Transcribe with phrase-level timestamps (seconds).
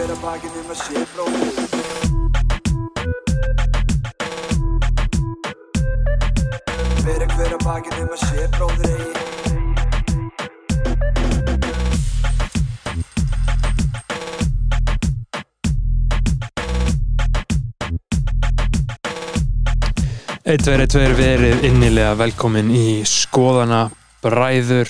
[0.00, 1.56] hver að bakið um að sé bróðir
[7.00, 9.12] Hver að hver að bakið um að sé bróðir eigi
[20.40, 23.90] Eitt, tveir, eitt, tveir, verið innilega velkomin í skoðana
[24.24, 24.88] bræður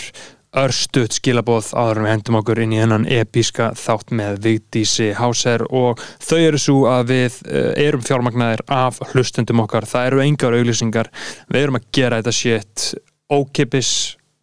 [0.58, 6.00] örstuðt skilabóð áður við hendum okkur inn í hennan episka þátt með Vigdísi Háser og
[6.18, 11.10] þau eru svo að við uh, erum fjármagnaðir af hlustundum okkar, það eru engar auglýsingar,
[11.50, 12.88] við erum að gera þetta shit
[13.30, 13.92] ókipis,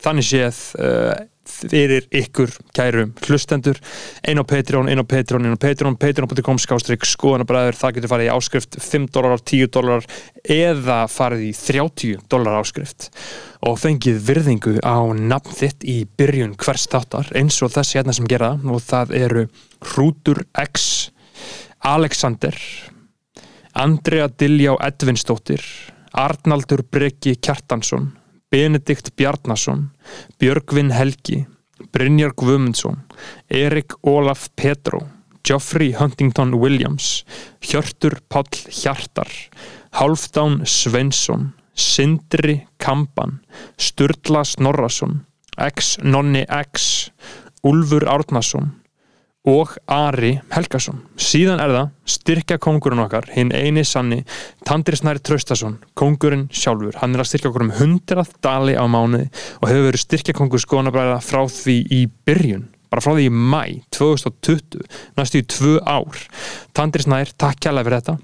[0.04, 1.12] þannig séð uh,
[1.48, 3.80] fyrir ykkur kæru hlustendur.
[4.28, 7.80] Einn á Patreon, einn á Patreon, einn á Patreon patreon.com skástrík skoðanabræður.
[7.80, 10.10] Það getur farið í áskrift 5 dólarar, 10 dólarar
[10.44, 13.08] eða farið í 30 dólarar áskrift
[13.66, 18.30] og fengið virðingu á nafn þitt í byrjun hvers þáttar eins og þessi hérna sem
[18.30, 18.54] gera.
[18.62, 19.48] Og það eru
[19.82, 21.12] Hrútur X
[21.86, 22.56] Alexander
[23.78, 25.62] Andrea Diljá Edvinsdóttir
[26.18, 28.10] Arnaldur Breki Kjartansson
[28.52, 29.90] Benedikt Bjarnason
[30.42, 31.44] Björgvin Helgi
[31.94, 33.04] Brynjar Guðmundsson
[33.54, 35.04] Erik Ólaf Petró
[35.46, 37.26] Geoffrey Huntington Williams
[37.62, 39.30] Hjörtur Páll Hjartar
[40.00, 43.40] Hálfdán Svensson Sindri Kampan
[43.78, 45.22] Sturla Snorrason
[45.58, 47.10] X Nonni X
[47.68, 48.74] Úlfur Árnason
[49.48, 51.00] og Ari Helgason.
[51.16, 54.20] Síðan er það styrkja kongurinn okkar hinn eini sanni
[54.68, 56.98] Tandri Snæri Traustason, kongurinn sjálfur.
[57.00, 59.30] Hann er að styrkja okkur um 100 dali á mánuði
[59.62, 63.64] og hefur verið styrkja kongur skoðanabræða frá því í byrjun bara frá því í mæ
[63.96, 64.84] 2020
[65.18, 66.24] næstu í tvö ár.
[66.76, 68.18] Tandri Snær, takk kjærlega fyrir þetta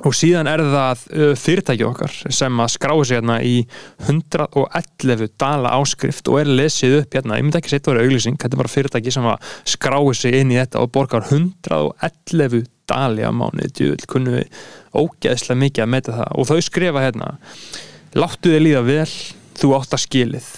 [0.00, 3.56] og síðan er það uh, fyrirtæki okkar sem að skráði sig hérna í
[4.08, 8.56] 111 dala áskrift og er lesið upp hérna, ég myndi ekki setja verið auglýsing þetta
[8.56, 13.30] er bara fyrirtæki sem að skráði sig inn í þetta og borgar 111 dali á
[13.32, 14.62] mánuði, djúvel kunnu við
[14.96, 16.32] ógeðslega mikið að meta það.
[16.36, 17.30] Og þau skrifa hérna
[18.18, 19.10] láttu þið líða vel,
[19.60, 20.48] þú átt að skilið.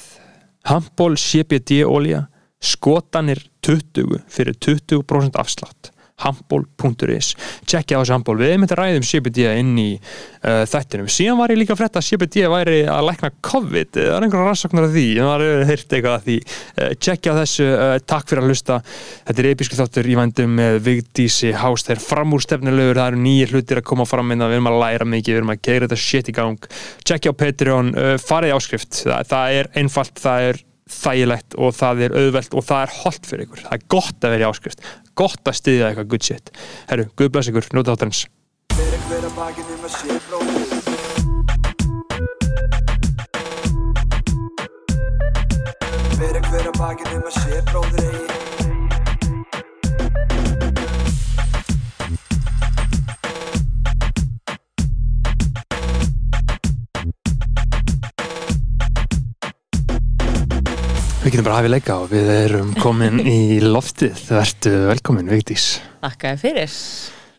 [0.70, 2.24] Handból CBD olja
[2.64, 5.90] skotanir 20 fyrir 20% afslátt
[6.22, 7.32] handból.is
[7.66, 11.08] tjekkja á þessu handból, við hefum þetta ræðum CBD inn í uh, þættinum.
[11.10, 14.48] Síðan var ég líka að frétta að CBD væri að lækna COVID, það er einhverja
[14.48, 15.04] rannsóknar af því.
[15.18, 16.36] Ég var heyrt eitthvað af því.
[16.78, 18.80] Uh, tjekkja á þessu, uh, takk fyrir að hlusta.
[19.30, 23.82] Þetta er episku þáttur í vandum með Vigdísi Hás, þeir framúrstefnilegur það eru nýjir hlutir
[23.82, 26.30] að koma fram inn við erum að læra mikið, við erum að gera þetta shit
[26.30, 26.70] í gang.
[27.02, 27.90] Tjekkja á Patreon,
[28.22, 29.02] farið áskrift.
[29.02, 30.62] Það, það er einfalt, það er
[30.94, 34.34] þægilegt og það er auðvelt og það er holdt fyrir ykkur, það er gott að
[34.34, 34.84] vera í áskrift
[35.18, 36.54] gott að styðja eitthvað good shit.
[36.90, 38.24] Herru, Guð bless ykkur, njóta þáttarins.
[38.74, 39.74] Hver að hver að bakið
[47.18, 48.43] um að sé bróðir Hver
[61.24, 66.36] Við getum bara hafið leika og við erum komin í loftið, verðu velkomin Vigdís Þakkaði
[66.42, 66.74] fyrir.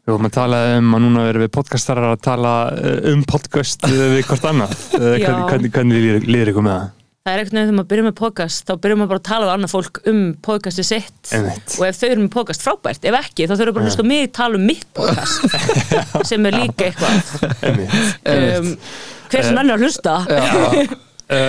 [0.02, 3.86] Við vorum að tala um að núna erum við podcastarar að tala uh, um podcast
[3.86, 4.74] við hvort annað
[5.22, 5.30] Já.
[5.52, 6.90] hvernig, hvernig, líður, ykkur með það?
[6.98, 9.46] Það er einhvern veginn þegar maður byrjum með podcast, þá byrjum maður bara að tala
[9.46, 11.78] við annað fólk um podcasti sitt Einmitt.
[11.78, 14.10] og ef þau eru með podcast frábært, ef ekki, þá þau eru bara að hlusta
[14.10, 15.58] mig tala um mitt podcast
[16.34, 17.34] sem er líka eitthvað.
[17.70, 17.98] Einmitt.
[18.34, 18.76] Um,
[19.30, 20.20] hver sem ennur að hlusta.
[20.26, 20.94] Uh,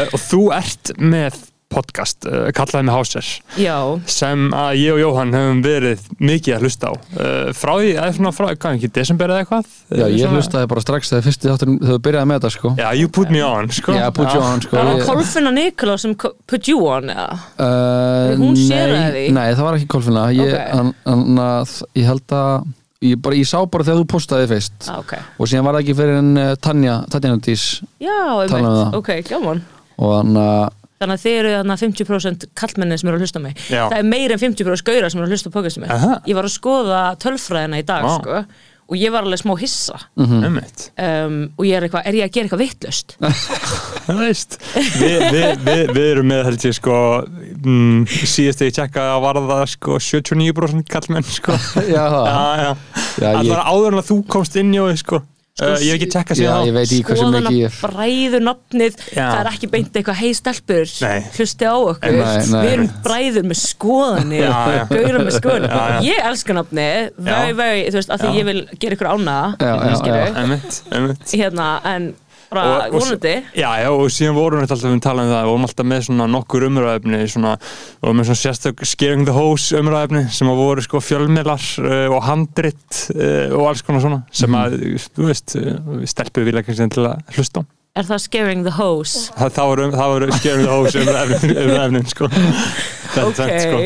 [0.13, 1.45] og þú ert með
[1.77, 3.29] podcast, uh, kallaði með Háser
[3.61, 3.77] Já,
[4.11, 8.15] sem að ég og Jóhann höfum verið mikið að hlusta á uh, frá því, eða
[8.17, 9.69] svona frá, hvað ekki, desember eða eitthvað?
[9.93, 13.13] Já, ég Svona- hlustaði bara strax þegar þegar þú byrjaði með þetta sko Já, you
[13.21, 16.17] put me on, sko Já, put you on sko það var Ég- Kolfinna Nikola sem
[16.17, 17.29] put you on, eða?
[17.61, 19.27] Uh, Hún sér nei, það því?
[19.37, 20.75] Nei, það var ekki kolfinna ég, Ok.
[20.81, 22.67] an, an, að, ég held að
[23.07, 25.13] ég, bara, ég sá bara þegar þú postaði fyrst Ah, ok.
[25.39, 27.67] og síðan var það ekki fyrir en uh, Tanja Tanja Nandís
[28.03, 28.17] Já,
[28.49, 28.95] um.
[28.99, 29.61] Ok, gaman.
[30.01, 30.65] og hann að
[30.97, 33.59] Þannig að þið eru þarna 50% kallmenni sem eru að hlusta mig.
[33.69, 33.83] Já.
[33.91, 35.93] Það er meira en 50% gaura sem eru að hlusta á podcastið mig.
[35.97, 36.15] Aha.
[36.31, 38.39] Ég var að skoða tölfræðina í dag, sko,
[38.87, 39.99] og ég var alveg smá hissa.
[40.17, 40.87] Einmitt.
[40.97, 43.17] Um, og ég er, eitthvað, er ég að gera eitthvað vittlust?
[44.07, 48.77] Það veist við, við, við, við erum með held ég sko mm, síðast þegar ég
[48.77, 51.57] tjekka að var það sko 79% kallmenn sko
[51.91, 54.93] Já, það Já, já, Já, ég- Allar áður en að þú komst inn í og
[55.03, 55.19] sko,
[55.63, 58.45] uh, ég hef ekki tjekka Já, síðan ég veit ekki hversu Skoðana mikið ég bræður
[58.47, 60.93] nafnið, það er ekki beint eitthvað hei stelpur,
[61.39, 62.19] hlusti á okkur.
[62.53, 64.47] Við erum bræður með skoðanir
[64.93, 65.71] gauður með skoðanir.
[65.73, 65.99] Já, já.
[66.11, 68.37] ég elska nafnið, vei vei þú veist, af því Já.
[68.41, 70.29] ég vil gera ykkur ána Já, já, já.
[70.43, 71.35] Einmitt, einmitt.
[71.37, 72.13] Hérna, en
[72.57, 73.35] bara vonandi.
[73.57, 76.03] Já, já, og síðan vorum við alltaf um talað um það og vorum alltaf með
[76.09, 77.55] svona nokkur umræðefni svona,
[78.03, 82.21] og með svona sérstök scaring the hose umræðefni sem að voru sko fjölmiðlar uh, og
[82.27, 84.79] handrit uh, og alls konar svona sem að,
[85.17, 89.31] þú veist, uh, stelpur vilja kannski til að hlusta á Er það scaring the hose?
[89.39, 92.29] Það, það voru, það voru scaring the hose umræðefni, umræðefni sko.
[93.17, 93.79] Þetta er Ok, sko.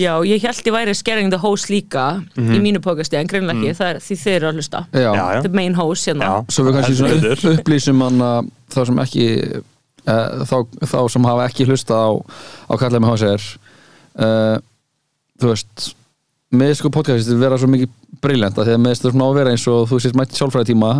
[0.00, 2.04] já, ég held ég væri scaring the hose líka
[2.40, 4.80] í mínu pókasti, en greinlega ekki, það er því þeir eru að hlusta.
[4.96, 6.30] Já, Já, já, The main hose hérna.
[6.30, 6.54] Já.
[6.56, 9.26] Svo við kannski svona upplýsum hann að þá sem ekki
[10.08, 10.56] uh, þá,
[10.88, 12.10] þá sem hafa ekki hlusta á,
[12.72, 13.44] á kallar með HCR
[14.22, 14.56] uh,
[15.42, 15.90] þú veist
[16.52, 19.38] með sko podcastið vera svo mikið briljant að því að með þetta svona á að
[19.40, 20.90] vera eins og þú sést mætt sjálfræði tíma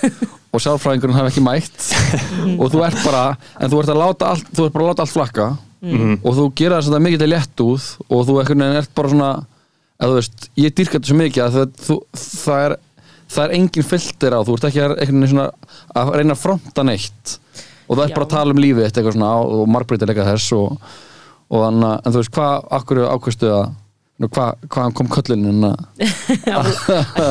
[0.56, 1.90] og sjálfræðingurinn hafi ekki mætt.
[2.60, 3.24] Og þú ert bara
[3.60, 5.50] en þú ert að láta allt, þú ert bara að láta allt flakka.
[5.86, 9.30] Og þú gera þess að það mikið til létt út og þú ert bara svona
[9.96, 12.74] að þú veist, ég dýrka þetta svo mikið að það, þú, það er
[13.32, 14.94] það er engin filter á, þú ert ekki að,
[15.30, 15.46] svona,
[15.96, 17.34] að reyna að fronta neitt.
[17.86, 18.16] Og það er Já.
[18.16, 20.86] bara að tala um lífið eitt eitthvað svona og margbreytilega þess og,
[21.50, 23.66] og þannig að, en þú veist, hvað, akkur ákvæmstu að
[24.16, 25.74] hvaðan kom köllin að
[26.56, 26.68] að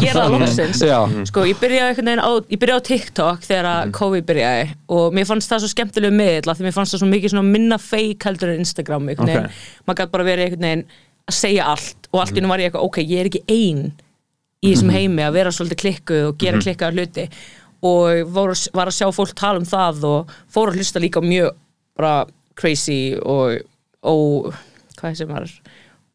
[0.04, 0.82] gera það loksins.
[0.86, 1.00] Já,
[1.32, 4.68] Sko, ég byrjaði einhvern veginn á, ég byrjaði á TikTok þegar að COVID byrjaði
[5.00, 7.50] og mér fannst það svo skemmtilega miðl af því mér fannst það svo mikið svona
[7.56, 9.66] minna fake heldur en Instagram einhvern veginn, Ok.
[9.90, 10.86] maður gæti bara verið einhvern veginn
[11.26, 13.84] að segja allt og allt í nú var ég eitthvað, ok, ég er ekki ein
[14.66, 17.26] í þessum heimi að vera svolítið klikkuð og gera klikkaða hluti.
[17.86, 21.52] Og var, var að sjá fólk tala um það og fór að hlusta líka mjög
[21.98, 22.14] bara
[22.58, 23.60] crazy og
[24.06, 24.14] ó,
[25.02, 25.46] hvað sem var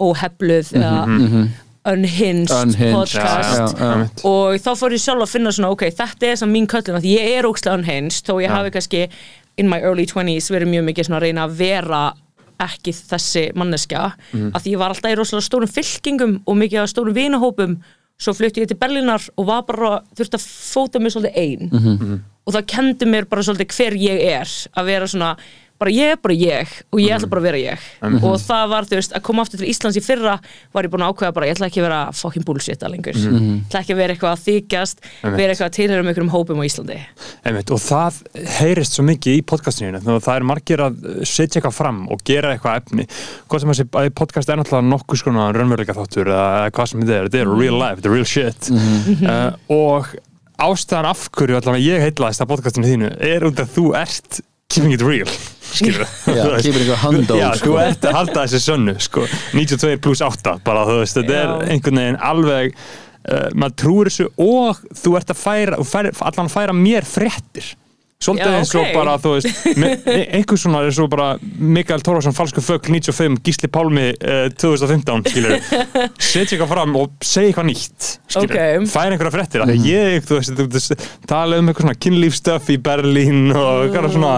[0.01, 1.49] óhefluð eða
[1.91, 3.93] unhinged, Unhinged, podcast já.
[3.93, 4.21] einmitt.
[4.29, 7.05] og þá fór ég sjálf að finna svona ok, þetta er svona mín köllun af
[7.05, 9.07] því ég er ókslega unhinged þó ég hafi kannski
[9.61, 12.03] in my early 20s verið mjög mikið að reyna að vera
[12.61, 14.51] ekki þessi manneskja Mhm.
[14.55, 17.79] af því ég var alltaf í rosalega stórum fylkingum og mikið af stórum vinahópum
[18.21, 22.21] svo flutti ég til Berlínar og var bara þurfti að fóta mig svolítið ein Mhm.
[22.47, 25.37] og það kendi mér bara svolítið hver ég er að vera svona,
[25.81, 27.79] bara ég er bara ég og ég ætla bara að vera ég.
[28.21, 30.35] Og það var, þú veist, að koma aftur til Íslands í fyrra
[30.77, 33.17] var ég búin að ákveða bara, ég ætla ekki að vera fucking bullshit að lengur,
[33.17, 33.25] ég
[33.67, 36.65] ætla ekki að vera eitthvað að þykjast, vera eitthvað að tilhöra með einhverjum hópum á
[36.69, 36.99] Íslandi.
[37.49, 38.13] Einmitt, og það
[38.61, 40.95] heyrist svo mikið í podcastinu þannig að það er margir að
[41.25, 43.05] setja eitthvað fram og gera eitthvað efni.
[43.49, 43.85] Hvað sem að sé,
[44.21, 47.49] podcast er náttúrulega nokkuð skona raunveruleika þáttur eða eða hvað sem þetta er, þetta er
[55.77, 56.07] skilur
[56.39, 57.71] Já, keeping it handle, Já, sko.
[57.73, 59.27] þú ert að halda þessi sönnu sko.
[59.57, 61.43] 92 pluss 8 bara, þú veist, þetta Já.
[61.45, 66.15] er einhvern veginn alveg uh, maður trúir þessu og þú ert að færa, þú færa
[66.31, 67.73] allan að færa mér fréttir
[68.21, 68.91] svolítið Já, eins og ok.
[68.95, 69.69] bara, þú veist
[70.13, 75.23] e- einhver svona er svo bara Mikael Tórarsson falsku fögl 95, Gísli Pálmi uh, 2015,
[75.31, 75.55] skilur
[76.21, 78.91] setja eitthvað fram og segja eitthvað nýtt skilur, Ok.
[78.93, 82.77] færa einhverja fréttir mm ég, þú veist, þú veist, tala um eitthvað svona kynlífstöf í
[82.91, 84.35] Berlín og eitthvað svona,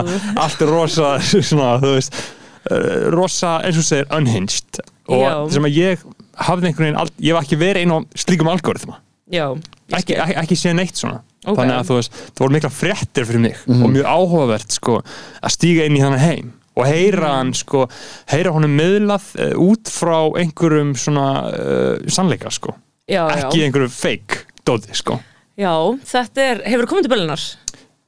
[0.46, 1.10] allt er rosa
[1.50, 2.22] svona, þú veist
[2.70, 4.82] uh, rosa, eins og segir, unhinged.
[5.12, 6.06] Og sem að ég
[6.46, 9.00] hafði einhvern veginn, ég hef ekki verið einn á slíkum algoritma.
[9.32, 9.48] Já,
[9.98, 11.56] ekki, ekki, ekki séð neitt svona Ok.
[11.58, 15.54] þannig að þú veist, það voru mikla fréttir fyrir mig og mjög áhugavert sko að
[15.56, 17.84] stíga inn í þannig heim og heyra hann sko,
[18.32, 22.76] heyra honum miðlað uh, út frá einhverjum svona uh, sannleika sko
[23.10, 23.42] já, já.
[23.42, 25.18] ekki einhverju fake dóti sko
[25.58, 25.74] já,
[26.14, 27.48] þetta er, hefur komið til Berlínar?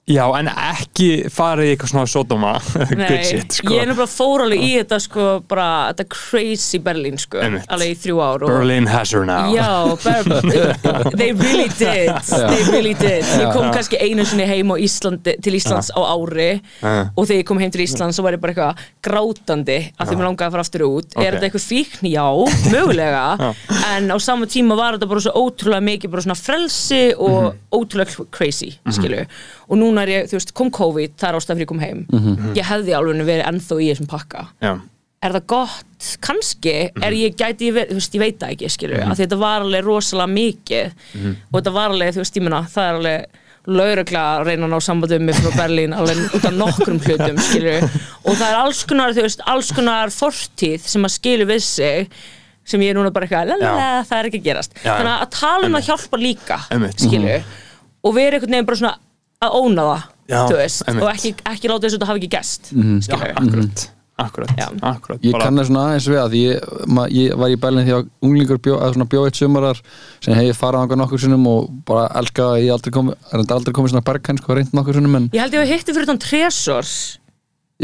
[0.06, 2.50] Já, en ekki farið í eitthvað svona sódóma
[2.90, 3.72] good Nei, shit sko.
[3.72, 7.64] ég er nefnilega fór alveg í þetta sko, bara, þetta crazy Berlín sko, Einmitt.
[7.72, 9.48] alveg í þrjú ár og Berlin has her now.
[9.54, 9.70] Já,
[11.16, 12.12] they really did.
[12.28, 13.24] They really did.
[13.24, 16.50] Ég kom kannski einu sinni heim Íslandi, til Íslands á ári
[16.84, 20.18] og þegar ég kom heim til Íslands svo var ég bara eitthvað grátandi að því
[20.20, 21.08] mér langaði að fara aftur út.
[21.14, 21.24] Ok.
[21.24, 22.10] Er þetta eitthvað fíkn?
[22.12, 22.26] Já,
[22.74, 23.24] mögulega.
[23.94, 27.58] En á sama tíma var þetta bara svo ótrúlega mikið bara svona frelsi og Mhm.
[27.74, 29.24] ótrúlega crazy, skilu
[29.68, 32.02] og núna er ég, þú veist, kom COVID, það er ástæð fyrir ég kom heim.
[32.10, 32.50] Mhm.
[32.58, 34.48] ég hefði alveg verið ennþá í þessum pakka.
[34.64, 34.72] Já,
[35.24, 36.74] er það gott, kannski.
[37.00, 39.86] Er ég, gæti ég þú veist, ég veit það ekki skilur, mm þetta var alveg
[39.86, 40.92] rosalega mikið.
[41.48, 44.72] Og þetta var alveg, þú veist, ég meina það er alveg laurugla að reyna að
[44.74, 47.86] ná sambandum með frá Berlín alveg út af nokkrum hlutum skilur,
[48.24, 52.10] og það er alls konar þú veist, alls konar fortíð sem að skilur við sig
[52.68, 54.76] sem ég er núna bara eitthvað, lalala, það er ekki að gerast.
[54.84, 57.00] Já, þannig að tala um það hjálpar líka Einmitt.
[57.06, 57.48] skilur,
[58.04, 58.94] og vera einhvern veginn bara svona
[59.48, 60.38] að óna það, Já,
[61.02, 64.68] og ekki, ekki láta þess að þetta hafi ekki gest já skilur, akkurat akkurat, Já.
[64.86, 67.56] akkurat Ég bara- kann það svona aðeins við að því ég, ma, ég var í
[67.58, 69.80] Berlín því að unglingur bjó, að svona bjó eitt sumarar
[70.22, 73.42] sem hef ég farið ánga nokkur sinnum og bara elska að ég aldrei komi, er
[73.42, 75.96] þetta aldrei komið svona berghenn sko reynd nokkur sinnum en Ég held ég að hitti
[75.98, 76.94] fyrir þann Tresors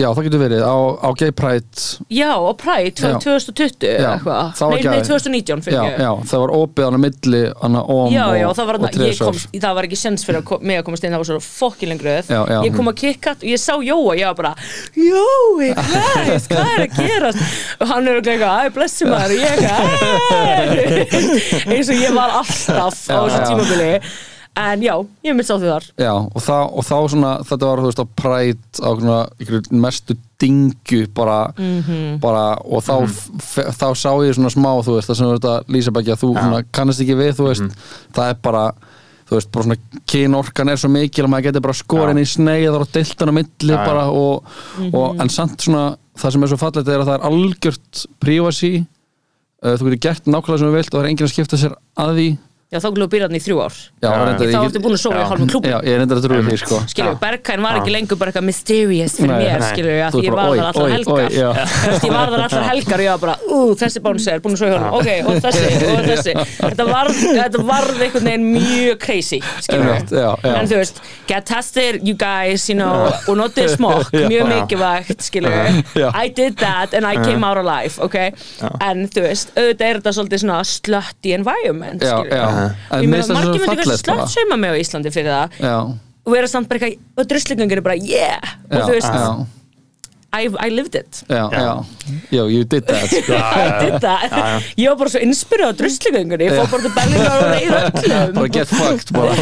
[0.01, 1.85] Já, það getur verið á, á Gay Pride
[2.17, 3.19] Já, og Pride Já.
[3.21, 4.41] 2020 Já, eða eitthvað
[4.73, 5.11] Nei, nei, aðeins.
[5.11, 8.37] 2019 Já, fyrir ég já, það var opið hann að milli hana om Já, og,
[8.41, 8.85] já, það var og
[9.21, 11.41] kom, það var ekki sens fyrir að ko- mig að komast inn, það var svo
[12.31, 12.59] Já, já.
[12.67, 14.55] Ég kom að kikkat og ég sá Jóa, ég var bara
[14.97, 17.39] Jói, hvað, hvað er að gerast?
[17.81, 19.81] Og hann er eitthvað, æ, blessi maður, og ég eitthvað,
[21.77, 23.47] eins og ég var alltaf á Já, þessu já.
[23.51, 23.93] tímabili
[24.57, 25.85] En já, ég mitt á því þar.
[25.97, 28.91] Já, og, það, og þá svona, þetta var, þú veist, á Pride á
[29.71, 32.21] mestu dingu bara, Mhm.
[32.21, 33.07] bara og þá,
[33.39, 36.17] f- þá sá ég svona smá, þú veist, það sem þú veist að lýsa bækja,
[36.19, 37.77] þú svona, kannast ekki við, þú veist,
[38.13, 38.73] það er bara
[39.31, 39.77] þú veist, bara svona
[40.07, 43.75] kynorkan er svo mikil að maður getur bara skorin í sneiðar og diltan á milli
[43.77, 43.85] já.
[43.87, 44.43] bara og,
[44.93, 45.21] og, Mhm.
[45.21, 48.87] en samt svona, það sem er svo fallegt er að það er algjört privacy.
[49.63, 51.75] Uh, þú getur gert nákvæmlega sem þú vilt og það er enginn að skipta sér
[51.97, 52.39] að því
[52.71, 53.77] Já, þá glúið býrðan í þrjú ár.
[53.99, 55.27] Já, Þá ertu búin að sofa í Já.
[55.27, 56.77] hálfum klúb Já, ég er reyndar að trúi því, sko.
[56.93, 57.15] Skilju.
[57.19, 60.79] Berghain var ekki lengur bara eitthvað mysterious fyrir Nei, mér, skilju, að ég var þar
[60.79, 61.35] oi, helgar.
[61.35, 64.61] ég var þar allar helgar og ég var bara, ú, þessi bánsi er búin að
[64.61, 66.35] svo í honum, ok, og þessi, og þessi.
[66.71, 70.55] Þetta varð, þetta varð einhvern veginn mjög crazy, skilju Einmitt, já, já.
[70.61, 75.51] En þú veist, get tested, you guys, you know, og notið smokk, mjög mikilvægt, skilju.
[76.15, 78.31] I did that and I came out alive, ok?
[78.79, 80.47] En þú veist, auðvitað er þetta svolítið
[82.69, 85.77] en Ég meina, margir myndi kannski slött sauma mig á Íslandi fyrir það Já,
[86.27, 89.33] og vera samt bara eitthvað, og druslingangur er bara yeah, og já, þú veist, já,
[90.33, 91.25] I, I lived it.
[91.27, 91.85] Já, já.
[92.31, 93.35] Já, you did that, sko.
[93.35, 94.31] I did that,
[94.79, 98.37] ég var bara svo inspirað á druslingangur, ég fór bara til Berlínar og reyð öllum.
[98.37, 99.35] Bara get fucked bara.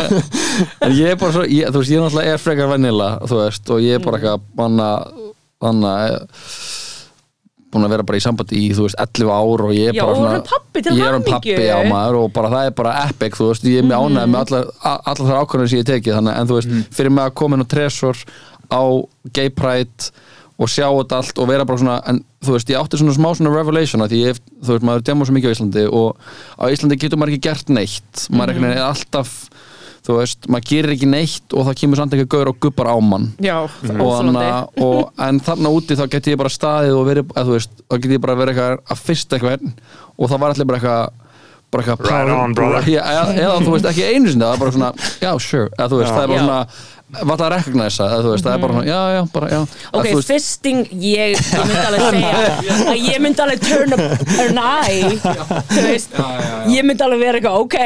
[0.86, 3.74] En ég er bara svo ég, þú veist, ég náttúrulega er frekar vanilla þú veist,
[3.76, 4.88] og ég er bara eitthvað manna,
[5.60, 5.92] manna
[7.70, 10.02] búin að vera bara í sambandi í, þú veist, 11 ár og ég er Já,
[10.04, 11.34] bara og orðinn pabbi til ég er um hamingju.
[11.34, 14.32] pappi á maður og bara það er bara epic, þú veist, ég er með ánægð
[14.34, 17.14] með allar, a- allar þar ákvörðunum sem ég hef tekið þannig, en þú veist, fyrir
[17.14, 18.16] mig að koma inn á Tresor
[18.74, 18.82] á
[19.38, 20.10] Gay Pride
[20.60, 23.30] og sjá þetta allt og vera bara svona en þú veist, ég átti svona smá
[23.38, 26.18] svona revelation að því ég, þú veist, maður demur svo mikið á Íslandi og
[26.60, 28.26] á Íslandi getur maður ekki gert neitt.
[28.34, 29.32] Maður mm er alltaf
[30.06, 32.96] þú veist, maður gerir ekki neitt og það kemur samt ekki gaur og gubbar á
[33.04, 34.44] mann Já, og óþolandi.
[34.44, 37.74] þarna, og, en þarna úti þá geti ég bara staðið og verið, að, þú veist,
[37.84, 39.66] þá geti ég bara verið eitthvað að fyrsta eitthvað
[40.16, 41.28] og það var allir bara eitthvað
[41.70, 44.90] bara eitthvað Right eða, eða þú veist ekki einu sinni það er bara svona,
[45.22, 46.16] já sure eða, þú veist, Já.
[46.16, 46.46] það er bara Já.
[46.46, 49.60] svona vart að recognize eða, þú veist, það er bara svona, já, já, bara, já.
[49.98, 52.28] Ok, veist, fisting, ég, ég myndi alveg segja
[52.92, 54.04] að ég myndi alveg turn up
[54.44, 55.10] an eye
[55.72, 56.14] þú veist,
[56.70, 57.78] ég myndi alveg vera eitthvað, ok,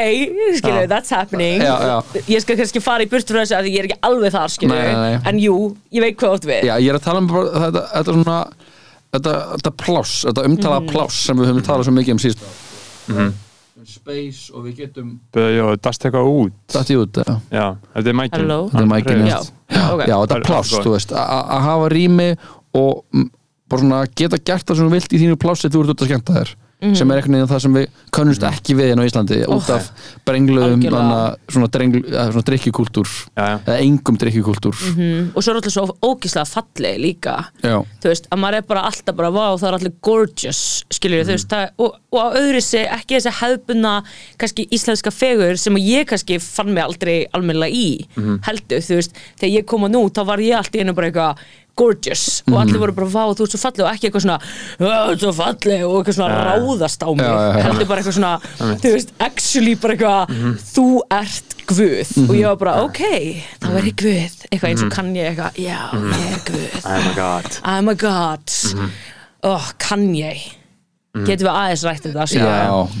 [0.59, 1.63] skilju, that's happening.
[1.65, 1.95] Já, já.
[2.35, 4.75] ég skal kannski fara í burtu frá þessu að ég er ekki alveg þar, skilju
[4.75, 5.17] Nei, nei, nei.
[5.33, 5.57] en jú,
[5.95, 6.61] ég veit hvað átt við.
[6.69, 8.37] Já, ég er að tala um bara, þetta, þetta svona
[9.15, 10.91] þetta, þetta pláss, þetta umtala Mhm.
[10.93, 12.45] pláss sem við höfum talað svo mikið um síðust
[13.09, 13.33] um
[13.89, 16.57] space og við getum Já, dast eitthvað út.
[16.73, 17.37] Dætt í út, já.
[17.53, 17.65] Já,
[17.95, 18.59] þetta er mækin Hello?
[18.73, 20.03] Þetta er mækinn, Já, ok.
[20.05, 21.15] Já, þetta Það er pláss, þú veist.
[21.15, 22.29] Að að hafa rými
[22.75, 23.25] og
[23.69, 26.11] bara svona geta gert það sem þú vilt í þínu plássi þú ert út að
[26.11, 26.53] skemmta þér
[26.93, 29.89] sem er einhvern veginn það sem við könnumst ekki við hérna á Íslandi út af
[30.27, 30.81] brengluðum
[31.49, 32.45] svona, drenglu, eða svona
[33.37, 33.59] já.
[33.65, 37.33] eða engum drikkjukúltúr Mm, og svo er alltaf svo ógíslega falleg líka.
[37.63, 40.61] Já, þú veist, að maður er bara alltaf bara vá, það er allir gorgeous,
[40.93, 41.27] skiljur Mhm.
[41.27, 44.03] þú veist, það, og, og á öðru sig ekki þessi hefðbunna,
[44.37, 48.39] kannski íslenska fegur sem ég kannski fann mig aldrei almennilega í, Mhm.
[48.45, 51.37] heldur þú veist, þegar ég kom að nú, þá var ég alltaf einu bara eitthvað
[51.75, 52.61] gorgeous og Mhm.
[52.61, 54.39] allir voru bara, vá, þú ert svo falleg og ekki eitthvað svona,
[54.79, 57.63] "Ó, þú ert svo falleg og eitthvað svona ráðast á mig, já, já.
[57.63, 58.41] heldur bara eitthvað svona
[58.81, 60.57] þú veist, actually bara eitthvað Mhm.
[60.73, 62.29] þú ert Guð.
[62.29, 64.45] Og ég var bara, ok, þá er ég Guð.
[64.51, 64.69] Eitthvað Mhm.
[64.69, 66.85] eins og kann ég eitthvað, já, ég er Guð.
[66.85, 67.45] Oh my god.
[67.63, 68.51] I'm a god.
[69.43, 70.37] Oh, kann ég
[71.23, 72.33] getum við aðeins rætt um það?
[72.35, 72.45] Já,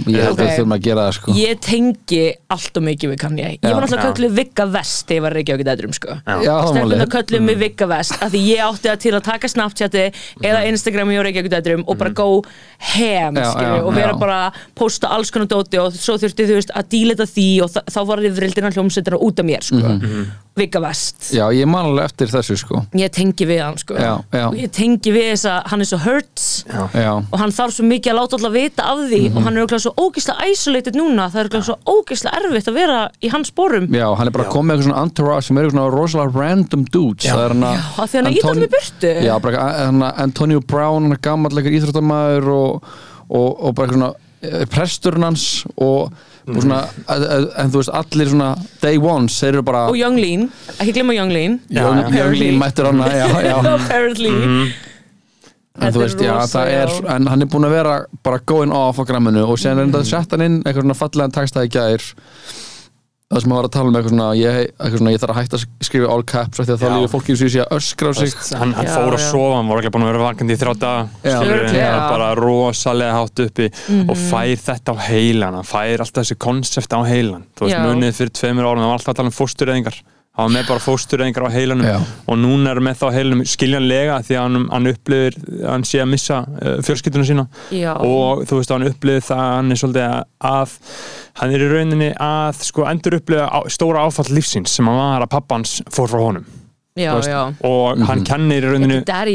[0.07, 1.35] ég held að við þurfum að gera það sko.
[1.35, 2.21] Ég tengi
[2.55, 5.35] allt og mikið við kann ég ég var náttúrulega kölluð Vigga Vest þegar ég var
[5.39, 6.17] reykja okkur dætrum sko.
[6.25, 10.05] Stelpuna kölluð mig Vigga Vest af því ég átti það til að taka Snapchati
[10.45, 12.29] eða Instagrami og reykja okkur dætrum og bara go
[12.93, 14.19] ham Já, skilju, já, og vera já.
[14.19, 14.39] bara
[14.77, 18.23] posta alls konar dóti og svo þurfti þú veist að dílita því og þá var
[18.25, 19.95] þið vrildina hljómsveitina út af mér sko
[20.55, 21.33] Vigga Vest.
[21.35, 22.79] Já, ég man alveg eftir þessu sko.
[22.95, 23.97] Ég tengi við hann sko.
[23.99, 24.43] Já, já.
[24.47, 26.45] og ég tengi við þess að hann er svo hurts.
[26.95, 29.19] Já, og hann þarf svo mikið að láta alla vita af því.
[29.25, 29.35] Mhm.
[29.35, 31.25] og hann er okkur svo ógeðslega isolated núna.
[31.33, 33.87] Það er okkur svo ógeðslega erfitt að vera í hans sporum.
[33.91, 37.27] Já, hann er bara komið með eitthvað svona entourage sem eru svona rosalega random dudes.
[37.27, 39.11] Það er hann að af því hann er ítalið með burtu.
[39.25, 42.95] Já, bara hann að Antonio Brown, hann er gammal eitthvað íþróttamæður og,
[43.27, 47.13] og, og bara eitthvað svona eh, presturinn hans og svona, Mm.
[47.35, 48.49] en, en þú veist, allir svona
[48.81, 50.49] day ones, þeir eru bara og Young Lean,
[50.79, 52.17] ekki glemma Young Lean Young, já.
[52.19, 54.29] Young Lean mættur hana, já, já apparently
[55.75, 57.15] en þú veist, já, rosa, það er, já.
[57.15, 59.63] en hann er búin að vera bara going off á gramminu og Mm.
[59.63, 62.01] sen er þetta sett hann inn eitthvað svona fallegan texta í gær
[63.35, 65.39] það sem að var að tala um eitthvað svona ég, eitthvað svona, ég þarf að
[65.41, 66.93] hætta að skrifa all caps því að þá Já.
[66.95, 69.27] líður fólki sem sé að öskra á sig hann, hann Já, fór að já.
[69.31, 70.61] sofa, hann var ekki búin að vera vakandi í
[71.35, 71.91] skilurðu, Örugglega.
[71.91, 74.09] hann var bara rosalega hátt uppi Mhm.
[74.09, 77.83] og fær þetta á heilan hann fær alltaf þessi konsept á heilan þú veist Já.
[77.85, 79.97] munið fyrir tveimur árum, það var alltaf að tala um fóstureyðingar
[80.35, 81.95] hann var með bara fóstureyðingar á heilanum Já.
[82.27, 86.01] og núna er með það á heilanum skiljanlega því að hann, hann upplifir hann sé
[86.03, 87.45] að missa uh, fjölskylduna sína.
[87.71, 87.93] Já.
[87.95, 90.75] og þú veist hann upplifir það að hann er svolítið að, að
[91.39, 95.33] hann er í rauninni að sko endur upplifa stóra áfall lífsins sem hann var að
[95.37, 96.45] pappans fór frá honum.
[96.95, 99.31] Já, veist, og hann kennir í rauninni Þetta er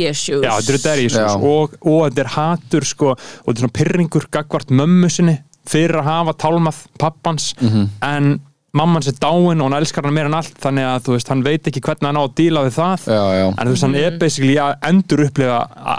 [0.72, 1.34] eru daddy issues.
[1.36, 5.34] Og, og þetta er hatur sko, og þetta er svona pyrringur gagvart mömmu sinni
[5.68, 8.38] fyrir að hafa tálmað pappans en
[8.76, 11.40] mammans er dáin og hann elskar hann meira en allt þannig að þú veist, hann
[11.42, 13.96] veit ekki hvernig hann á að díla við það já, já, en þú veist, hann
[13.98, 15.56] er basically að endur upplifa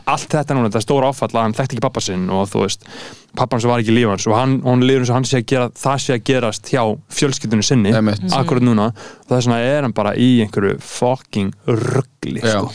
[0.08, 2.88] allt þetta núna, þetta stóra áfall að hann þekkti ekki pappa sinn og þú veist
[3.36, 6.02] pappans var ekki lífans og hann, hann líður eins og hann sé að gera það
[6.06, 6.84] sé að gerast hjá
[7.20, 8.24] fjölskyldunni sinni Einmitt.
[8.40, 12.62] akkurat núna og þess vegna er hann bara í einhverju fucking ruggli Já.
[12.62, 12.72] sko.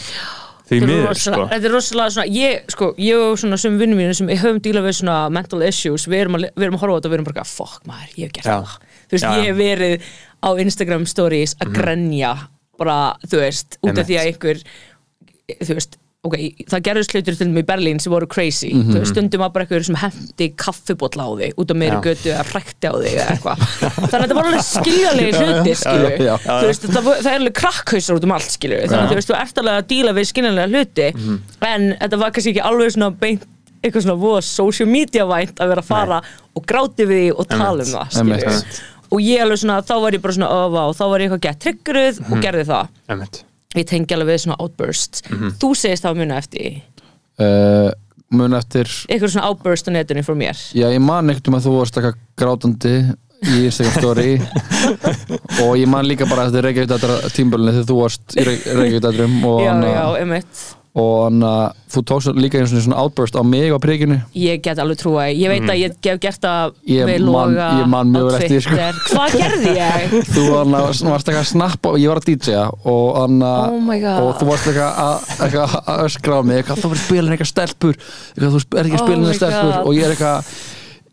[0.66, 1.42] Þetta er rosalega- sko.
[1.52, 4.88] Þetta er rosalega svona, ég, sko, ég og svona sem vinnum mínu sem höfum dílað
[4.88, 7.18] við svona mental issues, við erum að, við erum að horfa á þetta og við
[7.20, 8.72] erum bara, fuck maður, ég hef gert það
[9.06, 9.38] þú veist, Já, já.
[9.42, 10.00] ég hef verið
[10.42, 12.34] á Instagram stories að grenja
[12.78, 14.06] bara, þú veist, út af Einmitt.
[14.10, 14.66] því að einhver
[15.62, 15.96] þú veist,
[16.26, 16.34] ok,
[16.66, 16.80] það
[17.14, 18.90] hlutur til mig í Berlín sem voru crazy Mhm.
[18.92, 22.02] þú veist, stundum var bara einhver sem hendi kaffibólla á þig út á meiri Já.
[22.02, 23.58] götu eða hrækti á þig eða eitthvað
[24.10, 26.36] þannig að þetta var alveg skiljanlega hluti skilu, já, já.
[26.60, 29.30] þú veist, það, það er alveg krakkhausar út um allt skilu, þannig að þú veist,
[29.30, 31.38] þú ert alveg að díla við skiljanlega hluti Mhm.
[31.62, 33.46] en þetta var kannski ekki alveg svona beint
[33.86, 36.22] eitthvað svona voða social media vænt að vera að fara
[36.56, 38.42] og gráti við því og tala um það Einmitt.
[38.42, 41.30] skilu og ég alveg svona, þá var ég bara svona öfa og þá var ég
[41.30, 42.32] eitthvað gett trygguruð Mhm.
[42.32, 42.88] og gerði það.
[43.08, 43.42] Einmitt.
[43.76, 45.50] ég tengi alveg við svona outburst Mhm.
[45.60, 46.82] þú segist það að muna eftir
[47.38, 47.90] uh,
[48.30, 50.56] mun eftir eitthvað svona outburst á netinu frá mér.
[50.74, 54.40] Já, ég man ekkert um að þú varst eitthvað grátandi í Instagram story.
[55.62, 56.88] Og ég man líka bara eftir Reykjavík
[57.36, 60.62] tímbölinu þegar þú varst í Reykjavík og já, hann já, emitt
[60.96, 64.78] og hann að þú tókst líka einu svona outburst á mig á prikinu ég get
[64.80, 66.72] alveg trúa, ég veit að ég hef gert það.
[66.88, 68.76] Ég við man- loga ég man mjög á vel eftir því, sko.
[69.12, 70.14] Hvað gerði ég?
[70.36, 74.24] þú að varst eitthvað að snappa og ég var að DJ-a og hann að Oh
[74.24, 78.00] og þú varst eitthvað að, að öskra á mig eitthvað þú verður spilin eitthvað stelpur
[78.00, 80.50] eitthvað þú er ekki Oh spilin eitthvað stelpur og ég er eitthvað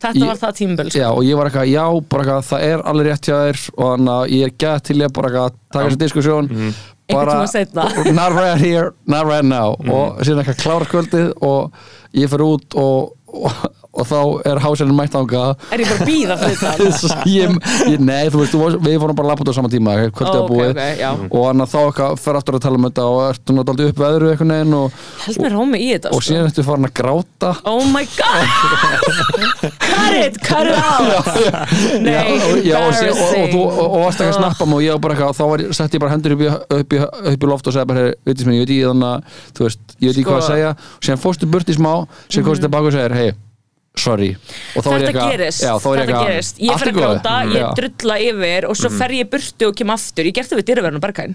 [0.04, 1.00] þetta Ég- var það tímbil sko.
[1.00, 3.86] Já, og ég var eitthvað, já, bara eitthvað, það er alveg rétt hjá þér og
[3.94, 6.74] þannig að ég er gætt til ég bara eitthvað að taka þessi diskussjón Mhm.
[6.74, 6.93] Einhvern
[7.48, 8.14] seinna.
[8.14, 9.92] not right here, not right now Mhm.
[9.92, 11.72] og síðan eitthvað klára kvöldið og
[12.14, 13.52] ég fer út og, og,
[13.94, 14.18] og þá
[14.50, 16.78] er háselin mætt ánga er ég bara að býða fyrir það?
[17.30, 17.58] ég,
[17.94, 19.94] ég, Nei, þú veist, þú varst, við fórum bara að lappa út á sama tíma
[20.10, 21.10] kvöldið að ok, búið já.
[21.14, 24.02] og þannig að þá eitthvað fer aftur að tala um þetta og ertu náttúrulega upp
[24.04, 26.26] veðru eitthvað neginn og, held mér rómi í þetta og sko.
[26.32, 28.48] síðan ertu farin að gráta oh my god
[29.84, 31.30] cut it, cut it out
[32.02, 34.66] nei, og, já, og, sé- og, og, embarrassing þú- og, og varst ekki að snappa
[34.70, 36.50] mig og ég var bara eitthvað og þá var, ég- ég bara hendur upp í,
[36.80, 37.02] upp í,
[37.34, 39.20] upp í loft og segði bara, hey, veitis mér, ég veit ekki þannig að
[39.54, 40.54] þú veist, ég veit ekki hvað að Sko.
[40.54, 40.58] Mhm.
[43.14, 43.53] segja
[43.96, 44.36] sorry.
[44.74, 46.58] Þetta eitthvað- gerist, já, þetta eitthvað, gerist.
[46.60, 47.52] Ég fer að gráta, Mhm.
[47.54, 47.74] ég Já.
[47.76, 50.26] drulla yfir og svo fer ég burtu og kem aftur.
[50.26, 50.66] Ég gert það við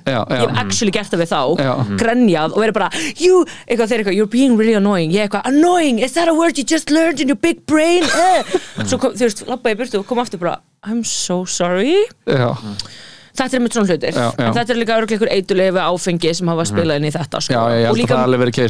[0.04, 0.36] Já, já.
[0.42, 1.74] ég hef actually gert það við þá, Já.
[1.96, 5.98] grenjað og verið bara, you, eitthvað þeir eitthvað you're being really annoying, ég eitthvað, annoying?
[6.00, 8.02] Is that a word you just learned in your big brain?
[8.02, 8.42] Eh.
[8.84, 12.06] svo kom, þú veist, labbaði ég burtu og kom aftur bara, I'm so sorry.
[12.26, 12.56] Já,
[13.38, 14.46] þetta er með svona hlutir, Já, já.
[14.48, 17.42] en þetta er líka örglega ykkur eitulega við áfengi sem hafa spilað inn í þetta
[17.44, 17.54] sko.
[17.54, 18.18] já, og líka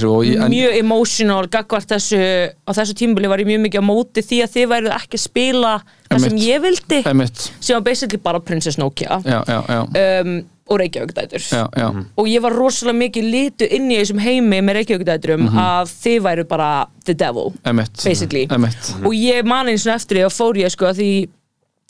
[0.09, 2.21] og ég, en, mjög emotional gagvart þessu
[2.53, 5.25] á þessu tímbili var ég mjög mikið á móti því að þið væruð ekki að
[5.25, 5.73] spila
[6.09, 9.21] það sem ég vildi emitt, sem var basically bara Princess Nokia.
[9.25, 9.83] Já, já, já,
[10.23, 11.41] um, og Reykjavík dætur.
[11.49, 15.47] Já, já, og ég var rosalega mikið litu inn í þessum heimi með Reykjavík dæturum
[15.57, 16.69] að þið væru bara
[17.09, 18.45] the devil emitt Basically.
[18.53, 21.11] emitt, og ég man eins og eftir því að fór ég sko að því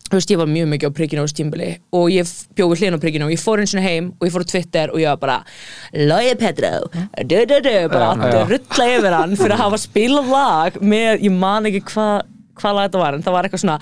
[0.09, 1.69] þú veist, ég var mjög mikið á prikkinu á þessu tímbili
[1.99, 4.47] og ég bjóði hlýðin á prikkinu og ég fór eins og heim og ég fór
[4.47, 5.39] á Twitter og ég var bara
[6.09, 6.73] Logi Petro,
[7.25, 8.43] du du du bara Já, að já.
[8.55, 12.89] rulla yfir hann fyrir að hafa spilað lag með, ég man ekki hvað hvað lag
[12.89, 13.75] þetta var, en það var eitthvað svona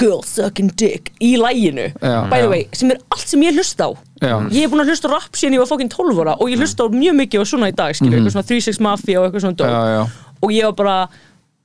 [0.00, 1.90] girl sucking dick í laginu.
[2.00, 3.90] Já, by the way, sem er allt sem ég hlusta á.
[4.24, 4.32] Já.
[4.48, 6.86] ég hef búin að hlusta rap síðan ég var fokkin 12 ára og ég hlusta
[6.86, 9.74] á mjög mikið og svona í dag, skilur, eitthvað svona 36 Mafia og eitthvað svona
[9.98, 10.06] já,
[10.40, 10.96] og ég var bara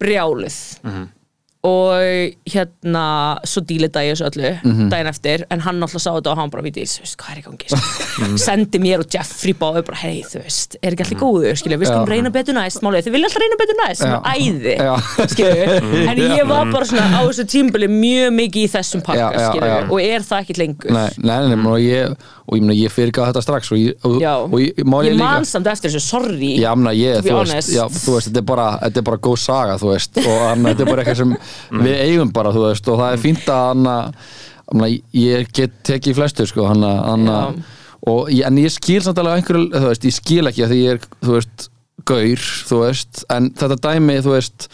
[0.03, 0.57] brjálið
[1.67, 1.91] og
[2.47, 4.89] hérna svo dílita ég þessu öllu Mhm.
[4.89, 7.41] daginn eftir, en hann alltaf sá þetta og hann bara viti, þú veist, hvað er
[7.41, 7.67] í gangi?
[7.69, 8.37] Sko?
[8.39, 11.77] sendi mér og Jeffrey báðu bara hei, þú veist, er ekki allir góður, skilju?
[11.81, 12.13] Við skulum Mhm.
[12.13, 14.75] Reyna betur næst, málið, þið vilja alltaf reyna betur næst sem er æði,
[15.35, 16.07] skilju?
[16.09, 19.99] En ég var bara svona á þessu tímbili mjög mikið í þessum pakka, skilju og
[20.01, 20.91] er það ekkit lengur.
[20.95, 22.15] Nei, nei, nei, nei, og ég
[22.49, 24.31] og ég ég fyrirgaf þetta strax og ég, og, Já.
[24.41, 28.31] og ég, man samt eftir þessu, sorry Já, mena, ég, þú veist, já, þú veist,
[28.31, 31.17] þetta er bara, þetta er bara góð saga, þú veist, og þetta er bara eitthvað
[31.17, 31.35] sem
[31.71, 34.13] við eigum bara, þú veist, og það er fínt að hann
[34.69, 37.61] Þannig að ég get tekið flestu sko hann að
[38.09, 40.93] og en ég skil samt alveg einhverju, þú veist, ég skil ekki að því ég
[40.93, 41.65] er, þú veist,
[42.07, 44.69] gaur þú veist, en þetta dæmi, þú veist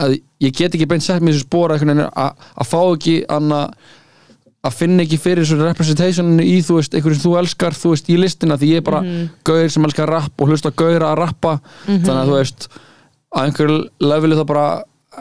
[0.00, 0.14] að
[0.44, 3.60] ég get ekki beint sett mér þessu spora einhvern veginn að fá ekki anna
[4.66, 8.18] að finna ekki fyrir þessu representationinu í, þú veist, einhverjum þú elskar, þú veist, í
[8.20, 9.02] listina því ég er bara
[9.46, 12.68] gaur sem elskar rapp og hlusta gaur að rappa, þannig að þú veist
[13.36, 14.68] að einhverju leveli þá bara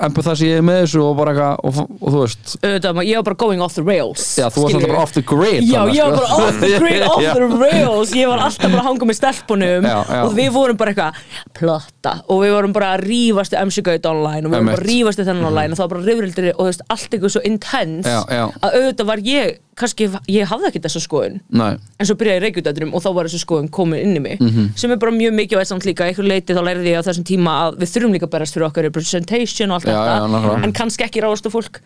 [0.05, 3.39] empathise ég með þessu og bara eitthvað og, og, þú veist, auðvitað, ég var bara
[3.45, 6.15] going off the rails já, þú varst alltaf bara off the grid Já, ég var
[6.15, 6.21] sko.
[6.21, 8.13] bara off the grid, off the rails.
[8.15, 10.21] Ég var alltaf bara að hanga með stelpunum Já, já.
[10.23, 11.19] og við vorum bara eitthvað
[11.57, 12.13] plotta.
[12.31, 15.27] Og við vorum bara að rífast MC Gaut online og við vorum bara að í
[15.29, 18.79] þennan online og það var bara rifrildur og þú veist, allt eitthvað svo intense að
[18.79, 21.39] auðvitað var ég, kannski ég hafði ekki þessa skoðun.
[21.51, 24.39] Nei, en svo byrjaði ég reykjutætturum og þá var þessu skoðun komin inn í mig
[24.79, 27.55] sem er bara mjög mikið samt líka, einhver leiti þá lærði ég á þessum tíma
[27.65, 30.63] að við þurfum líka að berast fyrir okkar representation og allt Já, já, þetta nákvæmlega.
[30.69, 31.81] en kannski ekki ráðast á fólk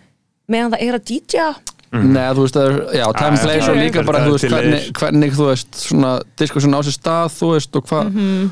[0.49, 1.49] meðan það er að DJ-a
[1.89, 4.83] Nei, þú veist, það er, já, plays já, og líka bara, þú er veist, hvernig,
[4.99, 8.03] hvernig, þú veist, svona diskussion á sér stað, þú veist, og, hva,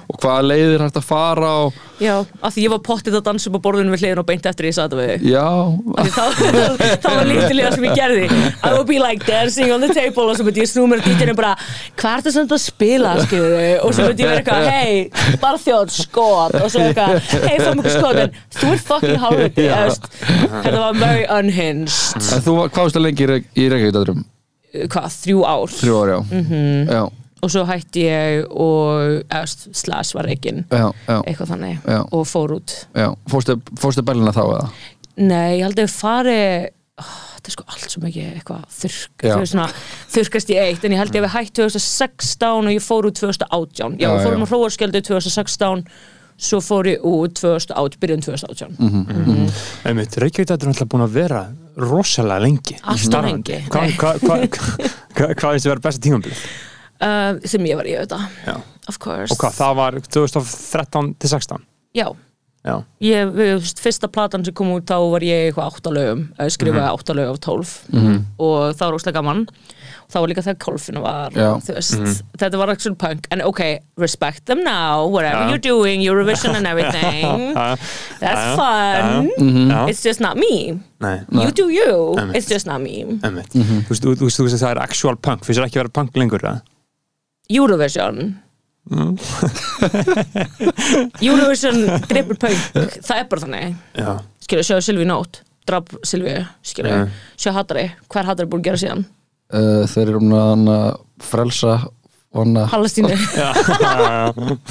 [0.09, 2.13] og hvaða leiðir hægt að fara og, Já,
[2.45, 4.67] af því ég var pottið að dansa upp á borðinu við hliðin og beint eftir
[4.67, 5.23] ég satt við þig.
[5.31, 5.45] Já,
[5.97, 8.27] Af því þá, var líktilega sem ég gerði.
[8.61, 11.07] I would be like dancing on the table og svo myndi ég snú mér að
[11.09, 11.55] dítinu bara
[11.97, 15.37] hvað er það sem þú að spila, skilur og svo myndi ég vera eitthvað, hei,
[15.41, 16.59] barþjóð skot.
[16.61, 18.21] Og svo eitthvað, hei, fá mjög skot.
[18.21, 19.67] En þú ert fucking hálfviti
[20.67, 21.97] þetta var very unhinged.
[22.21, 24.25] En þú, hvað varst það lengi í, Reyk- í Reykjavík,
[24.91, 25.73] hvað, þrjú ár?
[25.77, 26.89] Þrjú ári, já, Mhm.
[26.89, 27.01] já,
[27.43, 29.23] og svo hætti ég og
[29.73, 30.25] slash var
[31.07, 31.83] já, eitthvað þannig.
[31.85, 31.99] Já.
[32.11, 32.73] og fór út.
[32.95, 33.61] Já, fórstu,
[34.03, 34.69] Berlina þá eða?
[35.17, 38.63] Nei, ég held að ég fari oh, þetta er sko allt svo mikið eitthvað
[39.39, 39.67] veist svona,
[40.13, 43.97] þurrkast í eitt en ég held ég við hætt 2016 og ég fór út 2018
[43.97, 44.37] já, Já, ég fór já.
[44.37, 45.85] um á hróarskjöldu 2016
[46.37, 49.47] svo fór ég út 2008, byrjun 2018 Mhm.
[49.85, 51.41] Einmitt, Reykjavík þetta er náttúrulega búin að vera
[51.77, 53.51] rosalega lengi Allt of starfandi.
[53.51, 53.69] lengi.
[53.69, 56.33] Hvað hva, hva, hva, hvað finnst þið vera besta tímambil?
[57.01, 58.55] uh, sem ég var í auðvitað, Já.
[58.87, 61.65] of course Og hvað, það var 2013 til 16?
[61.93, 62.13] Já, Já,
[63.01, 66.21] ég, við, þú veist, fyrsta platan sem kom út þá var ég eitthvað áttalögum
[66.53, 66.95] skrifaði Mhm.
[66.97, 67.71] áttalög af tólf.
[68.39, 69.47] Og það var óslega gaman.
[70.07, 72.21] Og þá var líka þegar kolfinu var þú veist, Mhm.
[72.37, 73.27] þetta var actual punk.
[73.31, 75.49] En ok, respect them now whatever Já.
[75.51, 77.53] you're doing, Eurovision and everything.
[78.23, 79.29] That's fun.
[79.69, 79.87] Já.
[79.89, 80.79] it's just not me.
[80.99, 82.35] Nei, you do you, Einmitt.
[82.37, 83.03] it's just not me.
[83.21, 83.49] Einmitt.
[83.53, 85.41] Þú veist, þú- þú veist, þú veist að það er actual punk.
[85.43, 86.61] Þér ekki að vera punk lengur, eða?
[87.49, 88.35] Eurovision
[88.87, 89.17] Mm.
[91.27, 92.57] Eurovision gripur punk.
[93.03, 93.75] Það er bara þannig.
[93.97, 94.11] Já,
[94.45, 97.07] skilju, sjá Silvi Nótt draf Silvi, skilju, Já.
[97.35, 99.01] sjá Hattari hvað er Hattari búin að gera síðan?
[99.51, 100.87] Uh, þeir eru um að hann að
[101.27, 101.73] frelsa
[102.37, 103.15] Palestínu.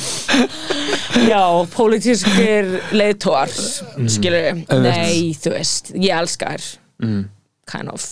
[1.33, 3.51] Já, pólitískir leiðtóar
[3.97, 4.09] Mm.
[4.13, 6.67] skilur, nei, þú veist ég elska þær.
[7.03, 7.23] Mm.
[7.67, 8.05] kind of,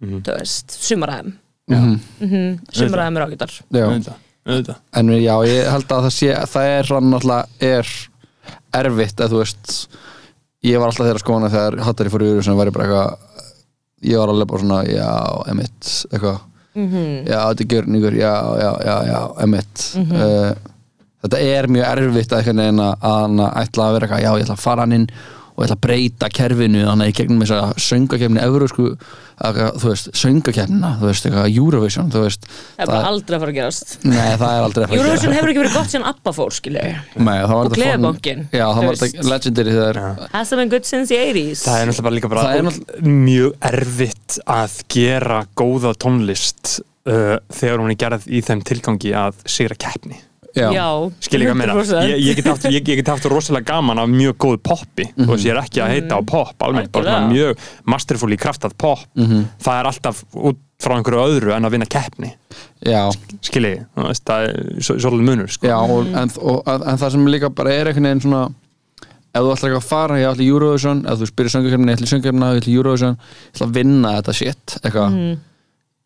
[0.00, 0.22] Mhm.
[0.24, 1.32] þú veist, sumaræðum
[1.68, 2.60] Mhm.
[2.72, 3.52] sumaræðum er ágætar.
[3.70, 4.14] Já,
[4.46, 4.76] auðvitað.
[5.00, 7.94] En já, ég held að það sé það er hann náttúrulega er
[8.80, 9.72] erfitt að þú veist
[10.66, 13.18] ég var alltaf þeirra skoðana þegar Hattari fór í yfir sem væri bara eitthvað
[14.06, 15.10] ég var alveg bara svona, já,
[15.52, 16.40] emitt eitthvað,
[16.76, 17.04] Mhm.
[17.24, 20.50] já, þetta er gjörningur já, já, já, já, emitt uh,
[21.24, 24.44] þetta er mjög erfitt að einhvern veginn að hann ætla að vera eitthvað, já, ég
[24.44, 25.06] ætla að fara hann inn
[25.56, 28.88] og ég ætla að breyta kerfinu þannig að ég gegnum þess að söngakefni Evrósku,
[29.80, 33.54] þú veist, söngakefnina þú veist, eitthvað Eurovision, þú veist það er bara aldrei að fara
[33.54, 33.94] að gerast.
[34.04, 36.56] Nei, það er aldrei að fara að Eurovision hefur ekki verið gott síðan Abba fór,
[36.56, 40.00] skilur Nei, það var Og þetta Gleðibankinn, Já, það var þetta legendary þegar
[40.36, 43.56] hasn't been good since the 80s Það er náttúrulega bara líka bara Það er mjög
[43.72, 46.76] erfitt að gera góða tónlist
[47.08, 50.20] uh, þegar hún er gerð í þeim tilgangi að sigra keppni
[50.56, 50.86] Já, Já,
[51.20, 51.74] skil ég að meina.
[51.76, 52.06] 100%.
[52.08, 55.04] ég, ég, get haft, ég, ég get haft rosalega gaman af mjög góðu poppi.
[55.18, 58.76] Þú veist ég er ekki að heita á pop almennt, bara mjög masterful í kraftað
[58.80, 62.30] pop það er alltaf út frá einhverju öðru en að vinna keppni.
[62.84, 63.04] Já,
[63.44, 65.66] skil ég, þú veist, það er svo- svolítið munur sko.
[65.70, 68.42] já og, en, og, en það sem líka bara er einhvern veginn svona
[69.36, 71.96] ef þú ætlar ekki að fara, ég ætla í Eurovision ef þú spyrir söngakefni, ég
[71.98, 75.18] ætla í söngakefna ég ætla í Eurovision, ég ætla að vinna þetta shit eitthvað.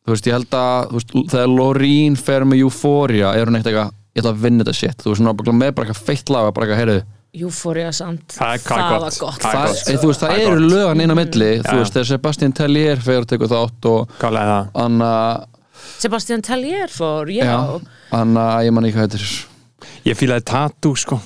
[0.01, 3.67] Þú veist, ég held að þú veist, þegar Lorín fer með Euphoria, er hún eitt
[3.71, 6.07] eitthvað ég ætla að vinna þetta shit, þú veist, hún er bara með bara eitthvað
[6.11, 7.03] feitt lag og bara eitthvað, heyrðu.
[7.41, 8.35] Euphoria samt.
[8.35, 9.03] Það er- hvað það gott?
[9.03, 9.43] var gott.
[9.45, 9.83] Það er gott.
[9.89, 12.97] e, þú veist, það, er eru lögan inn á milli, þú veist, þegar Sebastian Tellier
[13.07, 14.73] fer að tekur þátt og Gálega það.
[14.85, 15.13] Anna,
[16.01, 17.81] Sebastian Tellier fór, já, já,
[18.19, 19.47] Anna, ég man ekki hvað þetta er.
[20.11, 21.21] Ég fílaði Tattoo sko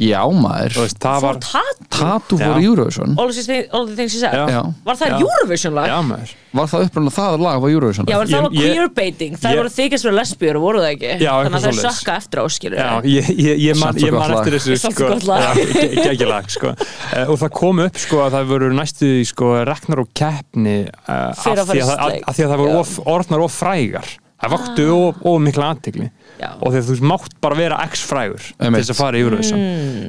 [0.00, 3.96] Já maður, veist, það Fór var Tatu Tatu fór Eurovision All the things- all the
[3.98, 4.62] things you said Já.
[4.86, 5.18] Var það Já.
[5.20, 5.88] Eurovision lag?
[5.90, 8.72] Já, maður Var það upprænlega það lag var Eurovision Já, en það var Ég- ég-
[8.78, 11.60] queerbaiting, það ég- voru þykist fyrir lesbíur og voru það ekki Já, Þannig að eitthvað
[11.60, 11.98] það svoleiðis.
[12.00, 14.52] sökka eftir á, skilur Já, ég, ég, ég man, Samt svo ég man gott eftir
[14.52, 14.60] lag.
[14.60, 15.60] þessu Samt sko, svo gott lag.
[16.08, 16.68] geggjulag sko.
[16.72, 20.78] uh, og það kom upp sko að það voru næstu í sko reknar og keppni
[21.06, 22.24] af, Fyrir að fara því í að, það- sleik.
[22.26, 22.80] af því að það voru Já.
[22.80, 24.08] of, orðnar of frægar
[24.40, 26.08] það vaktu of, of mikla aðtegli
[26.40, 26.50] Já.
[26.56, 29.60] og að þú mátt bara vera x-frægur til þess að fara í Eurovision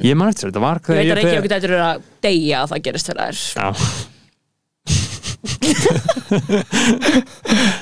[0.06, 0.96] ég man eftir þetta var Mm.
[1.02, 3.36] Ég veit að ekki þegar- okkur þetta er að deyja að það gerist fyrir þær
[3.60, 3.68] Já,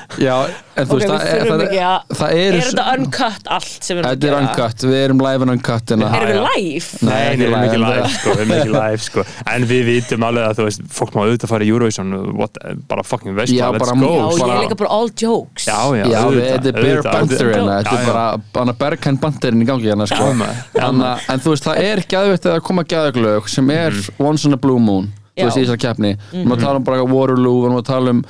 [0.19, 0.35] Já,
[0.75, 3.95] en þú Ok, veist það, er- það, að það er, Er þetta uncut allt sem
[3.97, 4.39] við erum að Þetta er gera?
[4.41, 6.09] uncut, við erum live and uncut hérna.
[6.17, 6.87] Erum við live?
[7.07, 9.25] Nei, við erum ekki live, en sko, við erum ekki live sko.
[9.55, 12.57] En við vitum alveg að þú veist, fólk má auðvitað fara í Eurovision what,
[12.91, 15.65] bara fucking veist Já, let's bara- go Já, ég bara- er líka bara all jokes.
[15.65, 17.55] Já, já, þetta er bare auðvitað, banter auðvitað.
[17.55, 18.25] hérna, þetta er bara
[18.61, 20.31] hana bergkæn banterinn í gangi hérna sko.
[21.31, 24.79] En þú veist, það er gæðvitt að koma gæðaglög sem er once in a blue
[24.79, 26.17] moon þú veist, í þessar keppni.
[26.31, 28.25] Við erum að tala um bara Waterloo, við erum að tala um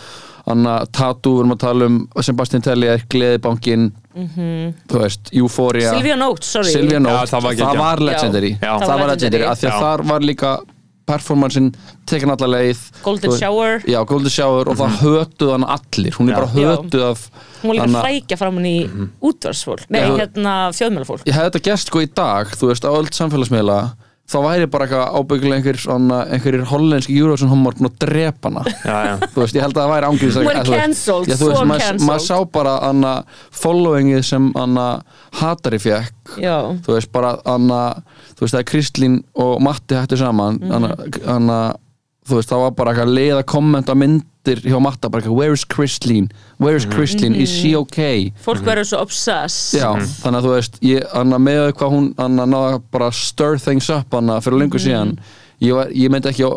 [0.47, 5.93] hana, Tattoo, við erum að tala um Sebastian Tellier, Gleðibankin þú veist, Euphoria.
[5.95, 6.71] Sylvia Notes, sorry.
[6.73, 7.77] Sylvia Já, Note, það var geggjað.
[7.86, 8.51] var legendary.
[8.62, 8.73] Já.
[8.82, 9.80] það var legendary, af því að Já.
[9.86, 10.54] þar var líka
[11.12, 11.71] performancein
[12.08, 13.82] tekin alla leið Golden Shower.
[13.89, 16.12] Já, Golden Shower og það hötuð hann allir.
[16.15, 16.38] Hún er Já.
[16.39, 17.23] bara hötuð af
[17.62, 18.77] Hún var líka hana- hrækja fram hann í
[19.21, 20.17] útvarsfólk Nei, Já.
[20.21, 23.80] hérna fjöðmjölafólk ég hefði þetta gert sko í dag, þú veist, á öll samfélagsmiðla
[24.31, 28.63] þá væri bara eitthvað ábyggilega einhver svona, einhverjir hollenski Eurovision homar búin að drepa hana
[28.69, 31.27] Já, já þú veist, ég held að það væri Hún væri cancelled,
[31.67, 32.05] maður, cancelled.
[32.07, 33.13] maður sá bara anna
[33.62, 34.88] followingið sem anna
[35.41, 37.81] hatari fekk Já, þú veist, bara anna
[38.38, 40.71] þú veist, það er Kristlín og Matti hættu saman Mhm.
[40.71, 40.95] anna,
[41.36, 41.60] anna
[42.27, 45.57] þú veist, það var bara eitthvað leið að kommenta myndir hjá Matta, bara eitthvað, where
[45.57, 46.29] is Kristlín
[46.62, 48.29] where is Kristlín, is she okay?
[48.45, 49.79] Fólk verður svo obsessed.
[49.79, 49.89] Já,
[50.21, 53.89] þannig að þú veist, ég, anna, með hvað hún anna, náða bara að stir things
[53.93, 55.15] up anna, fyrir lengur síðan.
[55.62, 56.51] Ég, var, ég myndi ekki á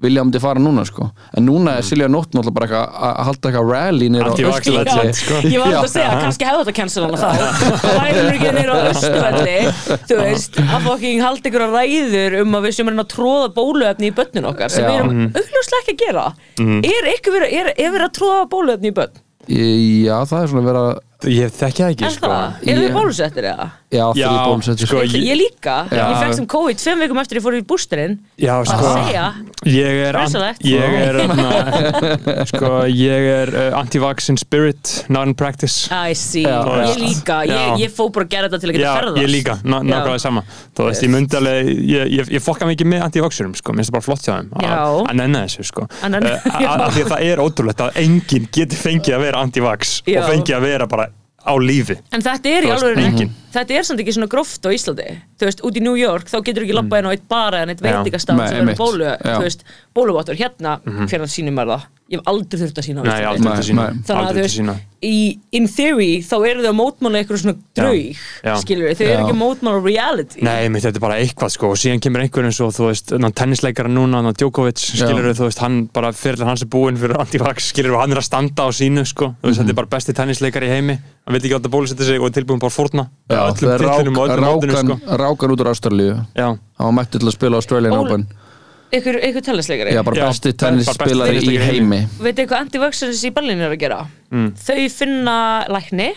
[0.00, 1.10] vilja um til fara núna sko.
[1.36, 4.32] en núna er Silja Nótt náttúrulega bara eitthvað að að halda eitthvað rally nýr á
[4.32, 5.40] legend, sko.
[5.44, 7.28] Ég var alltaf að segja, kannski hefði þetta cancel hana þá
[8.00, 9.58] Væri hún ekki nýra á Östuvelli
[10.08, 13.50] Þú veist, að fokking halda ykkur að ræður um að við sem erum að tróða
[13.58, 14.90] bóluefni í börnin okkar sem Já.
[14.90, 16.26] við erum augljóslega ekki að gera
[16.80, 19.22] Er ykkur verið, er, er verið að tróða bóluefni í börn?
[19.50, 22.28] Já, það er svona verið að Ég þekki það ekki Er sko.
[22.30, 22.54] það?
[22.62, 23.70] Eru Ég- þið bólusettir eða?
[23.90, 26.04] Já, Já, þrjú bólusettir sko, Ég, ég líka, Já.
[26.06, 28.18] ég fekk sem COVID tveim vikum eftir ég fór í bústurinn.
[28.38, 28.76] Já, sko.
[28.78, 29.24] að segja,
[29.66, 30.62] Ég er, an, Rosalegt.
[30.64, 35.88] ég er, anna, sko, ég er uh, anti-vax in spirit, not in practice.
[35.90, 36.86] I see, Já, já.
[36.94, 37.40] ég líka.
[37.44, 37.58] Já.
[37.76, 39.20] Ég, ég fó bara að gera þetta til að geta Já, ferðast.
[39.24, 40.44] ég líka, ná- nákvæmlega sama.
[40.78, 43.98] Þú veist, ég myndi alveg, ég, ég, ég fokka mikið með anti-vaxurum, sko, minnst það
[43.98, 44.50] bara flott hjá þeim.
[44.62, 44.72] Já.
[44.78, 45.86] að að nenna þessu, sko.
[46.00, 49.20] Að nenna- Eh, að- að Því að það er ótrúlegt að enginn geti fengið að
[49.26, 50.20] vera anti-vax Já.
[50.22, 51.09] og fengið að vera bara
[51.46, 53.30] á lífi En þetta er í alveg.
[53.50, 55.06] Þetta er samt ekki svona gróft á Íslandi
[55.40, 57.70] Þú veist, út í New York, þá getur ekki labba inn á eitt bara en
[57.72, 57.86] eitt Mm.
[57.88, 57.96] Já.
[58.02, 58.78] veitingastaf Nei, sem er einmitt.
[58.78, 59.36] bólu, Já.
[59.38, 59.64] þú veist,
[59.96, 61.86] bóluvottur Hérna, hvernig sýnum maður það?
[62.10, 63.28] Ég hef aldrei þurft að sína á Nei, Íslandi.
[63.30, 63.98] aldrei Nei, til sína nei.
[64.08, 67.54] Þannig að þú veist, sína í, in theory þá eru þau að mótmála eitthvað svona
[67.78, 70.42] draug skilur við, þau eru ekki að mótmála reality.
[70.42, 71.70] Nei, mitt, þetta er bara eitthvað sko.
[71.70, 75.62] Og síðan kemur einhver eins og þú veist tennisleikara núna, ná, Djokovic skilur þú veist,
[75.62, 79.06] hann bara fyrir hans er búinn fyrir anti-vax, skilur hann er að standa á sínu
[79.06, 79.62] sko, þú veist, Mhm.
[79.62, 80.98] þetta er bara besti tennisleikari í heimi.
[80.98, 83.70] Hann vil ekki átt að bólusetja sig og er tilbúin bara að fórna Já, það
[83.70, 84.98] er mótinu rákan, sko
[88.90, 92.00] Ykkur, ykkur tellisleikari Já, bara Já, besti tennisspilari í tennisleikari heimi.
[92.18, 94.00] Veit þið hvað anti-vaxxers í Berlín er að gera?
[94.34, 94.50] Mm.
[94.58, 95.36] Þau finna
[95.70, 96.10] lækni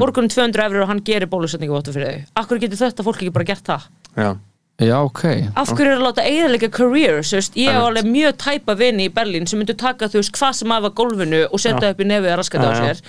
[0.00, 2.32] borgunum 200 eurur og hann gerir bólusetningu vottu fyrir þau.
[2.40, 3.88] Akkur getur þetta fólk ekki bara gert það?
[4.14, 4.30] já,
[4.82, 5.20] Já, ok.
[5.54, 7.20] Af hverju er að láta eiginlega career?
[7.22, 10.32] Þú veist, Ég hef alveg mjög tæpa vini í Berlín sem myndu taka þú veist
[10.34, 13.02] hvað sem af að gólfinu og setja upp í nefið að raskata á sér.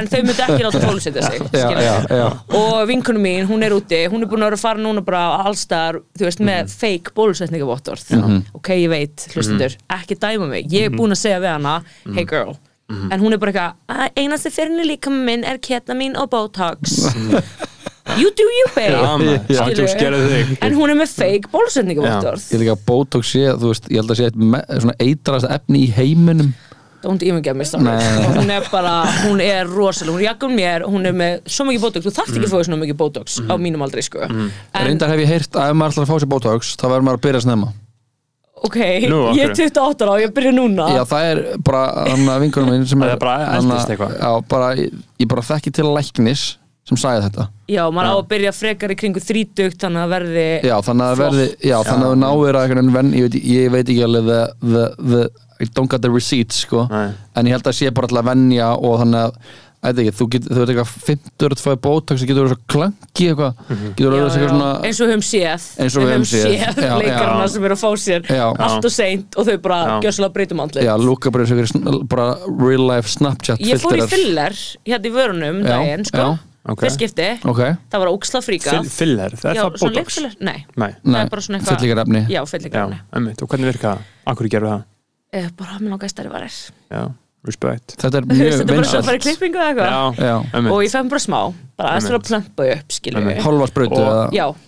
[0.00, 1.84] En þau myndu ekki láta bólusetja sig Já, skilurðu.
[1.84, 2.30] já, já.
[2.56, 5.44] og vinkunum mín, hún er úti hún er búin að vera að fara núna bara
[5.44, 6.72] allstar þú veist, með Mhm.
[6.80, 10.94] fake bólusetningavottorð ok, ég veit, hlustundur ekki dæma mig, ég Mhm.
[10.94, 11.82] er búin að segja við hana
[12.14, 12.56] hey girl,
[12.88, 17.12] en hún er bara eitthvað "Að einasti fyrirni líka minn er ketamin og botox
[18.18, 18.96] you do you babe.
[19.50, 20.56] Þig.
[20.64, 24.00] En hún er með fake bólusetningavottorð Ég held ekki að Botox sé, þú veist, ég
[24.02, 26.52] held að sé eitt me- svona eitrast efni í heiminum.
[27.00, 27.96] Don't even get me started.
[28.36, 28.94] Hún er bara,
[29.24, 32.04] hún er rosalega hún er jakkum mér, hún er með svo mikið botox.
[32.04, 34.20] Þú þarft ekki að fá svona mikið botox á mínum aldrei sko.
[34.28, 37.06] en Reyndar hef ég heyrt að ef maður ætlar að fá sér Botox þá verður
[37.08, 37.72] maður að byrja snemma.
[38.60, 38.76] Ok,
[39.08, 39.70] Nú, ég er hverju?
[39.72, 40.90] 28 ára og ég byrja núna.
[40.92, 44.16] Já, það er bara hann að vinkunum minn sem Það er bara eitthvað.
[44.20, 46.42] Já, bara, ég, ég bara þekki til læknis
[46.90, 47.46] sem sagði þetta.
[47.70, 51.22] Já, maður á að byrja frekar í kringu 30 þannig að verði Já, þannig að
[51.24, 54.42] verði, já, þannig að náir að einhvern veginn, ég veit, ég veit ekki alveg the,
[54.66, 55.24] the, the,
[55.60, 56.86] I don't got the receipts, sko.
[56.90, 57.10] Nei.
[57.36, 59.42] en ég held að sé bara alltaf að venja og þannig að
[59.80, 62.64] eitthvað ekki, þú getur, þú veit eitthvað 50 að fæði bótaks, það getur verið svo
[62.74, 63.60] klangi eitthvað,
[63.96, 65.68] getur verið eitthvað svona eins og við höfum séð.
[65.80, 66.56] Eins og við höfum séð.
[66.84, 68.28] Já, leikarna sem eru að fá sér.
[68.28, 68.44] Já.
[68.66, 69.94] allt og seint og þau bara Já.
[70.04, 70.84] gjössalega breytum andlit.
[70.84, 72.28] Já, lúka bara eins og einhverjir bara
[72.60, 76.28] real life Snapchat ég fór í filler hérna í vörunum um Já, daginn sko,
[76.60, 76.72] já.
[76.74, 76.82] Ok.
[76.84, 77.28] fyrst skipti.
[77.48, 81.22] Ok, það var óksla fríka Filler, það er já, það leikfiller, nei, Nei, það nei,
[81.24, 82.42] er bara svona eitthvað fyllingarefni já,
[83.16, 84.04] einmitt, og hvernig virka það?
[84.34, 84.84] Akkur gerðu það?
[85.32, 86.54] eh, bara mér langaði stærri varir
[86.90, 87.02] Já,
[87.48, 87.96] respect.
[87.96, 89.90] Þetta er mjög bara að fara í vinsælt klippingu eða eitthvað?
[90.20, 90.72] Já, já, einmitt.
[90.74, 91.40] Og ég fæði bara smá
[91.80, 92.92] bara aðeins til að plömpa upp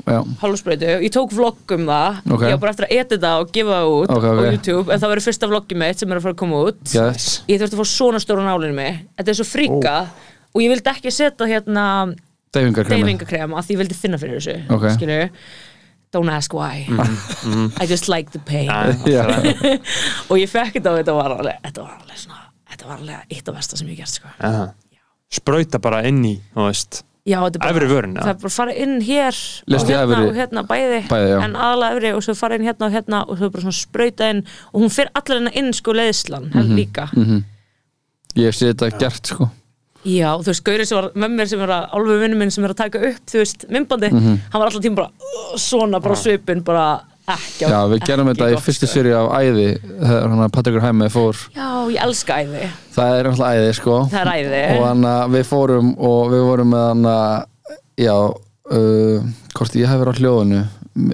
[0.08, 2.20] já, hálfsbreytu, ég tók vlogg um það.
[2.32, 2.44] Ok.
[2.46, 4.40] ég var bara eftir að edita og gefa það út Ok, ok.
[4.40, 6.80] á YouTube, en það verður fyrsta vloggið mitt sem er að fara að koma út.
[6.96, 7.26] Yes.
[7.50, 9.02] ég þurfti að fá svona stóra nálinu mig.
[9.20, 9.96] Þetta er svo fríka
[10.54, 11.84] og ég vildi ekki setja hérna
[12.54, 14.88] deyfingarkremi deyfingakrem af því ég vildi finna fyrir þessu Ok.
[14.96, 15.28] skilur
[16.12, 16.84] don't ask why
[17.80, 18.68] I just like the pain
[19.08, 19.24] já,
[20.30, 23.32] og ég fekk þetta og þetta var alveg þetta var alveg svona, þetta var alveg
[23.38, 24.28] eitt af versta sem ég hef gert sko.
[24.44, 24.66] Aha.
[25.32, 26.34] Sprauta bara inn í,
[27.24, 28.20] já, þetta er bara, Efri vörin, já.
[28.26, 29.38] það er bara að fara inn hér
[29.72, 32.66] Lestu og hérna efri- og hérna bæði, Bæði, en aðalega efri og svo fara inn
[32.68, 34.42] hérna og hérna og svo bara svona sprauta inn
[34.74, 36.76] og hún fer allar hérna inn sko leiðslan mm Mhm.
[36.76, 37.08] líka
[38.36, 39.48] ég sé þetta gert sko
[40.04, 42.64] Já, þú veist, Gauri sem var með mér sem er að álfu vinnu minn sem
[42.66, 44.38] er að taka upp, þú veist, mymbandi Mhm.
[44.50, 46.86] hann var alltaf tíma bara uh, svona, bara svipin bara
[47.28, 48.92] ekki já, við gerum þetta í fyrstu sko.
[48.96, 49.68] seri af Æði
[50.02, 51.38] hann að Patrikur Hæmi fór.
[51.54, 52.64] Já, ég elska æði,
[52.96, 54.00] það er alltaf Æði sko.
[54.10, 54.62] Það er æði.
[54.80, 57.44] Og hann að við fórum og við vorum með hann að
[58.02, 58.16] já,
[58.72, 60.64] uh, hvort ég hef verið á hljóðinu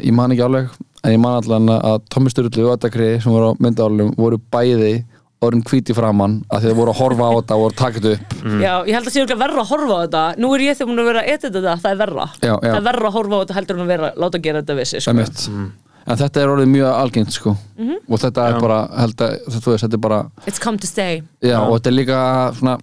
[0.03, 0.71] ég man ekki alveg
[1.05, 5.05] en ég man allan að Tommi Sturlu og Ödakri sem voru á myndálum voru bæði
[5.41, 8.13] orðin hvíti framann að þið voru að horfa á þetta og voru að taka þetta
[8.15, 10.79] upp Já, ég held að sé örugglega verra að horfa á þetta Nú er ég
[10.79, 12.57] þegar múin að vera að etja þetta, það er verra Já, já.
[12.73, 15.01] Það er verra að horfa á þetta heldur en að vera láta gera þetta vissi
[15.05, 15.11] sko.
[15.15, 15.45] Einmitt.
[16.09, 17.97] en þetta er orðið mjög algengt sko Mhm.
[18.09, 18.61] og þetta er Já.
[18.65, 21.87] bara held að, þú veist, þetta er bara It's come to stay já, og þetta
[21.93, 22.21] er líka
[22.59, 22.79] svona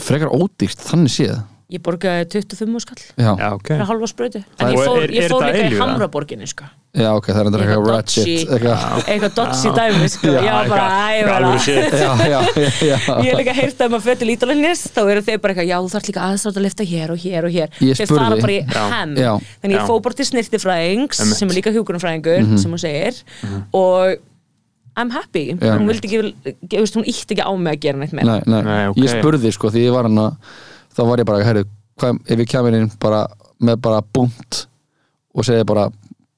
[0.00, 1.42] frekar ódýrt, þannig séð
[1.74, 5.10] Ég borgaði 25 skall já, ok fyrir halva sprötu Það En ég er- fór, er-
[5.10, 5.78] ég er fór þetta líka í?
[5.80, 6.64] Hamraborginni sko.
[6.94, 10.32] Já ok, það er endur eitthvað ratchet eitthvað, Eitthvað dodgy dæmi sko.
[10.34, 11.96] Já, Já, bara, æ, bara Alveg shit.
[11.98, 12.98] Já, já, já, já.
[13.24, 15.90] Ég hef líka heyrt að maður til ítalinnis þá eru þeir bara eitthvað, já þú
[15.94, 17.80] þarf líka aðstátt að lifta hér og hér og hér.
[17.82, 19.16] Ég þeir fara bara í hem.
[19.64, 23.18] Þannig ég fór bara til snirtifræðings sem er líka hjúkurumfræðingur sem hún segir
[23.74, 24.14] og
[24.94, 25.56] I'm happy.
[25.58, 25.74] Já.
[25.74, 26.20] hún vildi ekki,
[26.94, 28.36] hún ítti ekki á mig að gera neitt meira.
[28.38, 28.60] Nei, nei.
[28.62, 29.00] Nei, ok.
[29.02, 30.36] ég spurði sko því ég var hann að
[30.94, 31.64] þá var ég bara, herru,
[31.98, 33.24] hvað, ef ég kemur inn bara,
[33.58, 34.60] með bara búnt
[35.34, 35.94] og segi bara, bara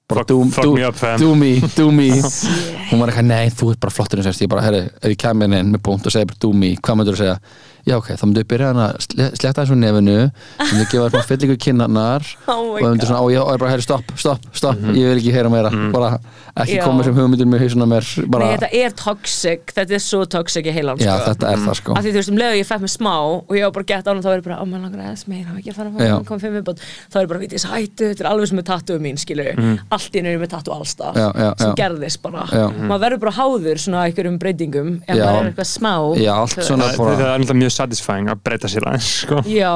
[0.07, 1.19] Fuck- do, fuck do, me up, fam.
[1.19, 2.11] do me, do me.
[2.92, 5.19] Hún var eitthvað, nei, þú ert bara flottur eins og ég bara, herru, ef ég
[5.19, 7.38] kemur inn með búnt og segi bara do me, hvað myndur þú segja
[7.87, 10.16] já ok, þá myndur við byrja hann að sle- sletta þessu nefinu
[10.59, 13.85] myndur gefa svona fyllingu kinnarnar Oh og myndur svona, og ég og ég bara, herru,
[13.87, 16.16] stopp, stopp, stopp ég vil ekki heyra meira, bara
[16.57, 16.83] ekki Já.
[16.87, 20.66] koma sem hugmyndir með hausuna mér bara, Nei, þetta er toxic, þetta er svo toxic
[20.66, 21.27] í heilan já, sko.
[21.31, 23.12] þetta er það sko af því þú veist um leið og ég fekk mig smá
[23.20, 25.53] og ég var bara gett ánum þá er ég bara, á maður langar aðeins meira
[25.53, 26.14] og ekki að fara að Já.
[26.31, 26.81] koma fimm viðbót
[27.12, 29.62] þá er ég bara, veit ég hættu, þetta er alveg sem með tattoo mín skilur,
[29.92, 31.77] allt í er ég með tattoo allstað Já, já, sem já.
[31.83, 32.64] gerðist bara Já.
[32.72, 35.22] maður verður bara háður svona einhverjum breytingum ef Já.
[35.29, 35.92] maður er eitthvað smá
[36.25, 37.37] Já, allt svona Það bara
[37.77, 39.43] það er satisfying að breyta sér aðeins sko.
[39.47, 39.71] Já,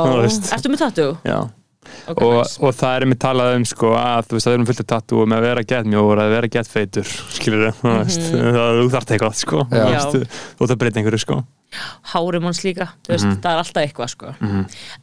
[0.56, 1.16] ertu með tattoo?
[1.28, 1.40] Já.
[2.06, 2.58] Okay, og, nice.
[2.62, 4.86] og það er mér talað um sko, að þú veist að við erum fullt af
[4.92, 8.90] tattoo með að vera gett mjór að vera gett feitur skilur þú veist það þú
[8.92, 10.02] þarft eitthvað sko Já.
[10.12, 10.20] þú
[10.60, 11.38] þarf að breyta einhverju sko
[12.12, 13.40] hárum hans líka, þú veist, Mhm.
[13.40, 14.34] það er alltaf eitthvað sko.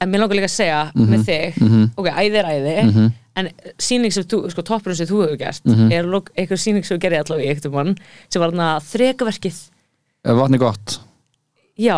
[0.02, 3.12] en mér langar líka að segja með þig ok, æði er æði Mhm.
[3.38, 5.92] en síning sem þú, sko toppurinn sem þú hefur gert Mhm.
[5.92, 6.04] er
[6.38, 7.96] einhver síning sem þú gerði allavega í eitthvað mann
[8.30, 9.60] sem var þarna þrekaverkið
[10.28, 11.00] vatni gott
[11.78, 11.98] já,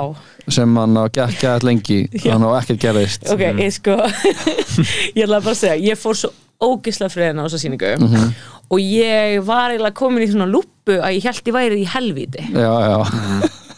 [0.52, 2.00] sem hann á gæðat lengi
[2.32, 3.28] hann á ekkert gerðist.
[3.32, 3.96] Ok, ég sko
[5.16, 8.34] ég ætla bara að segja, ég fór svo ógislega friðin á þessa síningu Mhm.
[8.70, 12.44] og ég var eiginlega komin í svona lúppu að ég held ég væri í helvíti.
[12.52, 12.98] Já, já,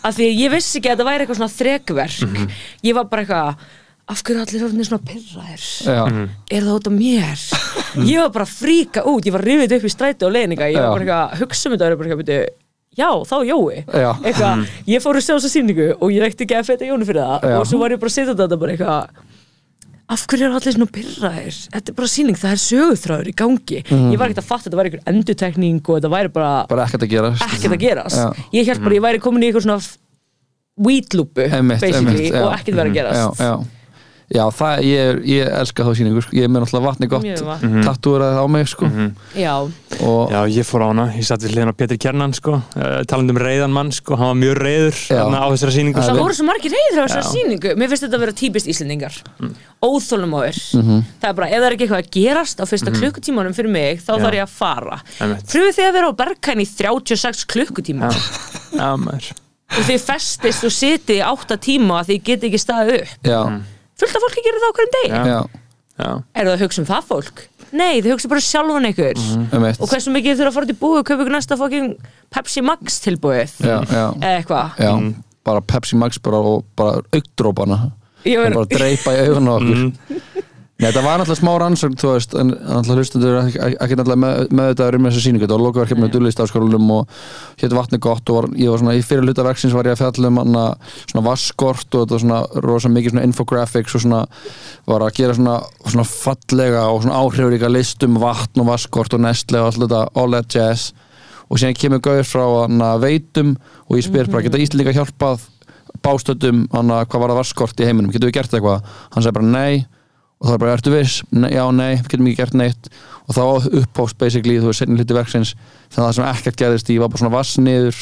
[0.03, 2.49] af því ég vissi ekki að þetta væri eitthvað svona þrekverk.
[2.83, 3.69] Ég var bara eitthvað
[4.11, 6.01] af hverju allir orðinir svona pyrraðir já,
[6.51, 7.43] er það út af mér?
[8.09, 10.81] Ég var bara fríka út, ég var rifið upp í stræti og leininga, ég Já.
[10.89, 12.49] var bara eitthvað að hugsa um þetta og er bara eitthvað,
[12.97, 13.81] já, þá Jói.
[13.87, 17.23] Eitthvað, ég fór að sjá þessa sýningu og ég rekti ekki að feta Jóni fyrir
[17.23, 17.57] það Já.
[17.59, 19.27] og svo var ég bara að setja þetta bara eitthvað
[20.11, 23.81] af hverju er allir svona pyrraðir þetta er bara sýning, það er söguþráður í gangi.
[23.87, 27.05] Ég var ekkert að fatta, þetta var einhver endutekning og þetta væri bara bara ekkert
[27.07, 27.45] að gerast.
[27.47, 28.19] ekkert að gerast.
[28.19, 28.47] Já.
[28.57, 29.79] ég held bara, ég væri komin í eitthvað svona
[32.27, 32.41] já.
[32.43, 33.39] og ekkert verið að gerast.
[33.39, 33.80] Já, já
[34.31, 36.31] Já, það, ég, ég elska þá síningu sko.
[36.37, 37.67] ég er með náttúrulega vatni gott vatn.
[37.67, 38.87] mm tattúraði á mig sko.
[39.35, 39.55] já,
[40.07, 43.01] og Já, ég fór á hana, ég satt við hliðin á Pétur Kjernan sko, uh,
[43.11, 46.21] talandi um reyðan mann sko, hann var mjög reyður á þessara sýningu það sko.
[46.23, 47.31] voru svo margir reyður á þessari Já.
[47.35, 47.75] sýningu.
[47.75, 49.13] Mér finnst þetta að vera típist Íslendingar.
[49.41, 49.51] Mm.
[49.83, 51.03] óþólumóður Mhm.
[51.21, 53.99] það er bara, ef það er ekki eitthvað að gerast á fyrsta klukkutímanum fyrir mig,
[53.99, 54.21] þá Já.
[54.23, 54.97] þarf ég að fara.
[55.19, 58.11] Pröfið þið að vera á bergkæn í 36 klukkutíma?
[58.71, 59.31] Já, maður.
[59.71, 63.13] Og þið festist og sitið í átta tíma að þið getið ekki staðið upp?
[63.23, 63.41] Já,
[64.01, 65.09] fullt af fólki gerir það á hverjum degi.
[65.13, 65.23] Já.
[65.31, 65.39] já,
[66.01, 66.11] Já.
[66.35, 67.43] er það að hugsa um það fólk?
[67.71, 69.19] Nei, þið hugsa bara sjálfan ykkur.
[69.55, 71.57] Um eitt og hversu mikið þið þurfa að fara til búið og kaupa ykkur næsta
[71.59, 71.91] fucking
[72.35, 74.81] Pepsi Max tilbúið já, já, eða eitthvað?
[74.81, 74.91] Já,
[75.47, 77.79] bara Pepsi Max bara og bara augdrópana
[78.25, 79.85] bara dreipa í augun á okkur
[80.81, 84.39] Nei, þetta var náttúrulega smá rannsókn, þú veist, en náttúrulega hlustundur ekki, ekki náttúrulega með,
[84.57, 87.19] með þetta um þessa sýningu, þetta var lokaverkefni með dullist áskólunum og
[87.61, 90.01] hétt vatni gott og var, ég var svona, í fyrir hluta verksins var ég að
[90.01, 90.63] fjalla um hana,
[91.03, 94.23] svona vaskort og þetta var svona rosa mikið svona infographics og svona
[94.89, 99.25] var að gera svona, svona fallega og svona áhrifuríka list um vatn og vaskort og
[99.27, 100.97] nestle og allt þetta, all that jazz.
[101.45, 103.53] Og síðan kemur gauður frá hana veitum
[103.85, 105.45] og ég spyr bara, geta Íslandinga hjálpað
[106.01, 108.95] bástöldum hana, hvað var það vaskort í heiminum, getum við gert eitthvað?
[109.13, 109.73] Hann sagði bara nei
[110.41, 111.19] og það er bara, ertu viss?
[111.33, 112.89] Nei, já, nei, við getum ekki gert neitt.
[113.27, 113.43] Og þá
[113.81, 115.53] upphófst basically, þú veist, setni hluti verksins.
[115.93, 118.01] Þannig að það sem ekkert gerðist í var bara svona vass niður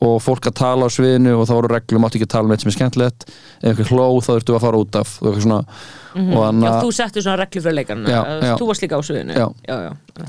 [0.00, 2.54] og fólk að tala á sviðinu og þá voru reglum, áttu ekki að tala um
[2.54, 3.26] eitt sem er skemmtilegt.
[3.60, 5.60] Ef einhver hló þá þurftu að fara út af og eitthvað svona.
[6.16, 8.54] Og þannig Já, að þú settur svona reglu fyrir leikarna Já, já.
[8.58, 9.46] Þú varst líka á suðinu Já.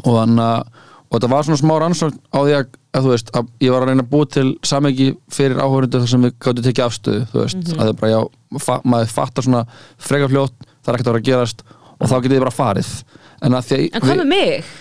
[0.03, 3.31] og þannig að og þetta var svona smá rannsókn á því að, að þú veist,
[3.35, 6.67] að ég var að reyna að búa til samegi fyrir áhörundu þar sem við gáttum
[6.67, 8.19] tekið afstöðu, þú veist, að það bara já,
[8.63, 9.63] fa maður fattar svona
[9.99, 11.65] frekar fljótt það er ekkert að vera að gerast
[12.01, 12.93] og þá getið þið bara farið
[13.41, 14.71] en að því að En hvað með mig?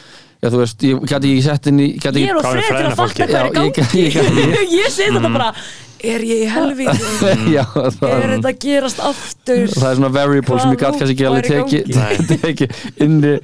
[0.40, 2.88] já, þú veist, ég gæti ekki sett inn í gæti Ég er á frið til
[2.88, 5.50] að fatta hvað er í Já, ég- gangi ég- ég- Ég sé þetta bara
[6.00, 7.08] Er ég í helvíti?
[7.58, 9.66] já, það, Er þetta að gerast aftur?
[9.74, 12.68] það er svona variable sem ég gæti kannski ekki alveg tekið teki
[13.04, 13.34] inni,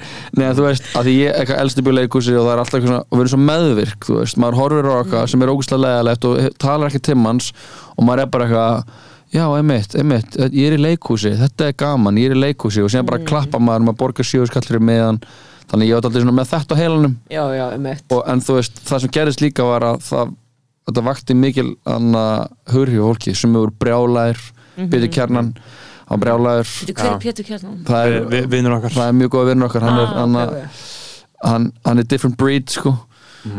[0.41, 2.79] neða þú veist að því ég er eitthvað elsti byrja leikúsi og það er alltaf
[2.79, 5.53] eitthvað svona, og við erum svo meðvirk, þú veist maður horfir á eitthvað sem er
[5.53, 7.51] ógustlega legalegt og talar ekki timmans
[7.93, 9.05] og maður er bara eitthvað
[9.37, 12.91] já, einmitt, einmitt, ég er í leikúsi þetta er gaman, ég er í leikúsi og
[12.93, 15.21] síðan bara klappa maður, maður borgar sjöfuskallir meðan
[15.71, 17.15] þannig ég var alltaf með þetta á heilanum.
[17.33, 20.35] Já, já, eitt og, en þú veist, það sem gerist líka var að það,
[20.87, 22.23] þetta vakti mikil anna
[22.73, 24.91] hurhjú fólki sem hefur brjálæðir mm -hmm.
[24.95, 25.53] byrja kjarnan
[26.07, 27.83] á brjálæðir Hver er Pétur Kjarnan?
[27.85, 28.91] það er, Vi- Vinur okkar.
[28.95, 30.69] það er mjög góð vinnur okkar hann er, Ah, hann, ok, ok.
[31.43, 32.97] hann, hann er different breed sko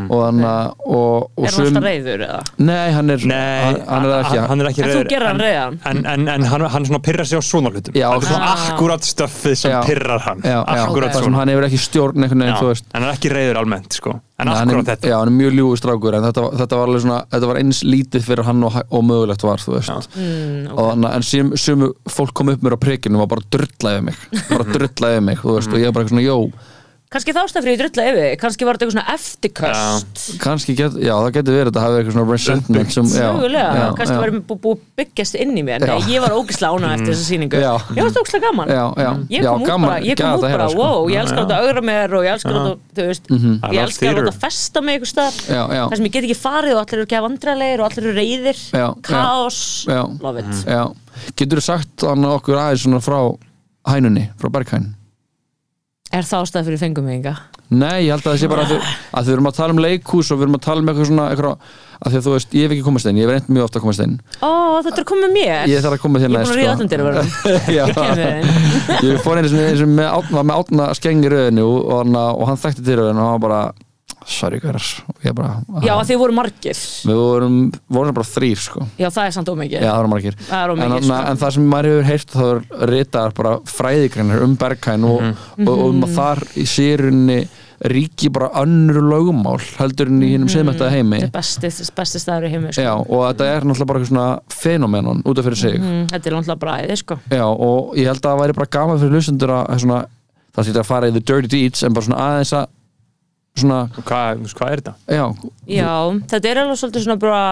[0.08, 2.40] og hann og, og Er hann alltaf reyður eða?
[2.58, 4.38] nei, hann er, Nei, hann, hann er ekki.
[4.48, 5.78] hann er ekki En þú hann en- reyðan?
[5.90, 7.94] En, en, en hann, hann svona pyrrar sig á svona hlutum.
[7.94, 8.68] Já, Það er svona Ah.
[8.72, 9.80] akkurat stöffið sem Já.
[9.84, 10.40] pyrrar hann.
[10.42, 11.12] Já, Akkurat ok.
[11.12, 11.36] það sem svona.
[11.38, 12.84] hann hefur ekki stjórn einhvern veginn, þú veist.
[12.94, 14.20] En hann er ekki reyður almennt sko.
[14.38, 15.08] En Nei, hann akkurat þetta.
[15.10, 17.56] já, hann er mjög ljúi strákur en þetta, var- þetta var alveg svona, þetta var
[17.58, 20.08] eins lítið fyrir hann og, og mögulegt var, þú veist.
[20.14, 23.34] Mm, og þannig að en sem, sem fólk kom upp mér á prikinu og var
[23.34, 24.14] bara drullaðið mig.
[24.48, 26.52] Bara drullaðið mig, þú veist, og ég var bara svona, jó
[27.08, 30.24] Kannski þástafrið í drulla yfir Kannski var þetta eitthvað svona eftirköst.
[30.42, 33.84] Kannski get, já, það getur verið þetta hafi eitthvað svona resentment sem, já, Mögulega, já,
[33.96, 35.86] kannski já, var búið bú byggjast inn í mér.
[35.86, 36.10] Nei, Já.
[36.12, 37.62] ég var ógislega ánað eftir þessa sýningu.
[37.62, 37.70] Já.
[37.96, 38.72] Ég var ógislega gaman.
[38.74, 40.82] Já, já, Ég já, kom út gaman, bara, ég kom út að bara, sko.
[40.82, 41.46] wow, ég elskar Já.
[41.46, 44.34] þetta að augra mér og ég elskar þetta, þú veist, I ég love elskar þetta
[44.34, 47.18] að festa mig já, já, þar sem ég get ekki farið og allir eru ekki
[47.18, 50.02] að vandralegir og allir eru reyðir, Já, kaos, já.
[50.20, 50.62] love it.
[50.68, 50.84] já.
[51.38, 53.20] Getur þú sagt þannig okkur aðeins svona frá
[53.88, 54.97] hænunni, frá berghæn
[56.08, 57.34] Er það ástæð fyrir fengum mig enga?
[57.68, 59.80] Nei, ég held að það sé bara að, þau, að þau erum að tala um
[59.84, 62.54] leikhús og við erum að tala um eitthvað svona eitthvað, að því að þú veist,
[62.56, 64.50] ég hef ekki komast inn, ég hef reynd mjög ofta að komast inn Ó,
[64.86, 65.68] þetta er komið mér.
[65.68, 67.34] Ég þarf að koma Ég þér er búin að ríða öllum.
[67.78, 68.48] Ég kemur inn.
[69.10, 72.62] Ég fór einu sem, sem með, átna, með átna skengi röðinu og, og, og hann
[72.64, 73.60] þekkti til röðinu og hann var bara
[74.28, 74.88] sorry hverjar
[75.24, 76.80] Já, að þið voru margir.
[77.08, 77.58] við vorum,
[77.98, 79.78] vorum bara þrýr sko Já, það er samt ómikið.
[79.82, 81.20] Já, það voru margir Það er en, ómikið, en, sko.
[81.32, 85.72] en það sem maður hefur heyrt þá er ritaðar bara fræðigreinar um Berghain og, og,
[85.72, 87.40] og um að þar í sérunni
[87.78, 92.18] ríki bara önnur lögumál heldur en í hinnum mm þetta heimi Þetta er besti, besti
[92.18, 92.82] staður í heimi, sko.
[92.82, 96.26] Já, og þetta er náttúrulega bara eitthvað svona fenomenon út af fyrir sig Mm, þetta
[96.32, 97.18] er náttúrulega bræðið, sko.
[97.30, 100.00] Já, og ég held að það væri bara gaman fyrir hlustendur að svona,
[100.58, 102.66] það sé að fara í the dirty deeds en bara svona aðeins að
[103.64, 104.94] svona, Hvað, hvað er þetta?
[105.18, 105.24] já,
[105.78, 105.92] Já,
[106.32, 107.42] þetta er alveg svolítið svona bara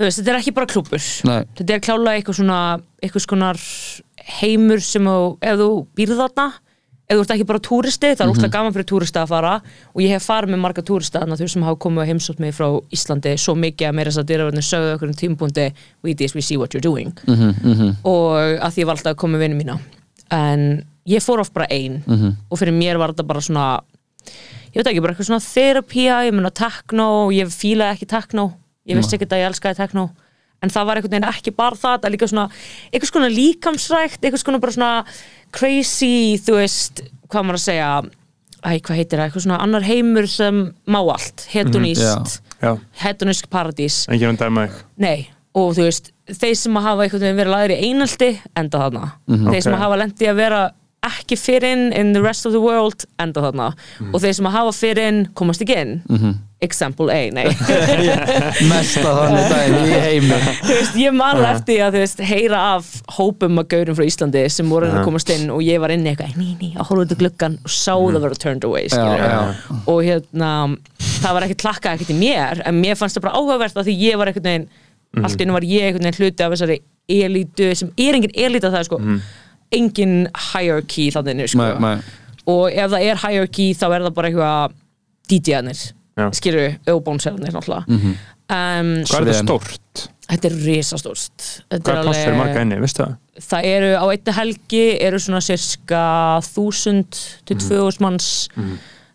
[0.00, 2.60] þú veist, þetta er ekki bara klúpur nei, þetta er klálega eitthvað svona
[3.02, 3.60] eitthvað skonar
[4.40, 6.48] heimur sem þú, ef þú býrð þarna
[7.10, 9.54] ef þú ert ekki bara túristi, það er úrslega gaman fyrir túrista að fara.
[9.96, 12.52] Og ég hef farið með marga túrista þarna þau sem hafa komið og heimsótt mig
[12.54, 15.64] frá Íslandi svo mikið að meira þess að dyrraverðinu sögðu okkur um tímpúndi
[16.06, 17.10] we this, we see what you're doing.
[17.26, 17.96] Mhm, mhm.
[18.06, 19.78] Og að því ég var alltaf að koma með vinnu mína.
[20.30, 20.62] En
[21.10, 21.98] ég fór oft bara ein.
[22.48, 23.66] Og fyrir mér var þetta bara svona
[24.70, 28.48] ég veit ekki, bara eitthvað svona therapía ég meina techno, ég fílaði ekki techno.
[28.88, 30.08] Ég vissi ekki að ég elskaði techno.
[30.60, 32.46] En það var einhvern veginn ekki bara það það er líka svona,
[32.92, 34.90] eitthvað svona líkamsrækt eitthvað svona bara svona
[35.56, 37.90] crazy þú veist, hvað maður að segja?
[38.60, 42.40] Æ, hvað heitir það, eitthvað svona annar heimur sem má allt, hedonist.
[42.60, 44.02] Já, hedonisk paradís.
[44.12, 47.72] Enginn um dæma þig Nei, og þú veist þeir sem hafa einhvern veginn verið lagður
[47.72, 48.28] í einaldi
[48.60, 49.06] enda þarna.
[49.48, 49.80] Þeir sem Ok.
[49.80, 50.60] hafa lendið að vera
[51.06, 53.70] ekki fyrir inn in the rest of the world enda þarna.
[54.00, 54.14] Mhm.
[54.14, 56.38] og þeir sem að hafa fyrir inn komast ekki inn.
[56.60, 57.46] Example A, nei.
[58.68, 60.40] Mesta þannig daginn í heimi.
[60.66, 64.68] Þú veist, ég man eftir að veist, heyra af hópum að gaurum frá Íslandi sem
[64.68, 67.18] voru að komast inn og ég var inni eitthvað ný, ný, að horfa út í
[67.22, 69.40] gluggan og sá það vera turned away Já, já.
[69.88, 70.52] og hérna
[71.22, 73.96] það var ekkert klakkað ekkert í mér en mér fannst það bara áhugavert að því
[74.04, 76.80] ég var einhvern veginn allt inni var ég veginn hluti af þessari
[77.10, 79.00] elítu sem er engin elíta það sko
[79.74, 81.70] engin hierarchy þannig sko.
[82.50, 84.76] Og ef það er hierarchy þá er það bara eitthvað
[85.30, 85.82] DJ-anir
[86.18, 86.26] Já.
[86.36, 88.00] skilur, auðbónsefnir náttúrulega.
[88.50, 90.06] Um, Hvað er þetta stórt?
[90.30, 91.48] Þetta er risastórt.
[91.70, 93.16] Hvað er pláss fyrir marga inni, veistu það?
[93.50, 96.02] Það eru á einni helgi eru svona cirka
[96.44, 98.30] 1000 til 2000 manns.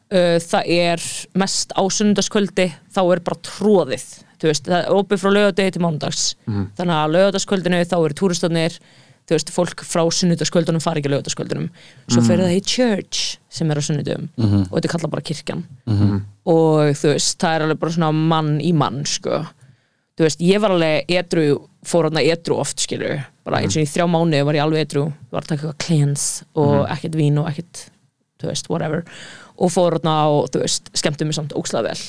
[0.05, 1.03] Uh, það er
[1.41, 5.81] mest á sunnundaskvöldi þá er bara tróðið þú veist, það er opið frá laugadegi til
[5.83, 6.23] mánudags.
[6.45, 8.77] Þannig að laugardagskvöldinu þá eru túristarnir
[9.25, 11.69] þú veist, fólk frá sunnundaskvöldunum fari ekki laugardagskvöldunum
[12.13, 15.63] svo fer það í church sem er á sunnudum og þetta kallað bara kirkjan.
[16.45, 19.45] Og þú veist, það er alveg bara svona mann í mann sko.
[20.15, 21.47] Þú veist, ég var alveg edru
[21.85, 23.23] fór hann edru oft, skilur.
[23.45, 26.85] Bara eins og í þrjá mánuði var ég alveg edru var að taka cleanse og
[26.89, 27.89] ekkert vín og ekkert,
[28.41, 29.03] þú veist, whatever.
[29.57, 31.99] Og fór hann og, þú veist, skemmti mig samt ókslega vel.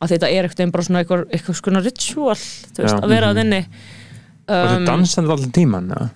[0.00, 3.40] Að þetta er eitthvað bara svona eitthvað, eitthvað svona ritual þú veist, að vera að
[3.44, 3.62] inni.
[4.44, 6.08] Og þetta dansandi allir tíman, eða?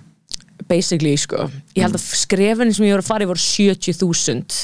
[0.67, 1.47] Basically, sko,
[1.77, 4.59] ég held að skrefin sem ég voru að fara í voru 70.000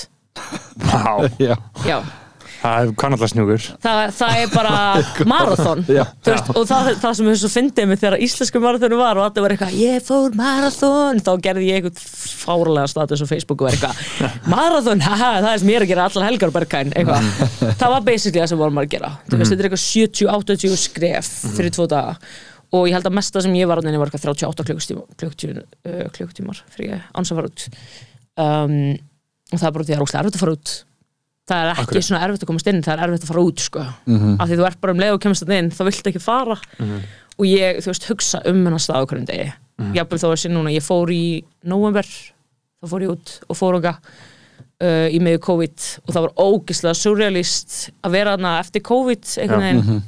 [0.83, 1.55] Vá, Já.
[1.87, 1.99] já,
[2.59, 4.73] það er kannallega snjúkur það, það er bara
[5.31, 5.83] marathon.
[5.87, 9.45] Veist, og það, það sem er svo fyndið mig þegar íslensku marathonu var og allir
[9.45, 12.01] var eitthvað ég fór marathon, þá gerði ég eitthvað
[12.45, 15.93] fárlega status á Facebook og var eitthvað marathon, haha, það er sem ég er að
[15.93, 17.31] gera allar helgar bergkæn, eitthvað.
[17.85, 21.31] Það var basically það sem vorum að gera, þú veist, þetta er eitthvað 70-80 skref
[21.55, 22.19] fyrir tvo daga
[22.75, 26.03] og ég held að mesta sem ég var að var eitthvað 38 klukkutímar, klukkutímar, uh,
[26.17, 27.67] klukkutímar fyrir ég ans að fara út.
[28.45, 28.77] Um,
[29.53, 30.75] og það er bara því að það er óslega erfitt að fara út.
[31.45, 32.07] Það er ekki Akkurat.
[32.07, 33.85] svona erfitt að komast inn það er erfitt að fara út sko.
[34.41, 36.57] Af því þú ert bara um leið og kemst inn þá viltu ekki fara.
[37.35, 39.49] Og ég, þú veist, hugsa um hennar stað á hverjum degi.
[39.95, 41.25] Jafnvel þó að sé núna, ég fór í
[41.67, 42.07] november,
[42.81, 43.99] þá fór ég út og fór okkar
[44.81, 45.87] uh, í meðu COVID.
[46.07, 50.03] Og það var ógislega surrealist að vera þarna eftir COVID einhvern veginn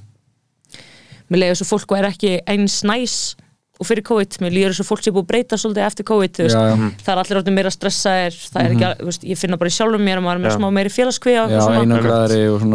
[1.32, 3.16] mér þess að fólk væri ekki eins næs
[3.76, 6.38] og fyrir COVID, mér líður þess að fólk sé búið að breyta svolítið eftir COVID,
[6.46, 6.76] Já, já.
[7.04, 9.74] það er allir áttum meira stressaðir, það er ekki, þú veist, ég finna bara í
[9.76, 11.82] sjálfum mér að maður er með smá meiri félagskviða og Já, svona.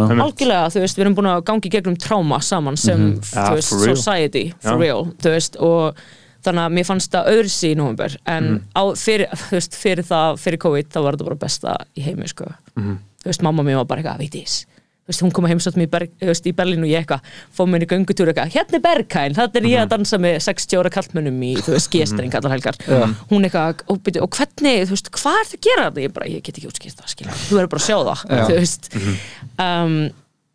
[0.06, 3.58] og algjörlega, þú veist, við erum búin að gangi gegnum tráma saman sem, Ja, þú
[3.58, 4.82] veist, for society, for Já.
[4.84, 6.04] real þú veist, og
[6.46, 10.06] þannig að mér fannst það öðru sí í november, en á, fyrir, þú veist, fyrir
[10.06, 12.46] það, fyrir COVID, þá var þetta bara besta í heimi, sko.
[12.78, 14.70] Þú veist, mamma mér var bara eitthvað, veit ég
[15.12, 18.32] veist, hún kom að heimsótt mér í, Berlín og ég eitthvað, fóð mér í göngutúr
[18.32, 21.76] eitthvað, hérna er Berghain, þetta er ég að dansa með 60 ára kallmönnum í, þú
[21.76, 22.80] veist, gestring allar helgar,
[23.32, 26.32] hún eitthvað og, og hvernig, þú veist, hvað er það að gera þetta ég bara,
[26.32, 28.44] ég get ekki útskýrt það, skilja, þú verður bara að sjá það Já.
[28.48, 28.92] þú veist.
[29.62, 29.96] Um,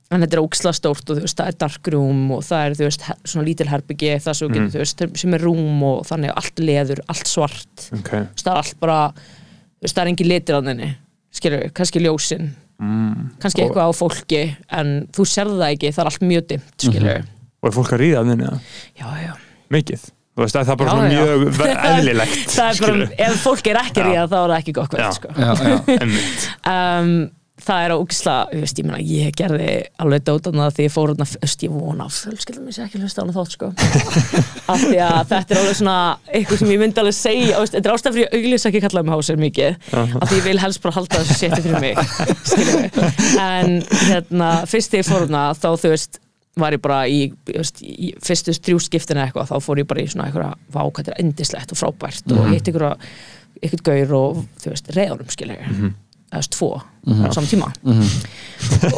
[0.07, 2.77] en þetta er óksla stórt og þú veist, það er dark room og það er,
[2.79, 6.37] þú veist, svona lítil herbyggi það svo getur, þú veist, sem er rúm og þannig
[6.39, 7.89] allt leður, allt svart.
[7.91, 9.01] Ok, þú veist, það er allt bara
[9.83, 10.93] það er engin litir að þenni
[11.37, 12.03] skilur, kannski
[12.77, 14.43] ljósin kannski eitthvað á fólki
[14.81, 17.22] en þú sérð það ekki, það er allt mjög dimmt skilur,
[17.62, 18.61] og er fólk að ríða að þinni það?
[19.01, 19.33] já, já
[19.77, 20.05] Mikið?
[20.37, 21.61] Þú veist, það er bara Já, mjög
[21.91, 23.07] eðlilegt það er bara, skilurðu.
[23.27, 25.29] ef fólk er ekki ríða þá er það ekki gott sko.
[25.33, 26.45] Já, já, Einmitt.
[26.68, 27.12] um,
[27.67, 29.71] það er ógisla ég, veist, ég, meina, ég gerði
[30.03, 33.01] alveg dótan það því ég fór þarna fyrst, ég vona að fjölskyldum mér sé ekki
[33.03, 33.71] hlusta á hana þátt sko.
[34.73, 35.97] af því að þetta er alveg svona
[36.31, 39.17] eitthvað sem ég myndi alveg segja þetta er ástæð fyrir ég auglýs ekki kallaði mig
[39.17, 41.97] hásir mikið af því ég vil helst bara halda þessu seti fyrir mig
[43.49, 46.21] en hérna, fyrst þegar ég fór þarna þá þú veist
[46.57, 50.09] var ég bara í, veist, í fyrstu þrjú skiptina eitthvað, þá fór ég bara í
[50.09, 52.87] svona eitthvað vá, hvað þetta er endislegt og frábært og hitt ykkur
[53.61, 55.61] eitthvað gaur og þú veist, reyðanum skilur
[56.31, 56.70] eða þú veist, tvo
[57.07, 57.68] á saman tíma.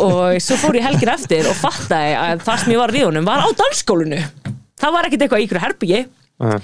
[0.00, 3.28] Og svo fór ég helgin eftir og fattaði að það sem ég var í ríðunum
[3.28, 4.22] var á dansskólinu
[4.78, 6.06] það var ekkert eitthvað í ykkur herbyggi
[6.38, 6.54] Uh,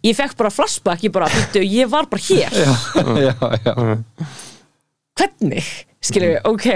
[0.00, 2.54] ég fekk bara flashback, ég bara, býttu, ég var bara hér.
[2.56, 3.74] Já, já.
[5.18, 5.66] hvernig,
[6.00, 6.68] skilju, ok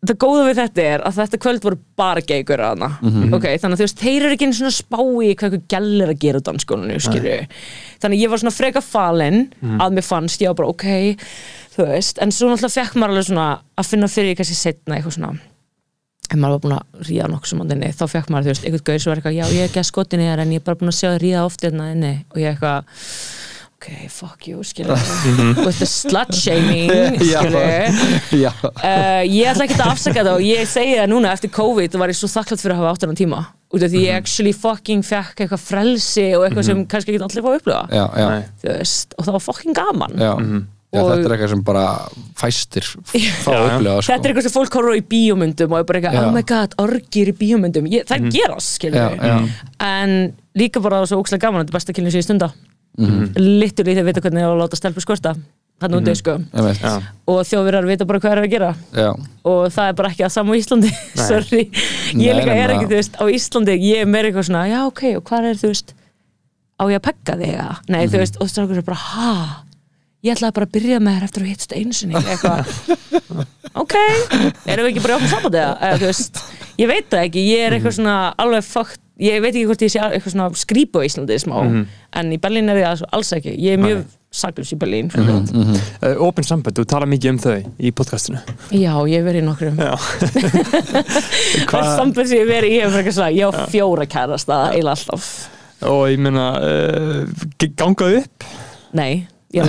[0.00, 2.88] það góða við þetta er að þetta kvöld voru bara geigur að hana
[3.36, 6.00] ok, þannig að þú veist, þeir eru ekki einu svona spá í hvað eitthvað gæll
[6.00, 7.36] er að gera á dansskólinu skilju,
[8.00, 9.40] þannig að ég var svona freka falin
[9.84, 10.86] að mér fannst, ég var bara ok
[11.76, 15.16] þú veist, en svo náttúrulega fekk maður alveg svona að finna fyrir kannski setna eitthvað
[15.18, 15.36] svona
[16.30, 18.86] ef maður var búin að ríða nokkuð sem inni þá fekk maður, þú veist, einhvern
[18.86, 20.66] gauð sem var eitthvað já, ég er ekki að skotin í þér en ég er
[20.68, 22.84] bara búin að sjá þér ríða oft hérna og ég eitthvað
[23.80, 24.92] ok, fuck you, skilju
[25.66, 26.90] with the slut shaming
[27.24, 27.40] Já.
[27.40, 28.50] skilju já.
[28.60, 32.12] Uh, ég ætla ekki að afsaka það og ég segi það núna eftir COVID var
[32.12, 35.04] ég svo þakklátt fyrir að hafa átt hennan tíma út af því ég actually fucking
[35.06, 38.28] fekk eitthvað frelsi og eitthvað sem kannski ekki allir fá að upplifa já, já.
[38.34, 38.44] nei.
[38.60, 40.32] þú veist, og það var fucking gaman já.
[40.90, 41.82] Já, Og- þetta er eitthvað sem bara
[42.40, 42.86] fæstir
[43.44, 43.74] fá Já, að já.
[43.76, 44.06] upplifa sko.
[44.10, 46.24] Þetta er eitthvað sem fólk horfður í bíómyndum og er bara eitthvað, Já.
[46.26, 49.36] oh my god, orgir í bíómyndum ég, Það gerast, skilur Já, já.
[49.86, 50.16] En
[50.58, 52.50] líka bara svo ókslega gaman Þetta er besta kynlíf sem ég stunda
[52.98, 53.32] mm Mhm.
[53.60, 55.36] Littur í þegar vita hvernig ég á að láta stelpu skorta
[55.80, 56.32] Þannig úti, sko.
[56.52, 56.80] Einmitt.
[56.82, 57.00] Já.
[57.26, 58.74] Og þjóðverjar vita bara hvað er að gera.
[58.92, 59.14] Já.
[59.48, 60.90] og það er bara ekki að sama á Íslandi.
[61.30, 64.66] Sorry, ég Nei, líka er ekki þú veist, á Íslandi, ég er meira eitthvað svona
[64.68, 65.94] já ok, og hvað er þú veist
[66.76, 68.10] á ég að pegga þig eða, nei Mhm.
[68.12, 69.64] þú veist og það er bara, ha?
[70.22, 72.60] Ég ætlaði bara að byrja með þér eftir að hittst einu sinni eitthvað,
[73.82, 73.94] ok.
[74.68, 76.42] Erum við ekki bara í okkur sambandi eða, eða þú veist,
[76.76, 77.78] ég veit það ekki, ég er Mhm.
[77.80, 81.36] eitthvað svona alveg fakt, ég veit ekki hvort ég sé eitthvað svona skrýpu á Íslandi
[81.42, 81.84] smá Mhm.
[82.12, 85.44] en í Berlín er ég alls ekki, ég er mjög saklus í Berlín Mhm.
[85.52, 88.38] mm Uh, Open samband, þú tala mikið um þau í podcastinu.
[88.72, 89.76] Já, ég verið nokkrum.
[89.76, 89.96] Já.
[89.96, 90.94] Það
[91.60, 94.96] er Hvað- samband sem ég verið ég hef bara svona, ég á fjóra kærasta eiginlega
[94.96, 95.48] alltaf.
[95.82, 97.26] Og ég meina, uh,
[97.76, 98.44] gangað upp?
[98.92, 99.64] Nei, Já,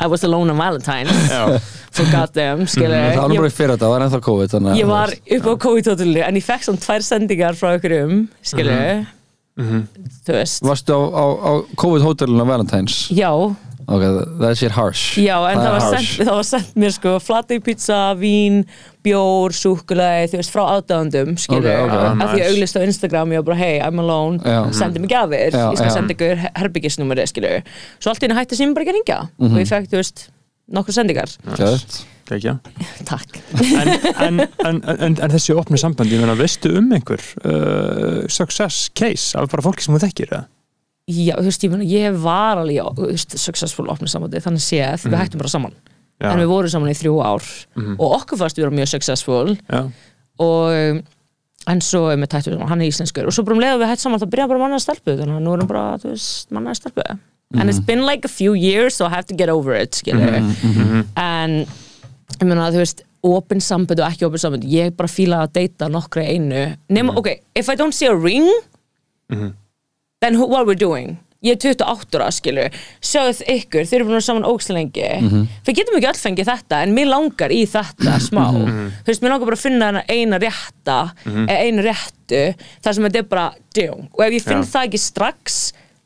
[0.00, 1.60] I was alone on Valentine's, já,
[1.90, 2.94] so goddamn, skilu.
[2.94, 6.20] Það var bara í fyrir þetta, það var ennþá COVID ég var upp á COVID-hótelinu,
[6.26, 8.76] en ég fekk svona tvær sendingar frá ykkur um, skilu.
[9.58, 10.62] Þú veist.
[10.64, 11.52] Varstu á, á, á
[11.82, 13.08] COVID hótelinu á Valentine's?
[13.10, 13.34] Já,
[13.90, 14.02] Ok,
[14.38, 15.18] það sé harsh.
[15.18, 18.60] Já, en það, var sendt, það var sendt mér sko flateg pizza, vín,
[19.06, 21.64] bjór, súkulæði, þú veist, frá aðdáðandum, skilu.
[21.64, 21.94] Ok, ok.
[21.96, 22.40] Af því Nice.
[22.40, 24.58] ég auglist á Instagram, ég var bara, hey, I'm alone, Já.
[24.76, 25.94] sendi mig gafir, Já, ég skal já.
[25.96, 27.52] senda ykkur herbyggisnúmeri, skilu.
[27.98, 29.52] Svo allt í henni hætti sem bara ekki að ringja Mhm.
[29.54, 30.28] og ég fekk, þú veist,
[30.70, 31.36] nokkur sendingar.
[31.56, 32.52] Gæðt ekki
[33.10, 33.40] Takk.
[33.58, 33.88] en,
[34.22, 39.34] en, en, en, en þessi opnu sambandi, ég meina, veistu um einhver uh, success case
[39.34, 40.44] af bara fólki sem þú þekkir, eða?
[41.10, 44.62] Já, þú veist, ég, meina, ég var alveg, já, þú veist, successful opnið sambandi, þannig
[44.62, 45.74] séð, við hættum bara saman.
[46.20, 46.28] Já.
[46.34, 47.48] En við vorum saman í þrjú ár.
[47.96, 49.56] Og okkur fannst við vera mjög successful.
[49.70, 49.80] Já,
[50.40, 51.02] og
[51.70, 53.26] en svo er með tættu hann er íslenskur.
[53.28, 55.16] Og svo bara um leið að við hættum saman, það byrjaði bara mannaði stelpu.
[55.18, 57.04] Þannig að nú erum bara, þú veist, mannaði stelpu.
[57.58, 60.36] And it's been like a few years so I have to get over it, skilur
[61.18, 61.56] en
[62.38, 65.88] ég meina, þú veist opin sambund og ekki opin sambund ég bara fíla að deyta
[65.90, 66.60] nokkra í einu.
[66.94, 68.46] Nema, ok, if I don't see a ring
[70.22, 74.14] then who, what we're doing ég er 28 ára, skilur sjáðu ykkur, þeir eru búin
[74.14, 75.48] að vera saman ógslega lengi.
[75.66, 78.44] Við getum ekki öll fengið þetta en mér langar í þetta smá.
[78.52, 82.42] Þú veist, mér langar bara að finna hana eina rétta eða einu réttu
[82.84, 84.70] þar sem þetta er bara djung og ef ég finn Já.
[84.74, 85.60] það ekki strax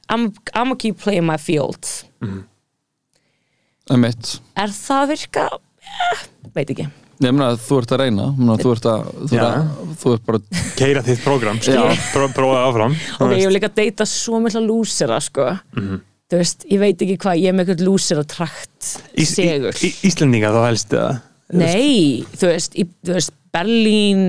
[0.08, 1.88] I'm, I'm gonna keep playing my field.
[3.90, 4.38] Einmitt.
[4.56, 5.48] Er það að virka?
[5.84, 6.86] Eh, veit ekki
[7.24, 8.26] Ég meina að þú ert að reyna.
[8.38, 9.68] Meina, þú, ert að, þú, ert að,
[10.00, 10.40] þú ert bara
[10.78, 12.96] keira þitt program, skilja, pró, prófaði áfram.
[13.18, 15.48] Ok, ég vil líka deyta svo mikla lúsera sko.
[15.74, 19.76] Þú veist, ég veit ekki hvað ég er með eitthvað lúsera trakt Ís, í, segur.
[19.84, 21.10] í, Íslendinga þá helst eða?
[21.54, 24.22] Nei, þú veist, í, þú veist Berlín,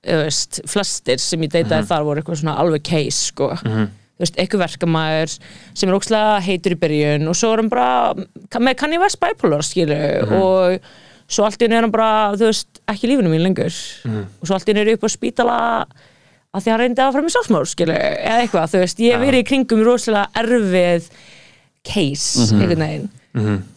[0.00, 3.50] þú veist, flestir sem ég deytaði þar voru eitthvað svona alveg case, sko.
[3.58, 8.62] Þú veist, eitthvað verkamæður sem er ókslega heitur í byrjun og svo er hann bara
[8.62, 9.98] með kann ég verst bipolar, skilu
[10.38, 10.86] og
[11.28, 13.78] svo allt í henni er hann bara, þú veist, ekki lífinu mín lengur.
[14.40, 15.58] Og svo allt í henni er upp á spítala
[16.54, 19.42] að því hann reyndi að fara með skilu, eða eitthvað, þú veist, ég hef verið
[19.42, 21.08] í kringum rosalega erfið
[21.84, 23.10] case, einhvern veginn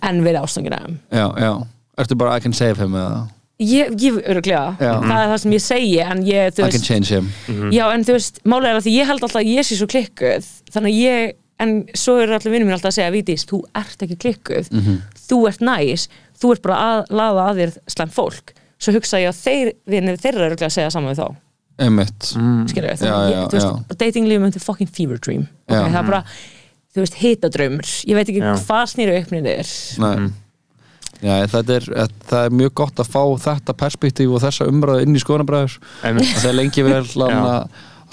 [0.06, 0.84] en verið ástangina.
[1.10, 1.52] Já, já.
[1.98, 3.26] Ertu bara I can save him eða?
[3.58, 4.92] Ég, ég öruglega, Já.
[5.02, 7.30] það er það sem ég segi en ég, þú I can veist, change him.
[7.74, 9.88] Já en þú veist málega er að því ég held alltaf að ég sé svo
[9.90, 10.50] klikkuð.
[10.76, 11.32] Þannig að ég,
[11.66, 14.70] en svo eru allir vinnum mín alltaf að segja, Vítis, þú ert ekki klikkuð.
[15.26, 16.06] Þú ert næs,
[16.38, 20.20] þú ert bara að laða að þér slæm fólk svo hugsa ég að þeir, vinnir
[20.22, 21.28] þeirra eru að segja saman við þá,
[21.78, 22.32] Einmitt.
[22.72, 23.98] Skilur Já, við þannig að já, ég, þú veist, já.
[24.02, 25.44] datinglífum er fucking fever dream.
[25.68, 25.78] Já.
[25.78, 26.22] okay, það er bara,
[26.94, 28.54] þú veist, hitadraumur ég veit ekki Já.
[28.66, 29.74] hvað snýru uppnið er.
[30.02, 30.30] Nei.
[31.18, 31.86] Já, þetta er,
[32.30, 36.50] það er mjög gott að fá þetta perspektíf og þessa umræðu inn í skoðanabræður það
[36.52, 37.00] er lengi vel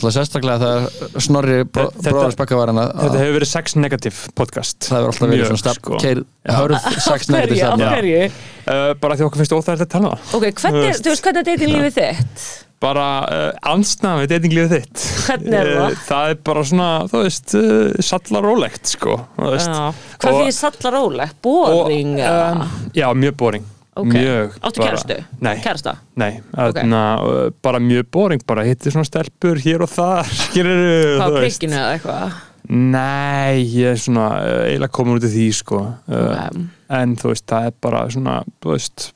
[0.02, 4.98] lana, alltaf sérstaklega þegar Snorri Þetta- bróður spekkavarina Þetta hefur verið sex negative podcast það
[4.98, 5.98] hefur alltaf verið svona stepp sko.
[6.02, 10.36] keir, hörð sex negativ hverju uh, Bara því okkur finnst óþægilegt að tala um það
[10.38, 11.04] ok, hvernig, Þú er- veist.
[11.04, 12.46] þú veist, hvernig er datinglífið þitt?
[12.84, 15.84] Bara uh, ansnaði datinglífið þitt Hvernig er það?
[15.94, 19.14] Uh, Það er bara svona, þú veist, uh, sallarólegt sko.
[19.38, 21.38] Hvað fyrir sallar rólegt?
[21.44, 22.18] Boring?
[22.20, 22.66] um,
[22.98, 24.10] Já, mjög boring Ok.
[24.10, 25.16] Mjög Áttu kærastu?
[25.44, 25.92] Nei, Kærasta?
[26.18, 31.26] nei öðna, uh, bara mjög boring bara hittir svona stelpur hér og þar skilur á
[31.38, 32.38] prikkinu eða eitthvað?
[32.74, 37.30] Nei, ég er svona uh, eiginlega komin út í því sko uh, Um, en þú
[37.34, 39.06] veist, það er bara svona þú veist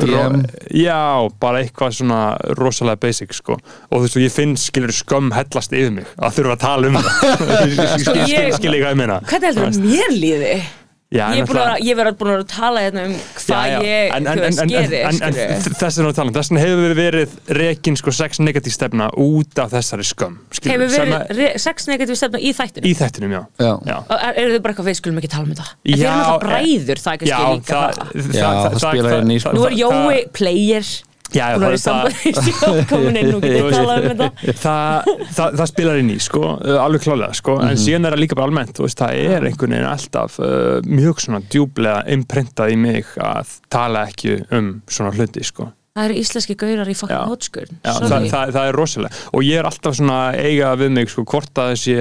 [0.00, 0.38] DM.
[0.72, 2.20] Já, bara eitthvað svona
[2.56, 6.38] rosalega basic sko og þú veist, og ég finn skilur skömm hellast yfir mig að
[6.38, 9.50] þurfa að tala um það skil, skil, skil, skil, skil ég hvað ég meina Hvernig
[9.50, 10.54] heldur það mér líði?
[11.14, 13.82] Já, ég er að ég verið búin að að tala hérna um hvað Já, já,
[13.84, 16.94] ég, en, en, þú en, veist, en, geri, en, en, skilju þess vegna þess hefur
[16.98, 21.62] verið rekin sko sex negatív stefna út af þessari skömm skilur, Hefur sem verið að-
[21.66, 23.72] sex negatív stefna í þættinu í þættinum, já, Já.
[23.86, 23.96] já.
[24.00, 25.68] Og er, eru þau bara eitthvað, við skulum ekki tala um þetta.
[25.84, 28.78] En þeir eru náttúrulega eh, bræður, það er kannski Já, líka það, það Já, það
[28.88, 29.54] spilar inn í, sko.
[29.54, 30.94] Nú er Jói player
[31.32, 32.10] Já, já, það-
[33.34, 33.40] um
[34.60, 38.22] það, það, það spilar inn í sko, uh, alveg klálega sko, en síðan er það
[38.22, 42.76] líka bara almennt veist, það er einhvern veginn alltaf uh, mjög svona djúblega imprintað í
[42.84, 45.70] mig að tala ekki um svona hluti sko.
[45.94, 49.68] Það eru íslenski gaurar í hotskörn Já, það, það, það er rosalega og ég er
[49.68, 51.94] alltaf svona eiga við mig sko, hvort að þessi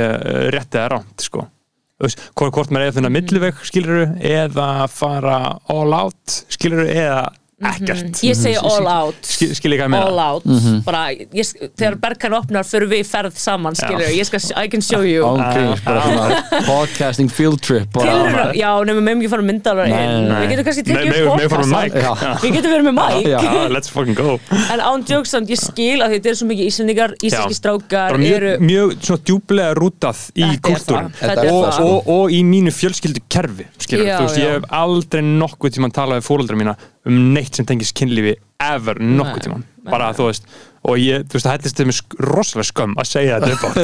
[0.55, 1.27] rétt eða rámt.
[1.29, 5.37] Þú veist, hvort, hvort maður er að finna milliveg skiluru eða fara
[5.71, 7.27] all out skiluru eða
[7.71, 8.09] ekkert.
[8.09, 8.23] Mhm.
[8.27, 9.15] Ég segi all out.
[9.21, 10.45] skil, skil ég hvað ég meina All out.
[10.45, 10.83] Mhm.
[10.85, 15.01] bara, ég, Þegar Berkan opnar fyrir við ferð saman skilur, ég skal, I can show
[15.01, 15.23] you.
[15.25, 20.41] Ángríns, bara svona podcasting field trip Tilraun- Já, nefnum við ekki fara Nei, nei.
[20.43, 22.41] Við getum kannski tekið upp podcast.
[22.43, 23.27] Við getum verið með mæk.
[23.27, 24.39] Já, let's fucking go.
[24.71, 28.37] En án jóksamt, ég skil að þetta er svo mikið íslendingar Íslenski strákar bara mjög,
[28.37, 31.79] eru mjög svona djúblega rútað í kultúrum er og, það.
[31.87, 35.91] og, og í mínu fjölskyldu kerfi skilur, Já, þú veist, ég hef aldrei nokkuð tíma
[35.93, 36.75] talað við fóreldra mína
[37.05, 40.47] um neitt sem tengist kynlífi ever nokkuð tíma bara þú veist
[40.83, 41.91] og ég, þú veist, það hættist þeim
[42.27, 43.77] rosalega skömm að segja þetta upp átt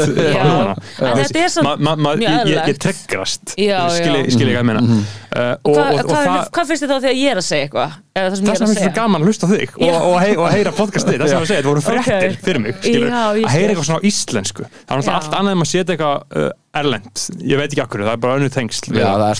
[1.19, 2.81] þetta er samt mjög ég, ég, ég eðlilegt.
[2.83, 4.51] tryggrast Já, skil já.
[4.51, 4.83] ég hvað meina.
[5.29, 7.45] Uh, og, Hvað, og, og hvað, það hvað finnst þið þá þegar ég er að
[7.47, 7.97] segja eitthvað?
[8.19, 8.93] Það sem Það ég er að er segja?
[8.99, 11.51] gaman að hlusta á þig og, og, og heyra podcastið, það sem ég var að
[11.51, 12.39] segja, þetta voru fréttir Ok.
[12.47, 12.79] fyrir mig,
[13.19, 14.65] að heyra eitthvað svona á íslensku.
[14.89, 15.13] Það er Já.
[15.19, 16.49] allt annað en að setja eitthvað uh,
[16.81, 17.23] erlend,
[17.53, 19.23] ég veit ekki akkur, það er bara önnur tengsl Já, það.
[19.29, 19.39] er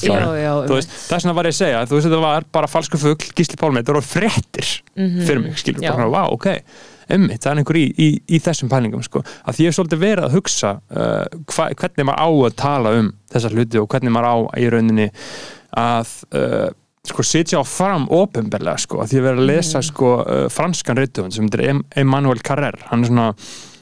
[0.70, 3.30] Þú veist, þess vegna var ég að segja, þú veist þetta var bara falsku fugl,
[3.38, 5.90] gísli pálmið, þetta voru fréttir fyrir mig, skilur, Mhm.
[5.90, 6.48] Bara svona, vá, ok
[7.16, 10.04] ummitt, það er einhver í, í, í þessum pælingum sko, að því ég hef svolítið
[10.04, 14.16] verið að hugsa uh, hva, hvernig maður á að tala um þessar hluti og hvernig
[14.16, 15.10] maður á í rauninni
[15.80, 16.68] að uh,
[17.10, 21.00] sko sitja á fram ofinberlega sko, að því að vera að lesa sko uh, franskan
[21.00, 23.30] reytuðun sem heitir Em- Emmanuel Carrère, hann er svona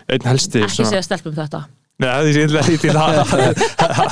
[0.07, 1.65] einn helsti Ekki segja stelpum þetta
[1.97, 2.99] Nei, það er ég til að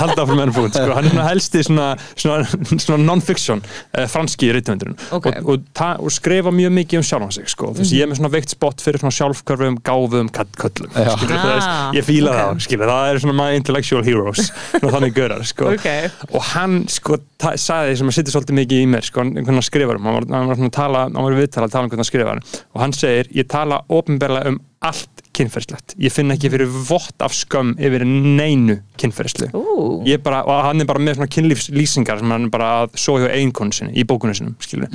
[0.01, 0.93] halda frá fót, sko.
[0.97, 1.83] hann er svona helsti svona,
[2.17, 5.27] svona, svona non-fiction uh, franski reytumendurinn Ok.
[5.29, 7.69] og, og, ta- og skrifa mjög mikið um sjálfan sig sko.
[7.75, 11.45] þú veist, ég er með svona veikt spott fyrir svona sjálfkörfum, gáfum, köllum skilur, Ah,
[11.51, 12.39] veist, ég fíla ok.
[12.39, 14.49] það, skilur, það er svona my intellectual heroes
[14.81, 15.69] og þannig görar sko.
[15.75, 15.87] Ok.
[16.31, 17.19] og hann sko
[17.53, 20.27] sagði því sem að sitja svolítið mikið í mér sko, hann skrifar um, hann var,
[20.33, 22.41] hann var svona að tala hann var í viðtala að tala um hvernig hann skrifar
[22.73, 27.33] og hann segir, ég tala ofinberlega um allt kynferðslegt, ég finn ekki fyrir vott af
[27.35, 29.63] skömm yfir neinu kynferðslu Ú,
[30.07, 33.17] Ég bara, og hann er bara með svona kynlífslýsingar sem hann er bara að svo
[33.21, 34.91] hjá eiginkonu sinni í bókunum sinum, skilur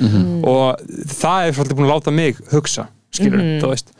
[0.47, 0.81] og
[1.13, 3.93] það er svolítið búin að láta mig hugsa skilur, þú veist.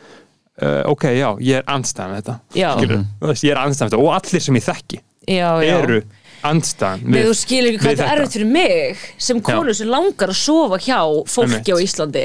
[0.62, 2.68] Uh, ok, já, ég er andstæðan við þetta Já.
[2.76, 4.98] skilur, þú veist, ég er andstæðan við þetta og allir sem ég þekki
[5.32, 5.72] já, já.
[5.78, 6.02] eru
[6.48, 10.32] andstæðan Nei, þú skilur ekki hvað við þetta er fyrir mig sem konu sem langar
[10.32, 10.98] að sofa hjá
[11.30, 12.24] fólki á Íslandi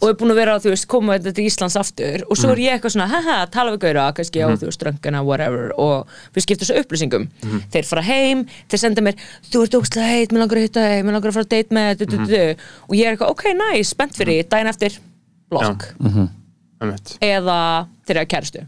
[0.00, 2.62] og er búin að vera að þú koma þetta til Íslands aftur og svo er
[2.64, 6.46] ég eitthvað svona haha, tala við gauðra, kannski á þú veist dröngana, whatever og við
[6.46, 7.28] skiptum svo upplýsingum.
[7.72, 9.18] Þeir fara heim, þeir senda mér
[9.50, 11.78] þú ert ógstlega heit, mér langar að hitta þig mér langar að fara að date
[11.78, 12.04] með
[12.88, 14.98] og ég er eitthvað, ok, nice, spennt fyrir daginn eftir
[15.52, 15.88] blokk,
[17.22, 17.58] eða
[18.04, 18.66] þeir eru að kæristu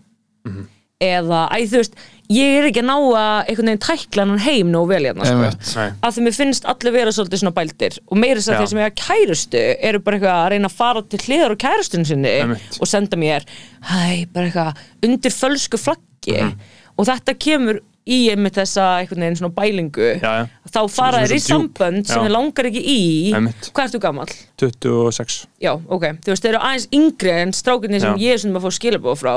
[1.03, 1.97] eða, æ, þú veist
[2.32, 5.84] ég er ekki að ná að einhvern veginn tækla hann heim nógu vel hérna, sko.
[6.01, 8.80] Að því mér finnst allir vera svolítið svona bældir og meira þess að þeir sem
[8.80, 12.78] eiga kærustu eru bara eitthvað að reyna að fara til hliðar á kærustun sinni Einmitt.
[12.80, 13.44] og senda mér
[13.90, 16.40] hæ, bara eitthvað undir fölsku flaggi.
[16.40, 16.57] Mhm.
[16.97, 20.46] og þetta kemur í einmitt þessa einhvern veginn svona bælingu Já, já.
[20.70, 21.78] þá fara þeir í svo djúp.
[21.78, 24.34] sambönd sem þeir langar ekki í hvað ertu gamall?
[24.62, 28.14] 26 Já, ok, þú veist, þeir eru aðeins yngri en strákinni sem Já.
[28.14, 28.22] Mhm.
[28.22, 29.34] ég er svona að fá skilabóð frá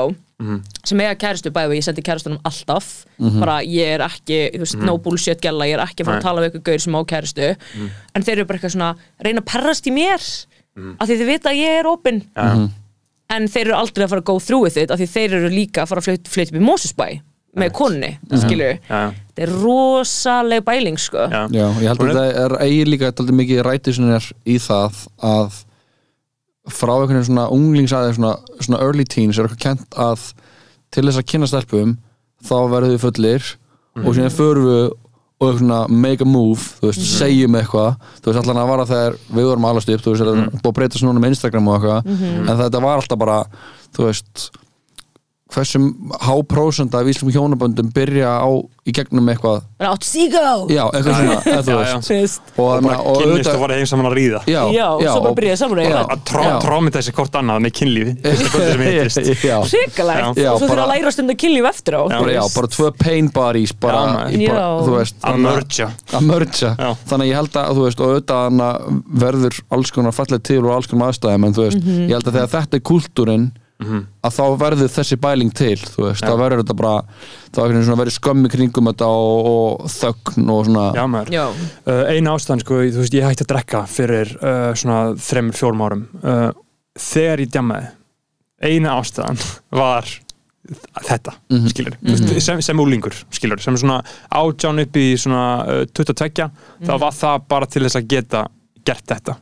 [0.88, 3.04] sem eiga kæristu bæði og ég sendi kæristunum alltaf
[3.40, 6.22] bara ég er ekki, þú veist, no bullshit gæla ég er ekki að fara að
[6.22, 6.22] Mhm.
[6.22, 6.22] Nei.
[6.22, 6.22] Mhm.
[6.22, 7.56] tala við ykkur gaur sem á kæristu
[8.14, 10.22] en þeir eru bara eitthvað svona reyna að perrast í mér
[11.00, 12.70] af því þið vita að ég er opinn Já.
[13.30, 14.24] en þeir eru aldrei að fara að
[17.56, 18.90] með konni, skilur Mhm.
[18.90, 19.00] Já.
[19.10, 21.24] þetta er rosaleg bæling, sko.
[21.30, 21.48] Já.
[21.50, 25.64] Já, ég held að þetta er eigin líka daldið mikið rætisunnir í það að
[26.70, 30.32] frá einhvern veginn svona unglingsaði svona, svona early teens er eitthvað kent að
[30.92, 31.96] til þess að kynna stelpum
[32.46, 33.48] þá verður við fullir
[34.06, 34.90] og síðan förum við
[35.40, 37.96] og svona make a move, þú veist, segjum eitthvað.
[38.20, 40.68] Þú veist, allan að vara þegar við vorum alast upp þú veist, það er búið
[40.70, 42.10] að breyta svona með Instagram og eitthvað
[42.50, 43.38] en þetta var alltaf bara
[43.96, 44.50] þú veist,
[45.54, 45.84] hversum
[46.24, 48.48] háprósent af íslenskum hjónaböndum byrja á
[48.86, 49.62] í gegnum eitthvað?
[49.80, 52.40] Rátt sígó já, eitthvað svona, eða þú veist.
[52.56, 54.40] Og, og bara og auðvitað- og var heim saman að ríða.
[54.48, 58.12] Já, Já, svo bara og- byrjaði saman að trámið þessi hvort annað með kynlífi.
[59.50, 62.02] Já, og svo þurfa að læra stund að kynlíf eftir á.
[62.30, 66.70] Já, bara tvö pain bodies að mörgja að mörgja
[67.06, 68.60] þannig að ég held að þú veist og auðvitað
[69.24, 72.08] verður alls konar fallið til og alls konar aðstæðum en þú veist, Mhm.
[72.08, 72.84] ég held að þegar þetta er
[73.80, 76.94] kúltúrin að þá verður þessi bæling til þú veist, þá verður þetta bara
[77.50, 80.86] þá er verður skömmi kringum þetta og, og þögn og svona
[81.32, 85.56] já uh, eina ástæðan sko, þú veist, ég hætti að drekka fyrir uh, svona þremur,
[85.56, 86.04] fjórum árum.
[86.22, 86.50] Uh,
[87.00, 87.88] þegar ég djammaði
[88.60, 89.40] eina ástæðan
[89.72, 90.06] var
[91.08, 91.68] þetta, Mhm.
[91.72, 96.50] skilur mm sem, sem úlingur, skilur, sem svona átján upp í svona uh, 22
[96.86, 98.44] þá var það bara til þess að geta
[98.84, 99.36] gert þetta,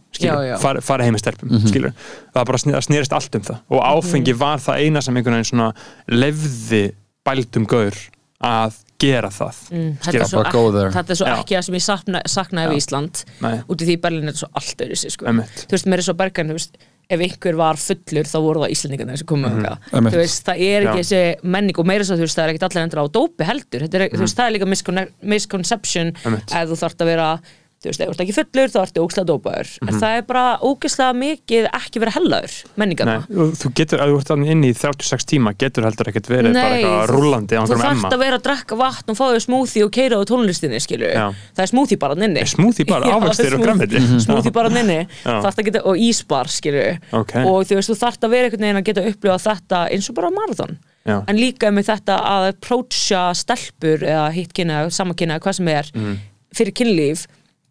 [0.61, 1.69] fara, fara heim með stelpum, Mhm.
[1.69, 1.93] skilur,
[2.35, 3.61] það bara sne- það snerist allt um það.
[3.71, 5.73] Og áfengi var það eina sem einhvern veginn svona
[6.09, 6.93] lefði
[7.27, 7.95] bældum gaur
[8.43, 9.57] að gera það.
[9.71, 10.89] Mm, þetta, skilur, er svo bara go there.
[10.91, 11.37] ekki, þetta er svo Já.
[11.39, 13.25] ekki það sem ég sakna, saknaði við Ísland.
[13.41, 13.57] Nei.
[13.69, 15.27] út í því Berlín er svo allt öðru sig sko.
[15.27, 16.77] Þú veist, mér er svo bergan þú veist,
[17.11, 20.13] ef einhver var fullur þá voru það Íslandingarnir sem komu mm Einmitt.
[20.13, 21.05] þú veist, það er ekki Já.
[21.05, 23.81] þessi menning og meira svo þú veist, það er ekkert allir endur á dópi heldur.
[23.89, 27.41] Þetta er, þú veist, það er líka miscon misconception ef þú þarft að vera
[27.79, 30.45] þú veist, ef þú ert ekki fullur þá ertu ógislega dópaður en það er bara
[30.67, 35.29] ógislega mikið ekki vera hellaður, menningarna Nei, þú getur, ef þú ert inn í 36
[35.31, 38.79] tíma getur heldur ekkert verið bara eitthvað rúllandi á þú emma að vera að drekka
[38.83, 41.29] vatn og fá þau smoothie og keira á tónlistinni skilu Já.
[41.55, 44.03] það er smoothie bara Er smoothie bara, Já, ávextir og smoothie- grænmeti?
[44.03, 44.53] Mhm.
[44.59, 45.39] bara inni Já.
[45.47, 47.35] þarft að geta, og ísbar skilu Ok.
[47.47, 50.15] og þú veist þú þarft að vera einhvern veginn að geta upplifa þetta eins og
[50.19, 51.23] bara marathon Já.
[51.31, 56.19] en líka með þetta að approacha stelpur eða hitt kynna, samakynna hvað sem er Mhm.
[56.59, 57.27] fyrir kynlíf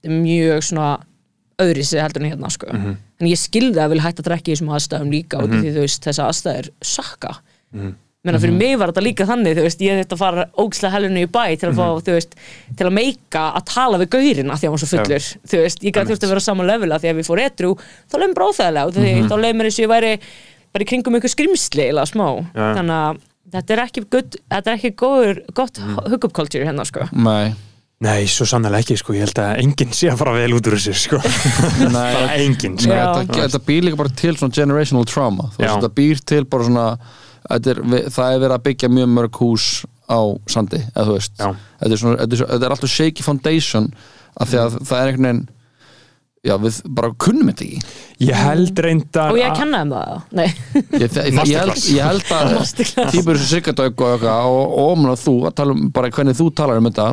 [0.05, 0.97] mjög svona
[1.57, 2.67] öðri sig heldur en hérna sko.
[2.73, 2.97] Mhm.
[3.19, 5.79] en ég skilði að vilja hætta að drekka í þessum aðstæðum líka mm því þú
[5.85, 7.37] veist þessar aðstæður sakka
[7.73, 7.95] Mhm.
[8.25, 11.21] Menna, fyrir mig var þetta líka þannig, þú veist, ég þetta að fara ógislega helinu
[11.23, 12.35] í bæ til að fá, þú veist,
[12.75, 15.79] til að meika að tala við gaurina því að hann var svo fullur, þú veist,
[15.83, 17.69] ég gæti þurft að vera á sama level að því að við fór etru,
[18.11, 20.19] þá bara óþægilega og því þá leið mér eins og ég væri
[20.73, 22.67] bara í kringum ykkur skrimsli eða smá, Já.
[22.75, 23.21] þannig að
[23.53, 25.77] þetta er ekki, good, þetta er ekki góður, gott
[28.05, 30.75] Nei, svo sannlega ekki, sko, ég held að enginn sé að fara vel út úr
[30.77, 31.17] þessu, sko.
[31.95, 32.91] Nei bara enginn, sko.
[33.23, 35.47] Þetta, þetta býr líka bara til svona generational trauma.
[35.57, 36.85] Þetta býr til bara svona
[37.47, 37.81] þetta er,
[38.13, 39.67] það er verið að byggja mjög mörg hús
[40.07, 40.19] á
[40.53, 41.33] sandi, eða þú veist.
[41.81, 43.89] Þetta er, svona, þetta, er, svo- þetta er alltaf shaky foundation
[44.37, 45.41] af því að það er einhvern veginn
[46.47, 47.81] já, við bara kunnum þetta ekki.
[48.27, 50.47] Ég held reyndar Og ég kenna þeim það, nei.
[50.73, 52.55] ég, ég, ég, held, ég held að
[53.43, 54.15] sem Sigardögg og
[54.49, 57.05] og, og omna þú að tala um bara hvernig þú talar um þetta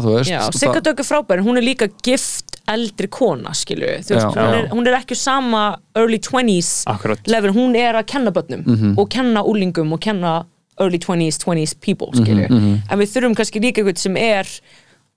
[1.05, 3.91] er frábær, hún er líka gift eldri kona, skilju.
[4.09, 5.65] Þú veist, hún er, hún er ekki sama
[6.01, 7.21] early 20s Akkurat.
[7.29, 8.95] level, hún er að kenna börnum Mhm.
[8.99, 10.47] og kenna úlingum og kenna
[10.81, 12.49] early 20s, 20s people, skilju.
[12.51, 14.49] Mhm, en við þurfum kannski líka eitthvað sem er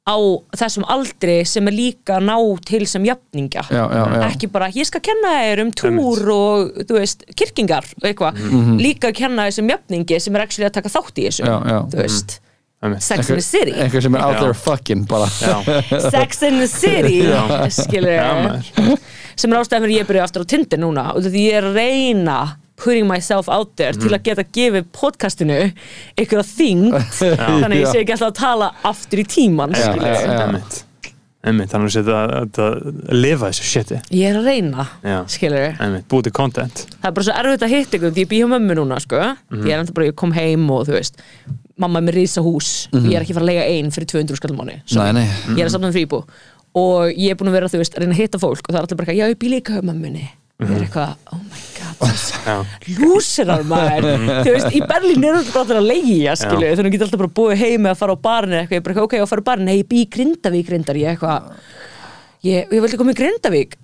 [0.07, 0.15] á
[0.55, 3.65] þessum aldri sem er líka að ná til sem jafningja.
[3.69, 4.21] Já, já, já.
[4.31, 8.39] ekki bara, ég skal kenna þér um túr og, þú veist, kirkingar og eitthvað,
[8.79, 11.51] líka að kenna þér sem jafningi sem er actually að taka þátt í þessu Mhm.
[11.51, 11.79] Já, já.
[11.91, 12.39] þú veist,
[12.77, 13.01] Einmitt.
[13.01, 13.71] Sex in the City.
[13.73, 15.25] eitthvað sem er out there fucking bara.
[16.13, 17.23] Sex in the City
[17.73, 18.61] skilur
[19.35, 21.79] sem er ástæðan fyrir ég byrja aftur á Tinder núna og því ég er að
[21.81, 22.35] reyna
[22.77, 25.59] putting myself out there til að geta gefið podcastinu
[26.21, 26.97] ykkur að þyngd.
[27.21, 30.83] Þannig ég sé ekki alltaf að tala aftur í tíman skilur já, já.
[31.47, 31.71] Einmitt.
[31.71, 33.97] Þannig að setja að, að lifa þessu shiti.
[34.17, 35.19] Ég er að reyna Já.
[35.31, 36.81] skilur Einmitt, búið til content.
[36.97, 39.21] Það er bara svo erfitt að hitta ykkur því ég býð hjá mömmu núna sko.
[39.53, 39.61] Mhm.
[39.63, 41.21] ég er enda bara, ég kom heim og þú veist
[41.77, 44.39] mamma er með risa hús ég er ekki að fara að lega ein fyrir 200
[44.41, 45.27] skall mánu Nei, nei.
[45.53, 46.23] ég er að safna um fríbú
[46.77, 48.79] og ég er búin að vera þú veist að reyna að hitta fólk og það
[48.79, 50.25] er allir bara eitthvað, já ég býð líka hjá mömmunni
[50.57, 54.23] ég er eitthvað, oh my god lúsirar maður.
[54.45, 57.35] Þú veist, í Berlín er þetta bara að leigja skilju, þannig að geta alltaf bara
[57.39, 58.23] búið heim eða fara á
[58.55, 59.69] eða eitthvað, ég er bara ok, og fara á barinn.
[59.69, 61.51] Nei, ég bý í Grindavík reyndar, ég eitthvað
[62.47, 63.77] ég, ég vildi koma í Grindavík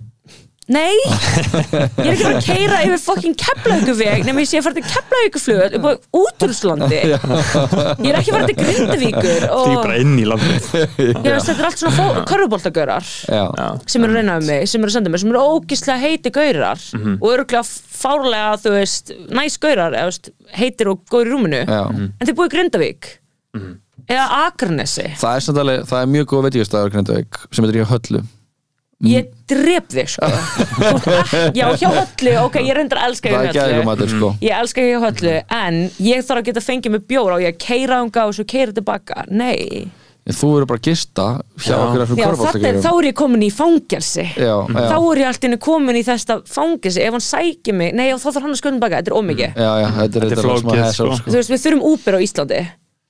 [0.72, 0.94] nei.
[1.04, 4.84] Ég er ekki bara að keira yfir fokkin Keflavíkuveg nema ég sé að fara til
[4.88, 10.14] Keflavíkuflöð upp á útúrslandi ég er ekki að fara til Grindavíkur því og bara inn
[10.20, 10.68] í landið.
[10.74, 13.42] Veist, þetta er allt svona körfuboltagörar Já.
[13.44, 16.02] Já, sem eru að reyna um mig, sem eru að senda mér sem eru ógislega
[16.04, 17.64] heiti gaurar og öruglega
[18.04, 21.60] fárlega, þú veist næs gaurar, veist, heitir og góður í rúminu.
[21.68, 21.82] Já.
[21.92, 23.10] en þeir búið í Grindavík.
[24.04, 25.06] Eða Akranesi.
[25.16, 28.24] Það er, það er mjög góð veitingastæður Grindavík sem heitir í höllu
[29.10, 30.28] ég drep þig sko.
[31.58, 34.08] Já, hjá höllu, ok, ég reyndar að elska hjá höllu.
[34.14, 34.30] sko.
[34.44, 38.00] Ég elska hjá höllu, en ég þarf að geta fengið mig bjóra og ég keira
[38.04, 39.26] ánga og svo keira tilbaka.
[39.30, 39.86] Nei,
[40.24, 41.26] en þú verður bara að gista
[41.60, 41.80] hjá Já.
[41.84, 44.24] okkur Já, þetta er, þá er ég komin í fangelsi.
[44.40, 47.02] Já, já, Þá er ég alltaf komin í þetta fangelsi.
[47.04, 49.02] Ef hann sækir mig, nei, þá þarf hann að skönda baka.
[49.02, 49.60] Þetta er ómikið.
[49.60, 51.10] Já, já, þetta er Þetta er flókið, sko.
[51.18, 51.28] sko.
[51.28, 52.62] Þú veist, við þurfum Uber á Íslandi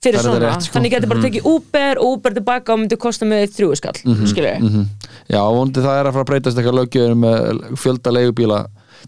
[0.05, 0.75] Fyrir Það svona, rétt, sko.
[0.77, 3.99] þannig ég geti bara tekið Uber og Uber tilbaka og myndi kosta mig þrjú skall
[4.05, 4.27] mm -hmm.
[4.33, 4.87] Skilju Mhm.
[5.31, 8.59] Já, vondi það er að fara að breytast eitthvað lögjöður með fjölda leigubíla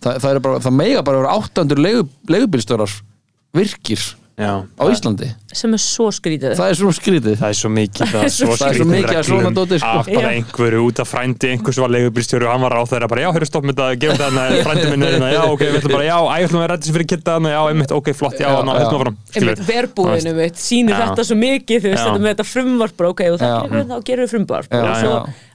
[0.00, 2.90] það, það, bara, það mega bara vera 800 leigu, leigubílstörar
[3.54, 4.00] virkir
[4.36, 5.30] Já, á Íslandi?
[5.56, 6.52] Sem er svo skrítið.
[6.58, 7.36] Það er svo skrítið.
[7.40, 9.54] Það er svo mikið það er svo, Það er svo mikið af svona reglum.
[9.56, 9.88] dóti, sko.
[9.96, 13.24] að bara einhverju út af frændi einhvers var leigubílstjóri og hann var á þeirra bara
[13.24, 15.96] já, hörru stopp með þetta, gefum þetta hana, frændi minni hérna, já, ok, við ætlum
[15.96, 18.76] bara, já, ætlum að rætta sér fyrir kitta hana, já, einmitt, ok, flott, já, höldum
[18.76, 19.16] áfram.
[19.32, 21.00] Einmitt, verbúðinu mitt, sýnir Já.
[21.06, 23.40] þetta svo mikið þú veist, þetta með þetta frumvarp bara, ok, og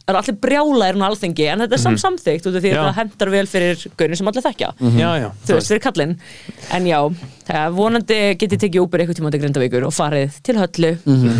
[0.01, 2.81] það er allir brjálæðir á alþengi en þetta er samt samþykkt út af því að
[2.81, 4.73] þetta hendar vel fyrir gaurin sem allir þekkja.
[4.97, 6.17] Já, já, þú veist, fyrir kallinn.
[6.77, 6.99] En já,
[7.47, 10.93] það vonandi getið tekið Uber eitthvað tíma til Grindavíkur og farið til höllu,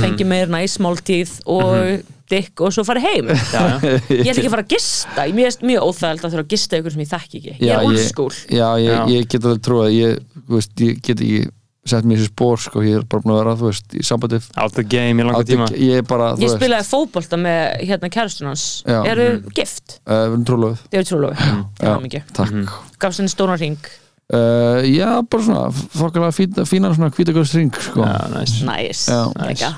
[0.04, 3.32] fengið meir næs máltíð og dykk og svo farið heim.
[3.32, 3.96] Já, já.
[4.22, 5.26] ég ætla ekki að fara að gista.
[5.28, 7.56] Ég er mjög óþægild að þurfa að gista ykkur sem ég þekki ekki.
[7.60, 8.36] Ég er old school.
[8.48, 11.42] Já, ég, ég get alveg trúið ég, þú veist, ég get ekki
[11.88, 14.38] sett mér í spór sko, ég er bara búin að vera, þú veist, í sambandi
[14.62, 15.66] out the game í langa tíma.
[15.74, 18.66] ég er bara, þú ég spilaði fótbolta með hérna kærastun hans.
[18.86, 19.26] Eru
[19.58, 21.56] gift, uh, við erum trúlöfuð þið eru trúlofi Já.
[21.82, 22.76] það var mikið, Takk.
[23.02, 25.64] Gaf sér stóna ring uh, Já, bara svona,
[25.98, 28.06] fokkalega fína, fínan svona hvítagröðsring sko.
[28.06, 29.24] Já, næs næs, Já.
[29.50, 29.72] ekki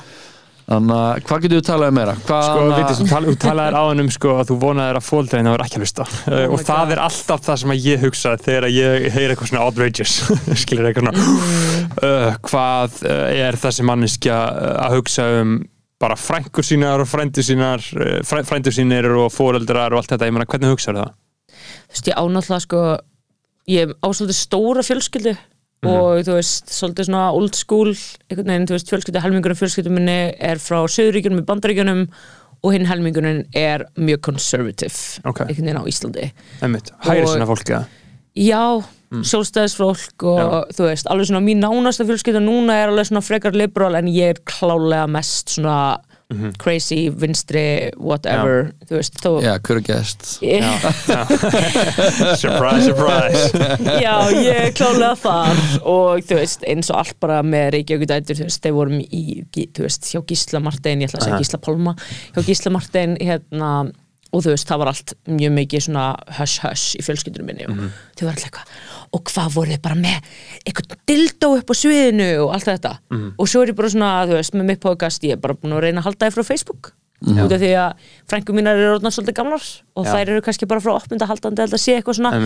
[0.64, 2.14] Þannig að, hvað getur við talað um meira?
[2.24, 5.52] Hvað, Sko, veitir, þú tal- þú talaðir áðan um sko, að þú vonaðir að fóldreina
[5.54, 6.94] var ekki að hlusta Oh og my það God.
[6.96, 10.14] er alltaf það sem að ég hugsa þegar ég heyr eitthvað svona outrageous
[10.64, 11.26] skilur eitthvað svona
[12.08, 15.54] uh, hvað uh, er þessi manneskja uh, að hugsa um
[16.04, 17.84] bara frængur sínar og frændur sínar
[18.28, 21.14] fræ, frændur sínir og fóreldrar og allt þetta, ég meina, hvernig hugsaður það?
[21.54, 22.82] þú veist, ég ánáttúrulega sko
[23.72, 25.36] ég á svolítið stóra fjölskyldu
[25.84, 25.92] Mhm.
[25.94, 30.20] og þú veist, svolítið svona old school einhvern veginn, þú veist, fjölskyldu helmingurinn fjölskyldu minni
[30.40, 32.08] er frá Söðuríkjunum í Bandaríkjunum
[32.64, 35.42] og hinn helmingurinn er mjög conservative Ok.
[35.42, 36.32] einhvern veginn á Íslandi
[37.24, 37.86] Og- sinna fólki eða?
[38.36, 43.54] Já, sjálfstæðisfólk og þú veist, alveg svona mín nánasta fjölskylda núna er alveg svona frekar
[43.54, 45.98] liberal en ég er klálega mest svona
[46.62, 50.28] crazy, vinstri, whatever þú veist, þó Já, hver er gest?
[50.44, 50.72] Já,
[52.42, 53.52] surprise, surprise.
[54.02, 58.48] Já, ég klálega þar og þú veist, eins og allt bara með Reykjavík dætur, þú
[58.50, 59.24] veist, þeir vorum í
[59.54, 61.42] þú veist, hjá Gísla Martein, ég ætla að segja.
[61.44, 61.96] Gísla Pálma,
[62.36, 63.72] hjá Gísla Martein hérna,
[64.34, 66.06] og þú veist, það var allt mjög mikið svona
[66.40, 67.78] hush í fjölskyldunum minni og
[68.18, 68.74] þau var alltaf eitthvað
[69.14, 72.94] og hvað voru þið bara með eitthvað dildó upp á sviðinu og allt þetta?
[73.38, 75.76] Og svo er ég bara svona, þú veist, með mitt podcast ég er bara búin
[75.78, 76.94] að reyna að halda þið frá Facebook.
[77.24, 80.12] Út af því að frængu mínar eru orðnar svolítið gamlar og Já.
[80.12, 82.42] þær eru kannski bara frá opnunda haldandi að sé eitthvað svona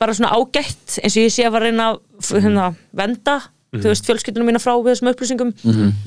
[0.00, 3.36] bara svona ágætt eins og ég sé að var reyna að hérna, venda
[3.70, 5.52] þú veist fjölskyldunum mína frá við þessum upplýsingum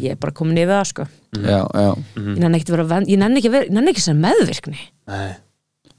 [0.04, 1.06] ég er bara komin yfir það sko
[1.40, 3.92] Já, já ég nenni ekki að vera vend, ég nenni ekki, að vera, ég nenni
[3.94, 5.34] ekki sem meðvirkni nei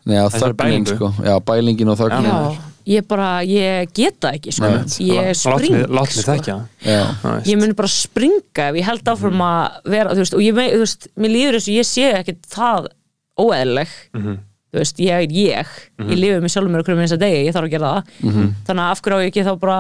[0.05, 0.95] Nei, já, Þessari þögnin, bælingu.
[0.99, 2.57] sko Já, bælingin og þögnin já,
[2.93, 4.69] ég bara, ég geta ekki sko.
[4.69, 4.83] Nei.
[5.09, 6.25] ég spring Lát mig sko.
[6.29, 7.47] þekkja Já, veist.
[7.49, 10.75] ég mun bara springa ef ég held áfram að vera þú veist, og ég, mei-
[10.75, 12.91] þú veist, mér líður þess að ég sé ekki það
[13.41, 14.37] óeðleg Mhm.
[14.75, 15.71] Þú veist, ég er ég.
[16.03, 18.13] Ég lifi með sjálfum mér okkur með þess að degi, ég þarf að gera það.
[18.67, 19.79] Þannig að af hverju á ég ekki þá bara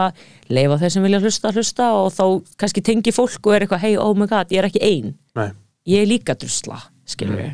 [0.54, 2.24] leifa þeir sem vilja hlusta, hlusta og þá
[2.62, 5.12] kannski tengi fólk og er eitthvað, hey, oh my god, ég er ekki ein.
[5.34, 5.48] Nei,
[5.90, 6.78] ég er líka drusla,
[7.10, 7.52] skilur við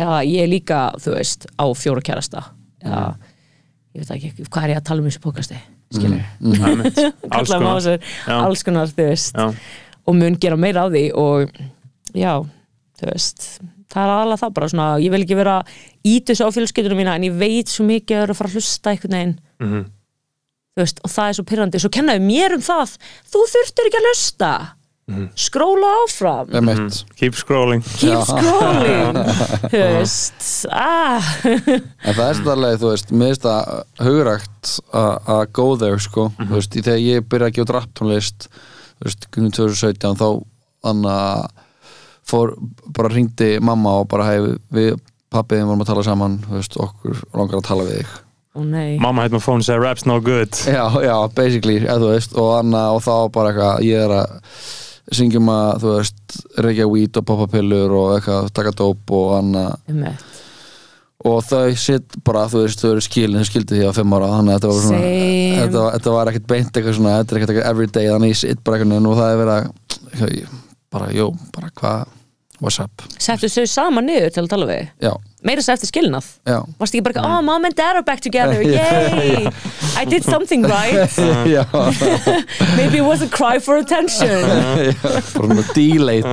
[0.00, 2.44] eða ég er líka, þú veist á fjóra kærasta.
[2.84, 3.02] Eða,
[3.96, 5.58] ég veit ekki, hvað er ég að tala um þessu pókasti
[5.90, 6.22] skilur
[8.28, 8.36] Já.
[8.46, 9.34] alls konar, þú veist.
[9.36, 9.50] Já,
[10.06, 11.50] og mun gera meira á því og
[12.16, 12.32] já,
[13.00, 13.48] þú veist
[13.90, 15.56] það er alveg það bara svona, ég vil ekki vera
[16.06, 18.50] ít þessu á fjölskyldunum mína en ég veit svo mikið að það er að fara
[18.50, 19.38] að hlusta einhvern veginn.
[19.60, 19.86] Mhm,
[20.70, 22.98] þú veist, og það er svo pyrrandi, svo kennaðu mér um það.
[23.32, 24.52] Þú þurftur ekki að hlusta.
[25.34, 26.50] Skróla áfram.
[26.54, 27.82] Emitt keep scrolling.
[27.98, 29.16] Keep scrolling.
[29.72, 31.30] Þú veist ah.
[31.50, 36.28] En það er stærlega, þú veist, mér finnst það hugrægt að að go there, sko.
[36.38, 38.46] Þú veist, í þegar ég byrja að gefa drapp tónlist
[39.00, 40.26] Þú veist, kringum 2017 þá
[40.84, 41.66] þannig að
[42.30, 42.54] fór,
[42.96, 44.96] bara hringdi mamma og bara hef við
[45.30, 48.18] pappiðin vorum að tala saman þú veist, okkur langar að tala við þig.
[48.50, 48.98] Ó nei.
[48.98, 50.56] Mamma hérna phone sagði raps no good.
[50.66, 54.40] Já, já, basically, eða þú veist og, anna, og þá bara eitthvað, ég er að
[55.14, 59.72] syngjum að, þú veist reykja weed og poppa pillur og eitthvað taka dóp og annað
[59.90, 60.26] Einmitt.
[61.26, 64.30] og þau sitt bara, þú veist, þau eru skilin þau skildi því á fimm ára,
[64.36, 65.58] þannig að þetta var svona Same.
[65.64, 68.62] þetta þetta var ekkert beint eitthvað svona þetta er ekkert eitthvað everyday, þannig ég sitt
[68.66, 70.56] bara eitthvað og það er verið að
[70.90, 72.16] bara, jó, bara hvað
[72.60, 74.88] what's up, settu þau saman niður til að tala við?
[75.04, 75.12] Já,
[75.46, 76.26] meira sér eftir skilnað.
[76.48, 76.58] Já.
[76.80, 79.48] Varst ekki bara, oh mom and dad are back together yay,
[79.96, 81.10] I did something right.
[82.76, 84.42] Maybe it was a cry for attention.
[85.02, 86.26] Bara svona delayed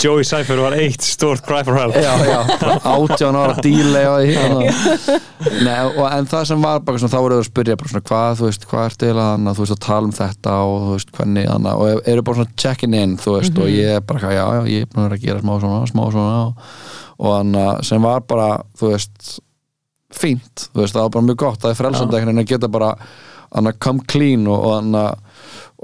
[0.00, 1.94] Joey Cypher var eitt stórt cry for help.
[1.94, 2.40] Já, já,
[2.84, 5.18] átján ára dílei á því hérna.
[5.60, 8.06] Nei, og, en það sem var bara svona, þá voru þau að spyrja bara svona,
[8.08, 10.94] hvað, þú veist, hvað ertu eiginlega þannig þú veist, að tala um þetta og þú
[10.94, 14.32] veist, hvernig þannig, og eru bara svona checking in, þú veist og ég er bara,
[14.32, 16.72] já, já, ég er að vera að gera smá svona, smá svona og,
[17.20, 18.50] og þannig sem var bara,
[18.80, 19.32] þú veist
[20.10, 21.78] fínt, þú veist, það var bara mjög gott það er
[22.16, 22.92] veginn að geta bara
[23.50, 25.26] þannig að come clean og, þannig að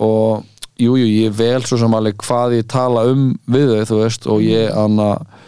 [0.06, 0.44] og
[0.76, 4.26] jújú, jú, ég vel svo sem alveg hvað ég tala um við þau, þú veist,
[4.28, 5.44] og ég þannig að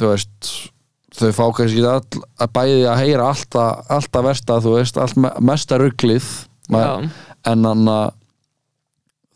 [0.00, 0.52] þú veist
[1.12, 5.34] þau fá kannski all, að bæði að heyra alltaf, alltaf versta, þú veist allt me-
[5.52, 6.30] mesta rugglið
[7.52, 8.14] en þannig að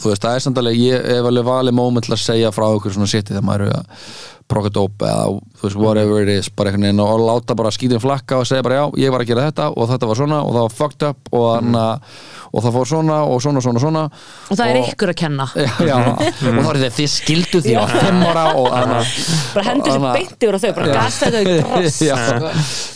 [0.00, 2.66] þú veist, það er samt alveg, ég hef alveg valið moment til að segja frá
[2.72, 4.08] okkur svona sétti þegar maður er að
[4.46, 5.26] proka dóp eða
[5.58, 8.62] þú veist, whatever it is bara einhvern veginn og láta bara skítin flakka og segja
[8.62, 11.06] bara já, ég var að gera þetta og þetta var svona og það var fucked
[11.08, 11.78] up og, mm.
[12.52, 14.04] og það fór svona og svona, svona, svona.
[14.46, 15.46] Og það er ykkur að kenna.
[15.56, 19.14] Já, já, og þá er þetta þið skildu því á fimm ára og þannig að
[19.56, 21.42] bara hendur sér Þannig að- beint yfir á þau bara gasta þau
[21.82, 22.52] í sko.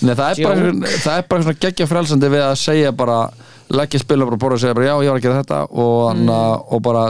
[0.06, 3.18] Nei, það, er bara, það er bara svona geggja frelsandi við að segja bara
[3.70, 5.98] leggja spila bara á borð og segja bara já, ég var að gera þetta og,
[6.14, 6.30] mm.
[6.70, 7.08] og bara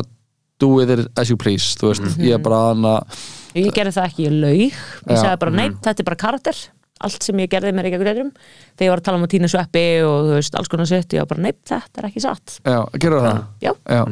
[0.60, 1.76] do with it as you please.
[1.80, 3.20] Þú veist, ég er bara hann að
[3.54, 4.60] ég gerði það ekki, ég laug.
[4.60, 5.22] Ég Já.
[5.24, 6.60] sagði bara, nei, þetta er bara karakter.
[7.00, 8.30] Allt sem ég gerði mér ekki að greiðum
[8.76, 11.14] þegar ég var að tala um að týna sveppi og þú veist, alls konar sitt
[11.16, 12.58] ég var bara, nei, þetta er ekki satt.
[12.60, 13.38] Já, gerur það?
[13.64, 14.02] já, Já,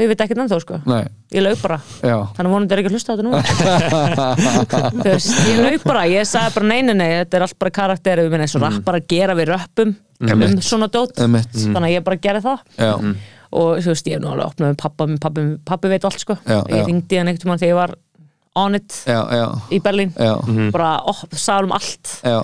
[0.00, 0.78] þau veit ekkert ennþá sko.
[0.88, 1.02] Nei,
[1.36, 2.14] ég laug bara, já.
[2.38, 3.32] Þannig vonandi er ekki að hlusta á þetta nú
[5.04, 6.06] þú veist, ég laug bara.
[6.08, 8.22] Ég sagði bara, nei, nei, nei, þetta er allt bara karakter.
[8.24, 11.52] Við minna eins og rappar að gera við röppum um svona dót, Einmitt.
[11.56, 12.64] þannig að ég bara gerði það.
[12.80, 12.92] Já,
[13.60, 16.22] og þú veist, ég hef nú alveg opnað með pappa minn, pappi, pappi veit allt
[16.22, 16.36] sko.
[16.46, 16.86] Já, ég já.
[16.88, 17.94] ringdi hann einhvern tímann þegar ég var
[18.60, 20.12] on it já, já, í Berlín.
[20.16, 20.34] Já,
[20.74, 22.12] bara, oh, sagði um allt.
[22.26, 22.38] Já.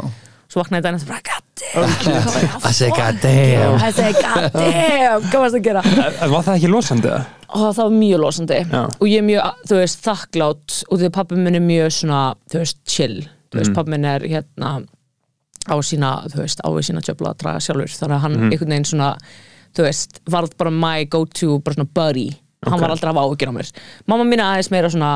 [0.47, 2.61] Svo vaknaði þetta og bara, god damn.
[2.71, 3.79] I say god damn.
[3.83, 5.83] I say, god damn, hvað varst að gera?
[5.87, 7.15] En var það ekki losandi
[7.47, 8.61] og það var mjög losandi.
[8.67, 8.83] Já.
[8.91, 10.79] og ég er mjög, þú veist, þakklátt.
[10.91, 12.21] Og því að pappi minn er mjög svona,
[12.53, 13.19] þú veist, chill.
[13.53, 14.73] Þú veist, pappi minn er hérna
[15.67, 18.75] á sína, þú veist, á við sína tjöfla að draga sjálfur, þannig að hann einhvern
[18.75, 19.13] veginn svona
[19.77, 22.29] þú veist, varð bara my go to bara svona buddy,
[22.67, 23.73] hann var aldrei að hafa áhyggjur á mér.
[24.09, 25.11] Mamma mín er aðeins meira svona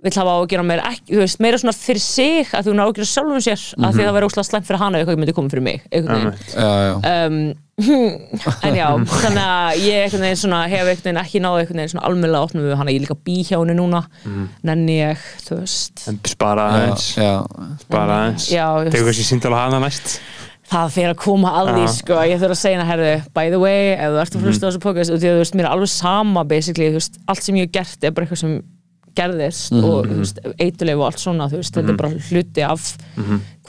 [0.00, 2.84] vill hafa áhyggjur á mér, ekki, þú veist, meira svona fyrir sig að þú er
[2.86, 5.20] áhyggjur á sjálfum sér að því að það verður óslega slæmt fyrir hana ef eitthvað
[5.20, 7.40] myndi koma fyrir mig já, um,
[8.66, 11.92] en já, þannig að ég einhvern veginn svona, hef einhvern veginn ekki náðu einhvern veginn
[11.94, 14.02] svona almennilega opnum við hana, ég er líka bí hjá henni núna
[14.66, 16.04] nenni ég, þú veist.
[16.10, 17.06] En spara aðeins.
[17.86, 18.50] Spara aðeins.
[18.50, 20.18] Tegur kannski síndal að hana næst.
[20.70, 22.18] Það fyrir að koma að því, sko.
[22.30, 24.68] Ég þurfa að segja hana, herðu, by the way ef þú ert að hlusta á
[24.68, 27.66] þessu podcast, því þú veist, mér er alveg sama basically, þú veist, allt sem ég
[27.66, 28.60] hef gert er bara eitthvað sem
[29.18, 32.90] gerðist og þú veist, eituleif og allt svona, veist, þetta er bara hluti af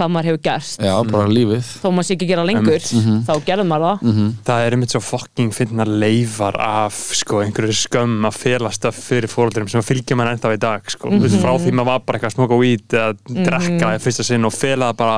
[0.02, 0.82] hvað maður hefur gert.
[0.82, 1.68] Já, bara lífið.
[1.82, 2.86] Þó maður sé ekki gera lengur,
[3.28, 4.22] þá gerðum maður það.
[4.48, 9.30] Það er einmitt svo fucking finna leifar af sko, einhverju skömm að felast af fyrir
[9.30, 11.12] fóröldurum sem fylgja mann ennþá í dag sko.
[11.12, 14.46] mm frá því maður var bara eitthvað að smoka weed eða drekka í fyrsta sinn
[14.46, 15.16] og fela það bara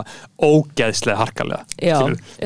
[0.49, 1.97] ógeðslega harkalega Já,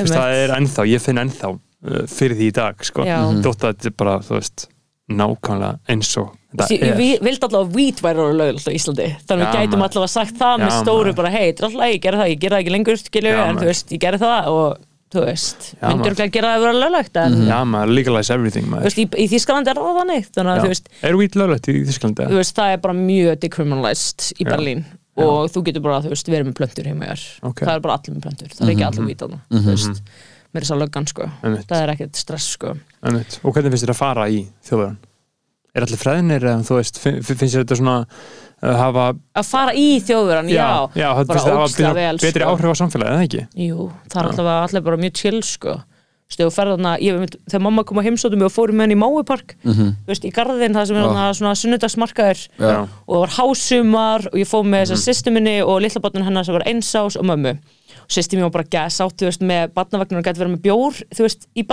[0.07, 3.05] það er ennþá, ég finn ennþá uh, fyrir því í dag sko.
[3.05, 4.67] Þótt að þetta er bara, þú veist
[5.07, 9.08] nákvæmlega eins og Ég, ég vi- vildi allavega að weed væri orðið lögulegt á Íslandi
[9.28, 9.89] þannig Já, við gætum maður.
[9.91, 11.16] allavega sagt það með Já, stóru maður.
[11.18, 13.58] bara hei, þetta er alltaf, ég gerði það, ég gerði það ekki lengur skilju, en
[13.58, 14.78] þú veist, ég gerði það og
[15.12, 18.66] þú veist, myndur ekki að gera það að vera löglegt en Já, maður legalize everything
[18.66, 18.84] þú maður.
[18.88, 21.76] veist, í, í Þýskaland er það þannig þannig að þú veist, Er weed löglegt í
[21.91, 22.28] Þísklandi?
[22.32, 24.43] þú veist, það er bara mjög decriminalized í.
[24.48, 24.86] Berlín
[25.18, 27.60] og þú getur bara, þú veist, verið með plöntur heima þér Ok.
[27.66, 30.02] það er bara allir með plöntur, það er ekki allir weed þarna, þú veist,
[30.54, 31.68] mér er svo löggan sko Einmitt.
[31.68, 33.39] það er ekkert stress sko Einmitt.
[33.43, 34.98] Og hvernig finnst þér að fara í þjóðverðan?
[35.78, 39.03] Er allir fræðinir eða þú veist, fin- fin- finnst þér þetta svona uh, hafa,
[39.38, 42.41] að fara í þjóðverðan, já, já það bara finnst þér hafa ógeðslega betri, vel, betri
[42.41, 42.49] sko.
[42.55, 43.43] áhrif á samfélagið, eða ekki?
[43.67, 45.78] Jú, það er alltaf allir bara mjög chill sko
[46.28, 48.84] Þú veist, ef þú ferð þarna, ég þegar mamma kom að heimsóttum og fórum með
[48.89, 49.86] henni í Máupark Mhm.
[50.03, 52.82] þú veist, í garðin, það sem er þarna svona sunnudagsmarkaður Já.
[52.84, 54.91] og það var hásumar og ég fór með Mhm.
[54.91, 57.53] þessar sýstu minni og litla barnin hennar sem var einsás og mömmu
[58.08, 60.99] sýsti mér var bara gæs átt, þú veist, með barnavagninu og gæti verið með bjór,
[61.18, 61.64] þú veist, í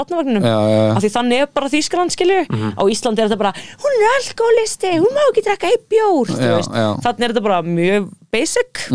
[0.74, 0.96] já.
[0.96, 2.72] af því þannig er bara Þýskaland skilju Mhm.
[2.74, 3.52] á Íslandi er þetta bara,
[3.84, 6.70] hún er alkoholisti hún má ekki drekka í bjór þú veist.
[7.04, 8.88] þannig er þetta bara mjög basic.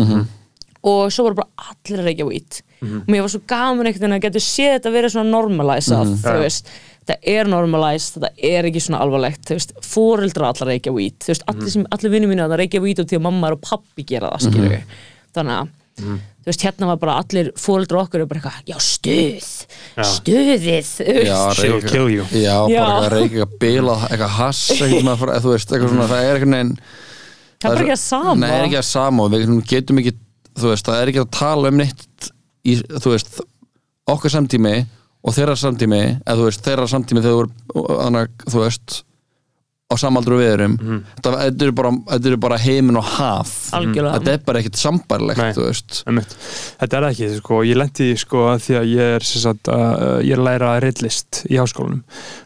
[0.82, 2.62] Og svo voru bara allir að reykja weed.
[2.80, 6.32] Og mér var svo gaman einhvern veginn að getur séð þetta verið svona normalisað þú
[6.32, 6.38] Já.
[6.40, 6.70] veist,
[7.04, 11.18] þetta er normalised þetta er ekki svona alvarlegt þú veist, fóreldra allar að reykja weed
[11.20, 13.10] þú veist, allir, sem, allir vinnum mínu að það reykja weed og
[16.00, 19.48] að að þú veist, hérna var bara allir fóreldra okkar og bara eitthvað, já stuð
[20.10, 21.00] stuðið þú veist.
[21.28, 22.24] Já, She'll reyka- kill you.
[22.32, 22.84] Já, bara Já.
[22.86, 26.32] eitthvað reyka, eitthvað bila, eitthvað hass eitthvað, svona, frá- þú veist, eitthvað svona, það er
[26.38, 26.72] eitthvað neginn
[27.60, 30.00] það er bara ekki að sama Nei, er ekki að sama og við svona getum
[30.00, 30.14] ekki,
[30.60, 32.30] þú veist, það er ekki að tala um neitt
[32.64, 33.40] í, þú veist,
[34.10, 34.74] okkar samtími
[35.20, 39.02] og þeirra samtími, eða þú veist, þeirra samtími þegar þú voru, þannig, þú veist
[39.90, 40.98] á samaldru við erum Mhm.
[41.18, 44.12] þetta, þetta eru bara, þetta eru bara heimin og haf Algjörlega.
[44.20, 45.50] þetta er bara ekkert sambarlegt Nei.
[46.80, 50.32] Þetta er ekki, sko, ég lendi sko því að ég er, sem sagt, uh, ég
[50.32, 52.02] er að læra reitlist í háskólanum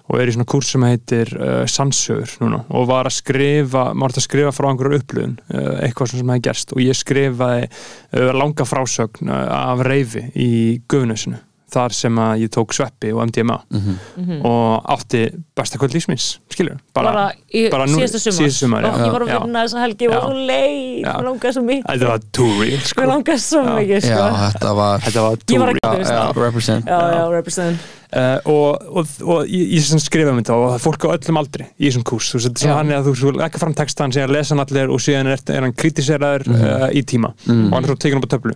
[0.08, 4.18] og er í svona kurs sem heitir uh, Sandsögur núna og var að skrifa, maður
[4.20, 8.64] að skrifa frá einhverju upplöðun, uh, eitthvað sem hefði gerst og ég skrifaði uh, langa
[8.68, 10.50] frásögn uh, af reyfi í
[10.88, 11.38] Guðnusinu,
[11.74, 13.56] þar sem að ég tók sveppi og MDMA
[14.44, 15.24] og átti
[15.56, 18.20] besta kvöld lífsmins, skilur bara, í bara nú- síðasta
[18.54, 19.38] sumar, ég var að Já.
[19.44, 21.84] vinna þessa helgi, ég var svo leið mér langaði svo mikið.
[21.90, 23.00] Þetta var too real, mér sko.
[24.04, 24.30] sko.
[24.54, 26.42] þetta var Þetta var Ég too var real já, það.
[26.46, 26.84] represent.
[26.86, 27.78] Já, já, represent.
[28.14, 31.08] Uh, og, og, og ég, ég sem skrifa um þetta og það er fólk á
[31.16, 34.12] öllum aldri í þessum kurs þú veist, þetta er hann að þú ekki fram textan
[34.14, 36.62] síðan lesa hann allir og síðan er, er hann kritiseraður Mhm.
[36.62, 37.32] uh, í tíma.
[37.48, 37.64] Mm.
[37.66, 38.54] og hann er svo tekin upp á töflu.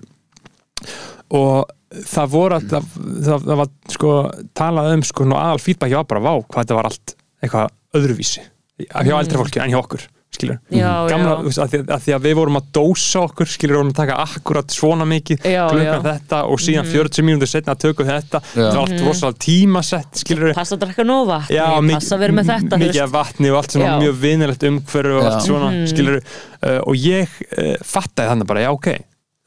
[1.35, 2.90] Og það voru að það,
[3.28, 4.12] það, það var sko
[4.60, 8.44] talað um sko nú aðal feedbacki var bara vá hvað þetta var allt eitthvað öðruvísi
[8.89, 11.62] hjá eldri fólki en hjá okkur skilur Já, gamla, já.
[11.65, 14.16] að, því, að því að við vorum að dósa okkur skilur, við vorum að taka
[14.27, 18.40] akkurat svona mikið klukkan þetta og síðan 40 mínútur setna að tökum þetta.
[18.52, 18.59] Já.
[18.59, 22.36] það var allt rosalega tímasett skilur passa að drakka nóg vatn Já, passa að vera
[22.36, 25.89] með þetta mikið af vatni og allt var mjög vinilegt umhverfu og allt svona, Mhm.
[25.94, 28.90] skilur uh, og ég uh, fattaði þannig bara, já ok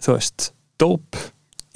[0.02, 0.50] þú veist,
[0.82, 1.22] dóp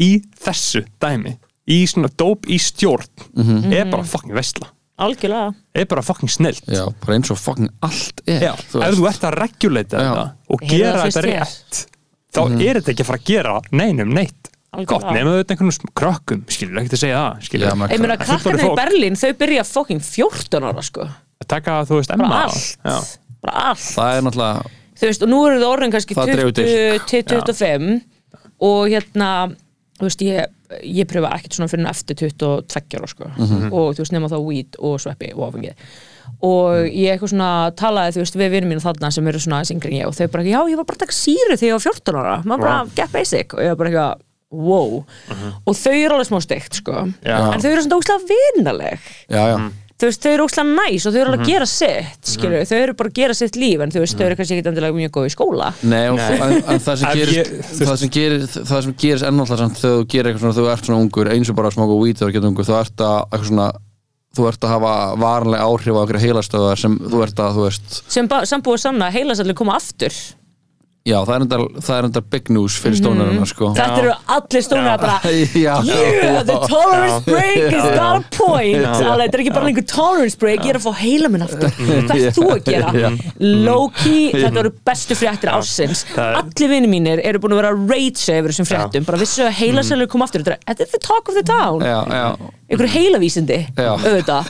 [0.01, 0.11] í
[0.43, 3.73] þessu dæmi í svona dóp í stjórn Mhm.
[3.73, 4.69] er bara fucking vesla
[4.99, 5.53] algjörlega.
[5.75, 9.25] Er bara fucking snilt já, bara eins og fucking allt er Já, ef þú ert
[9.27, 11.85] að regulata þetta og Heyrðu gera þetta rétt
[12.35, 14.49] þá er þetta ekki að fara að gera neinum neitt.
[14.85, 18.75] Gott, nema þetta einhvern krökkum skilur, ekki að segja það ég meina krakkarnir í.
[18.75, 21.01] Berlín þau byrja fucking 14 ára sko.
[21.41, 22.97] Að taka, þú veist, bara emma allt, Já.
[23.41, 23.85] bara allt.
[23.95, 24.65] Það er náttúrulega
[24.99, 26.99] þú veist, og nú eru það orðin kannski Það 20 dregur til.
[27.07, 28.01] 25
[28.59, 29.55] og hérna
[29.95, 30.51] þú veist, ég,
[30.83, 33.29] ég pröfa ekkert svona fyrir eftir 22 ára sko.
[33.71, 35.73] Og þú veist, nema þá weed og sveppi og áfengi.
[36.43, 37.49] Og ég eitthvað svona
[37.79, 40.27] talaði, þú veist, við vinnum mínu þarna sem eru svona yngri en ég og þau
[40.33, 42.37] bara, já, ég var bara að taka síru þegar ég var 14 ára.
[42.43, 43.55] Maður bara, get basic.
[43.55, 44.23] Og ég var bara eitthvað
[44.55, 45.01] wow,
[45.65, 47.35] og þau eru alveg smá steikt sko, Já.
[47.51, 49.07] en þau eru svona óslega vinaleg.
[49.27, 49.57] Já, já,
[49.95, 52.77] þú veist, þau eru óslega næs og þau eru alveg að gera sitt skilur, þau
[52.83, 55.13] eru bara að gera sitt líf en þú veist, þau eru kannski ekki endilega mjög
[55.15, 55.69] góð í skóla.
[55.87, 56.35] Nei, og, Nei.
[56.35, 59.61] En, en það sem Ef gerist ég- þú það sem gerist, það sem gerist ennáttúrulega
[59.63, 61.99] samt þegar þú gerir eitthvað svona, þú ert svona ungur eins og bara að smoka
[62.03, 63.69] weed þegar þú getur ungur þú ert að, eitthvað svona
[64.35, 64.93] þú ert að hafa
[65.23, 69.07] varanlega áhrif á okkur heilastöðar sem þú ert að, þú veist sem ba- sambúið sanna
[69.15, 70.11] heilasallir koma aftur
[71.05, 73.67] já, það er enda, það er enda big news fyrir stónarinn sko.
[73.77, 75.17] þetta eru allir stónar bara
[75.53, 78.81] já, Yeah, the tolerance break is not a point.
[78.81, 82.15] Þetta er ekki bara einhver tolerance break ég er að fá heila minn aftur hvað
[82.17, 83.11] er þú að gera?
[83.67, 86.05] low key, þetta eru bestu fréttir ársins.
[86.15, 89.21] Það er- allir vinni mínir eru búin að vera að rage yfir þessum fréttum, bara
[89.21, 91.81] vissu að heilasallir koma aftur þetta er- þetta er the talk of the town.
[91.85, 92.27] Já, já,
[92.65, 94.47] einhverju heilavísindi auðvitað,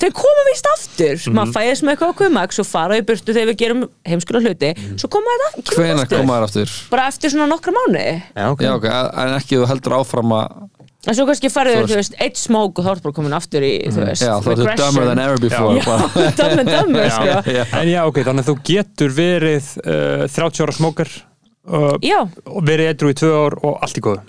[0.00, 1.20] þau koma vist aftur.
[1.36, 4.70] Maður fæðist með eitthvað okkur mæk svo fara í burtu þegar við gerum heimskulega hluti.
[5.02, 6.18] Svo koma þetta hvenær aftur.
[6.22, 6.74] koma þær aftur?
[6.94, 8.64] Bara eftir svona nokkra mánu Já, ok.
[8.64, 8.86] já, ok,
[9.24, 10.68] en ekki þú heldur áfram að
[11.08, 13.70] en svo kannski farið þú veist, eitt smók og þá ertu bara komin aftur í,
[13.88, 16.32] þú veist, já, þá ertu dumber than ever before Já, bara.
[16.36, 17.54] dumb and dumber, sko.
[17.80, 21.12] En já, ok, þannig að þú getur verið uh, 30 ára smókar
[21.72, 24.20] uh, og verið eitthvað í tvö ár og allt í góðu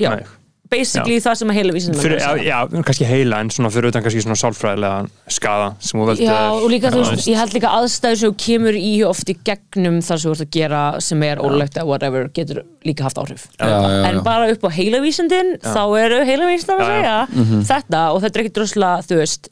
[0.72, 0.78] Já.
[0.80, 4.04] Basically það sem að heila vísindum fyrir, já, já, kannski heila en svona fyrir utan
[4.06, 6.24] kannski svona sálfræðilega skada sem þú veldur.
[6.24, 9.36] Já, og líka þú Já, veist, ég held líka aðstæður sem kemur í oft í
[9.50, 13.20] gegnum þar sem þú ert að gera sem er ólögt eða whatever, getur líka haft
[13.20, 13.44] áhrif.
[13.60, 14.08] Já, já, já.
[14.14, 17.62] en bara upp á heilavísindin þá eru heilavísindin að Já, segja Mhm.
[17.68, 19.52] þetta og þetta er ekkit droslega þú veist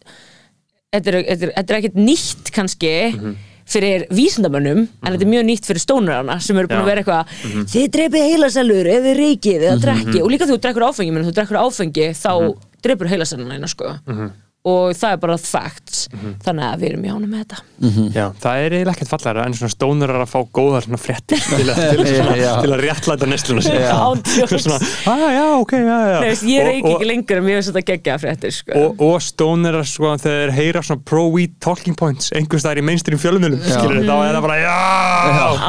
[0.95, 1.99] þetta er, þetta er, þetta er ekkit
[3.69, 4.07] nýtt kannski Mhm.
[4.07, 6.81] fyrir vísindamönnum en þetta er mjög nýtt fyrir stónurana sem eru búin Já.
[6.81, 6.83] Mhm.
[6.83, 7.25] að vera eitthvað
[7.69, 11.33] þið dreipið heilasælur ef þið reykið eða drekki og líka þú drekkur áfengi menn þú
[11.33, 12.55] drekkur áfengi þá Mhm.
[12.83, 13.85] dreipur heilasæluna eina sko
[14.68, 15.99] og það er bara facts.
[16.10, 16.34] Mhm.
[16.44, 17.57] þannig að við erum í ánum með þetta.
[18.14, 21.69] Já, það er eiginlega ekkert fallara en svona stónur að fá góðar svona fréttir til,
[21.69, 24.64] að- til, að- til að réttlæta Án djóks.
[24.65, 27.72] svona, ah, já, ok, já, já Nei, ég Og- og- ekki lengur en mér finnst
[27.72, 28.72] þetta geggja fréttir sko.
[28.76, 33.19] og, og stónir sko, þegar þeir heyra svona pro-weed talking points einhvers staðar í mainstream
[33.22, 34.76] fjölumilum skilur þá er það bara já,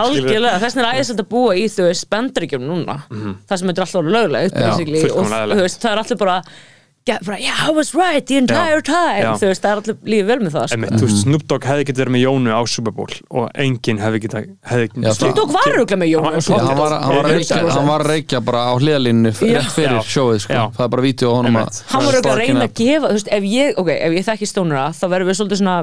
[0.01, 2.99] Algjörlega, þess vegna er æðislega að búa í þú veist bandaríkjum núna.
[3.47, 6.37] Það sem þetta er alltaf löglegt og fullkomlega þú veist, það er allir bara
[7.27, 9.31] bara, yeah, I was right the entire time Já.
[9.41, 10.89] þú veist, það er allir lífið vel með það sko.
[11.01, 14.21] Þú veist, Snoop Dogg hefði getið verið með Jónu á Super Bowl og enginn hefði
[14.27, 14.51] getið
[15.01, 17.89] Já, Snoop Dogg var örugglega með Jónu Já, hann var, hann, var að reykja, hann
[17.89, 20.05] var að reykja bara á hliðalínu rétt fyrir Já.
[20.13, 20.53] sjóið sko.
[20.59, 20.63] Já.
[20.77, 22.69] það er bara vídeo á honum að hann var auðvitað að reyna up.
[22.69, 25.77] að gefa veist, ef ég, ok, ef ég þekki stónura þá verðum við svolítið svona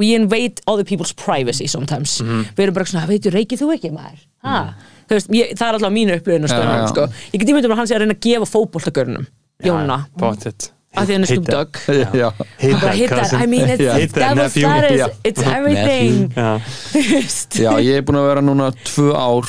[0.00, 2.46] we invade other people's privacy sometimes Mhm.
[2.56, 4.74] við erum bara svona, veitu, reykið þú ekki maður ha?
[5.10, 6.86] þú veist, ég, það er alltaf mínu upplöðin Já, já.
[6.94, 7.06] sko.
[7.34, 9.26] ég get ímyndum að hann sé að reyna að gefa fótboltagörnum
[9.64, 11.50] Jóna, Pottet að því hann er Snoop.
[11.54, 11.76] Dogg
[12.18, 12.28] já,
[12.58, 13.34] Hit bara hit that.
[13.38, 13.92] I mean it's Já.
[13.94, 14.62] Hit that devil nephew.
[14.66, 15.08] status Já.
[15.24, 17.74] it's everything Já.
[17.78, 19.46] ég er búin að vera núna tvö ár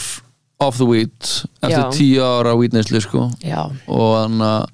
[0.62, 1.16] off the weed
[1.64, 1.90] eftir Já.
[1.96, 4.66] tíu ára weedneslu sko já, og þannig að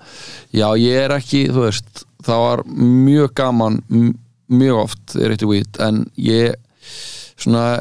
[0.60, 3.78] já, ég er ekki, þú veist það var mjög gaman
[4.52, 6.58] mjög oft er eitt weed en ég
[7.40, 7.80] svona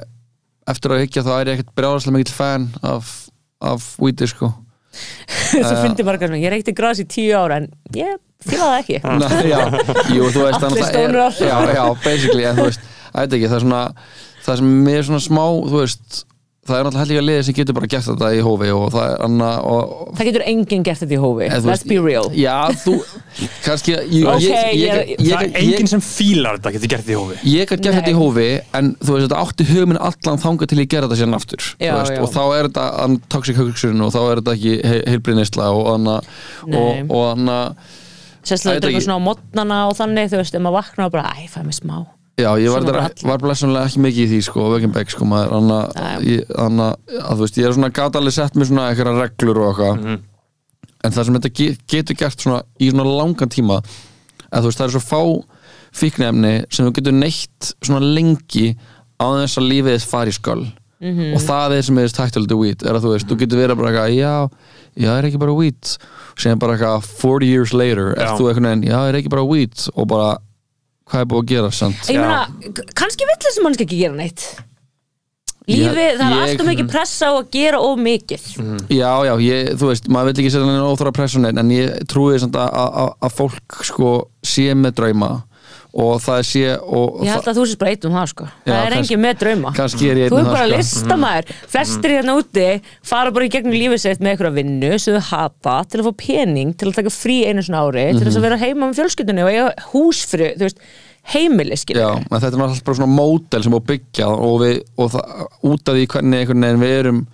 [0.70, 3.11] eftir að hyggja þá er ég ekkert brjáðarslega mikill fan af,
[3.59, 4.53] af weedi sko
[5.66, 8.16] svo fyndi margar sem ég reykti gras í tíu ára en ég
[8.47, 9.01] fíla það ekki
[9.52, 9.60] já,
[10.14, 11.40] jú, þú veist Allir stónurar.
[11.40, 13.82] er já, já, basically, en þú veist, er ekki það er svona,
[14.47, 16.24] það sem er svona smá þú veist,
[16.66, 19.24] það er náttúrulega helliga liðið sem getur bara gert þetta í hófi og það er
[19.26, 21.48] anna og, það getur enginn gert þetta í hófi.
[21.51, 22.26] Þú let's veist, be real.
[22.34, 22.94] já, þú,
[23.66, 27.18] kannski ég, Ok, ég, ég, ég- Það er enginn sem fílar þetta getur gert í
[27.20, 27.38] hófi.
[27.52, 28.48] Ég gæti gert þetta í hófi
[28.80, 31.86] en þú veist, þetta átti hugminn allan þangað til ég gera þetta sérna aftur þú
[31.86, 32.22] Já, veist, já.
[32.22, 35.86] og þá er þetta an, toxic hugsun og þá er þetta ekki he, heilbriðnisla og
[35.94, 36.18] anna
[36.66, 36.80] Nei.
[36.80, 37.59] og, og anna
[38.47, 41.14] sérstaklega þetta er eitthvað svona á modnana og þannig þú veist, ef maður vaknar og
[41.16, 41.97] bara, æ, fæ mig smá
[42.37, 43.23] Já, ég var, allir.
[43.25, 45.79] var blessunlega ekki mikið í því sko, Vögginbæk sko, maður anna,
[47.17, 50.03] að, þú veist, ég er svona gat alveg sett með svona eitthvað reglur og eitthvað
[50.03, 50.19] Mhm.
[51.05, 53.79] en það sem þetta ge getur gert svona í svona langan tíma
[54.53, 55.23] að þú veist, það er svo fá
[55.97, 58.77] fíknefni sem þú getur neitt svona lengi
[59.21, 60.67] á þess að lífið þess fari í sköll
[61.01, 61.35] Mhm.
[61.37, 63.77] og það er sem er þess tættaldi weed er að þú veist, þú getur verið
[63.77, 64.51] bara eitthvað já,
[64.97, 65.97] já, er ekki bara weed
[66.37, 68.23] sem bara eitthvað 40 years later Já.
[68.23, 70.39] er þú eitthvað já, er ekki bara weed og bara,
[71.11, 72.01] hvað er búið að gera sant?
[72.11, 74.47] ég meina, kannski vill þessi mannski ekki gera neitt.
[75.66, 78.43] Lífið, Ég- það er ég- alltaf mikið pressa á að gera of mikið.
[78.95, 82.05] Já, já, ég, þú veist, maður vil ekki setja henni óþóra pressu neitt, en ég
[82.07, 84.12] trúi samt að, að, að fólk sko
[84.47, 85.31] sé með drauma
[85.97, 88.48] og það sé og ég held að þú sést bara eitt um það sko.
[88.66, 89.73] Það er engin með drauma.
[90.27, 90.77] er þú einn er um bara sko.
[90.77, 92.66] listamæður flestir hérna úti
[93.12, 96.16] fara bara í gegnum lífið sitt með einhverja vinnu sem þau hata til að fá
[96.27, 98.28] pening til að taka frí einu svona ári til Mhm.
[98.28, 100.52] þess að vera heima með fjölskyldunni og eiga húsfri,
[101.32, 101.74] heimili
[102.20, 105.89] en þetta er náttúrulega bara svona módel sem að byggja og, við, og það, út
[105.89, 106.52] af því hvernig
[106.85, 107.27] við erum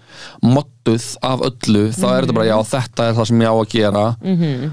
[0.42, 3.70] modduð af öllu, þá er þetta bara já, þetta er það sem ég á að
[3.74, 4.16] gera.
[4.22, 4.70] Mm -hmm.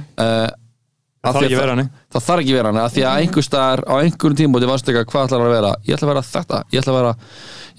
[1.20, 1.88] Það þarf ekki að vera hannig.
[2.14, 5.08] það þarf ekki að vera hann því að einhver staðar á einhverjum tímúti varst eitthvað
[5.12, 7.12] hvað ætlar að vera ég ætla að vera þetta, ég ætla að vera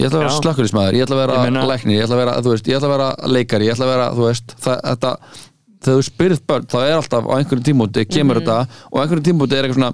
[0.00, 0.40] ég ætla að vera Já.
[0.40, 2.76] slökkulismæður, ég ætla að vera Ég meina- læknir, ég ætla að vera, þú veist, ég
[2.76, 5.12] ætla að vera leikari ég ætla að vera, þú veist, það, þetta
[5.80, 8.44] þegar þú spyrð börn, þá er alltaf á einhverjum tímúti kemur Mhm.
[8.44, 8.58] þetta
[8.92, 9.92] og á einhverjum tímúti er eitthvað svona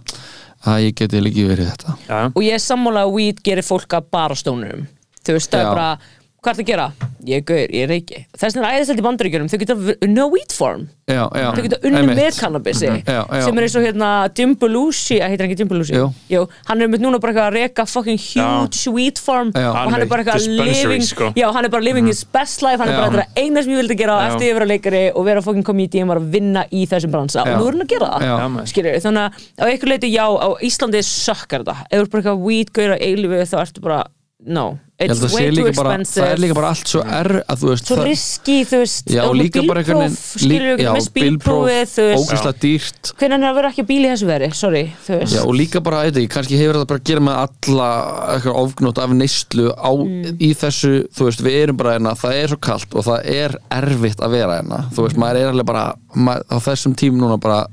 [0.67, 3.87] að ég geti líki verið þetta Já, og ég er sammála að weed gerir fólk
[3.95, 4.89] að bara stónurum
[5.23, 5.99] þú veist, það er bara
[6.47, 6.89] hvað er það að gera?
[7.27, 9.75] Ég er gaur, ég er reiki þess vegna er æðiselt í bandaríkjunum, þau geta
[10.07, 12.19] unna weed form já, já, þau geta unni einmitt.
[12.21, 13.41] með kannabisi Já, já.
[13.43, 15.97] sem er eins og hérna Dimbalushi, heitir hann ekki Dimbalushi?
[16.31, 16.43] Jú.
[16.69, 19.67] hann er með núna bara eitthvað að reka fucking huge weed farm Já.
[19.73, 21.33] og hann er bara eitthvað living sko.
[21.35, 23.83] já, hann er bara living his best life hann er bara þetta eina sem ég
[23.83, 24.29] vildi gera Já.
[24.31, 27.57] eftir ég vera leikari og vera fucking comedian var að vinna í þessum bransa Já.
[27.57, 28.35] og nú er hann að gera það Já.
[28.39, 28.71] Já, maður.
[28.71, 32.23] skilur þannig að á einhver leiti já, á Íslandi sökkar þetta ef þú er bara
[32.23, 34.01] eitthvað weed gauður á eilifu þá ertu bara,
[34.47, 36.23] no Ég it's way too líka bara, expensive.
[36.25, 39.19] það er líka bara allt svo er að þú veist svo riski, þú veist já,
[39.27, 43.11] og með líka bara einhvern bílpróf, skilur ekki, með bílprófið þú veist, ógæslega dýrt.
[43.21, 45.35] Hvernig er að vera ekki bíl í þessu veri, sorry, þú veist.
[45.37, 47.91] Já, og líka bara, eitthvað, ekki, kannski hefur þetta bara að gera með alla
[48.39, 50.41] eitthvað ofgnótt af neyslu á, Mm.
[50.41, 53.59] í þessu, þú veist, við erum bara hérna, það er svo kalt og það er
[53.83, 55.85] erfitt að vera hérna, þú veist, maður er alveg bara
[56.17, 57.67] maður, á þessum tím núna bara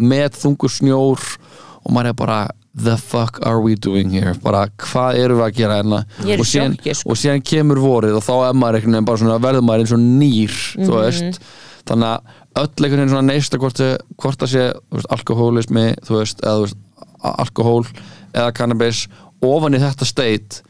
[0.00, 1.20] með þungur snjór
[1.84, 2.40] og maður er bara,
[2.76, 6.00] the fuck are we doing here, bara, hvað erum við að gera hérna,
[6.40, 6.46] og
[6.98, 7.10] sko.
[7.12, 9.92] og síðan kemur vorið og þá er maður einhvern veginn bara svona, verður maður eins
[9.94, 10.88] og nýr, Mhm.
[10.90, 11.40] veist
[11.86, 12.20] þannig að
[12.56, 13.82] öll einhvern veginn svona neista hvort,
[14.18, 16.76] hvort það sé, veist, alkohólismi þú veist, eða þú veist,
[17.22, 17.86] alkohól
[18.34, 19.06] eða cannabis,
[19.42, 20.62] ofan í þetta state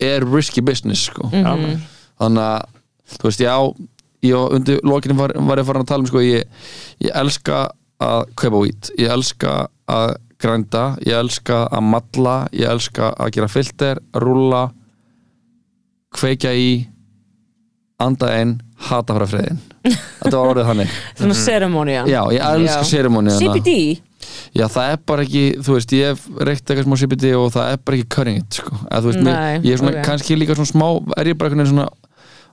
[0.00, 1.28] er risky business sko.
[1.30, 1.80] Já, maður.
[2.20, 2.64] þannig að
[3.18, 3.54] þú veist, já
[4.22, 6.44] ég var undir lokinu var, var ég farin að tala um sko, ég,
[7.04, 7.70] ég elska
[8.00, 13.48] að kaupa hvít, ég elska að grænda, ég elska að malla, ég elska að gera
[13.52, 14.66] filter, rúlla
[16.16, 16.70] kveikja í
[18.00, 18.56] anda einn,
[18.88, 19.58] hata frá friðin
[20.20, 20.94] þetta var orðið þannig.
[21.18, 23.74] Svona ceremonian já, ég elska sérimóni CBD,
[24.56, 27.72] já, það er bara ekki, þú veist, ég hef reykt eitthvað smá CBD og það
[27.74, 28.80] er bara ekki cutting it sko.
[28.88, 30.04] Þú veist, mér, Nei, ég er svona, ok.
[30.08, 30.86] kannski líka svona smá
[31.20, 31.88] er ég bara einhvern veginn svona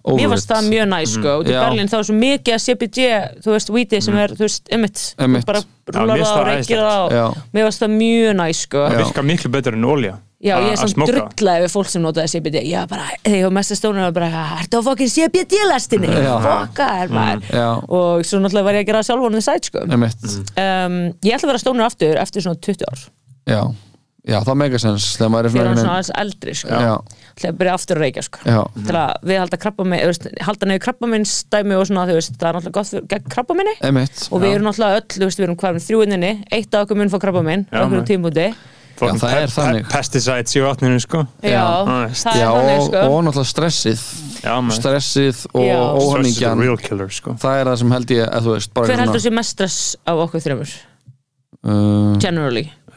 [0.07, 0.53] over mér varst it.
[0.55, 1.59] það mjög næ sko, út í Já.
[1.63, 1.89] Berlín.
[1.91, 3.09] Þá er svo mikið að CBD,
[3.43, 5.03] þú veist, weedi sem er, þú veist, Einmitt.
[5.17, 5.63] bara
[5.97, 8.85] rúlar mér það og reykir það og mér varst það mjög næ sko.
[8.87, 12.29] Það virkar miklu betur en olja Já, ég er samt drullaði við fólk sem notaði
[12.29, 14.27] CBD Já, bara, þegar ég var mest að stóna og bara,
[14.61, 16.11] ertu á fokkin CBD-lestinni?
[16.13, 16.35] Já.
[16.43, 17.65] Fokka er maður Já.
[17.89, 19.81] Og svo náttúrulega var ég að gera það sjálf on the side, sko.
[19.89, 20.27] Einmitt.
[20.61, 23.07] um, Ég ætla að vera stónur aftur eftir svona 20 ár.
[23.49, 23.61] Já,
[24.27, 26.67] já, það megasens þegar maður er fyrir hann svona svona aðeins eldri sko.
[26.87, 26.95] já,
[27.37, 28.39] til að byrja aftur að reykja sko.
[28.45, 29.99] já, til að við halda krabba með
[30.47, 31.05] halda nefnir krabba
[31.55, 33.75] dæmi og svona þú veist, það er náttúrulega gott fyrir- gegn krabba minni.
[33.81, 36.97] Emitt og við erum náttúrulega öll, þú veist, við erum hvað þrjúinninni, eitt af okkur
[36.97, 38.09] mun fá krabba minn á Já, okkur maður.
[38.11, 38.47] tímúti
[38.97, 39.83] Fucking það er þannig.
[39.85, 41.19] pe- Pesticides í vatninu sko.
[41.45, 41.85] Já,
[42.17, 42.97] það já, er þannig sko.
[43.13, 43.99] og náttúrulega stressið.
[44.41, 44.77] Já, maður.
[44.81, 45.77] Stressið og Já.
[45.77, 46.57] Stress is a óhamingjan.
[46.57, 46.77] real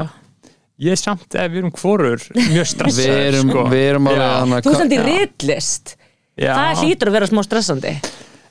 [0.87, 3.65] Ég er samt, ef við erum hvorur mjög við stressaður erum, sko.
[3.73, 5.97] við erum alveg hann þú ert endur ritlist.
[6.37, 6.53] Já.
[6.53, 7.93] það hlýtur að vera smá stressandi.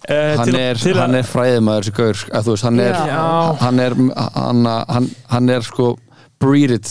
[0.05, 2.63] Eh, hann til- er, til að- hann er fræðimæður þessi gaur, sko, að þú veist,
[2.65, 3.55] hann er Já.
[3.61, 3.95] hann er,
[4.35, 5.97] hann, hann, hann er sko
[6.41, 6.85] breeded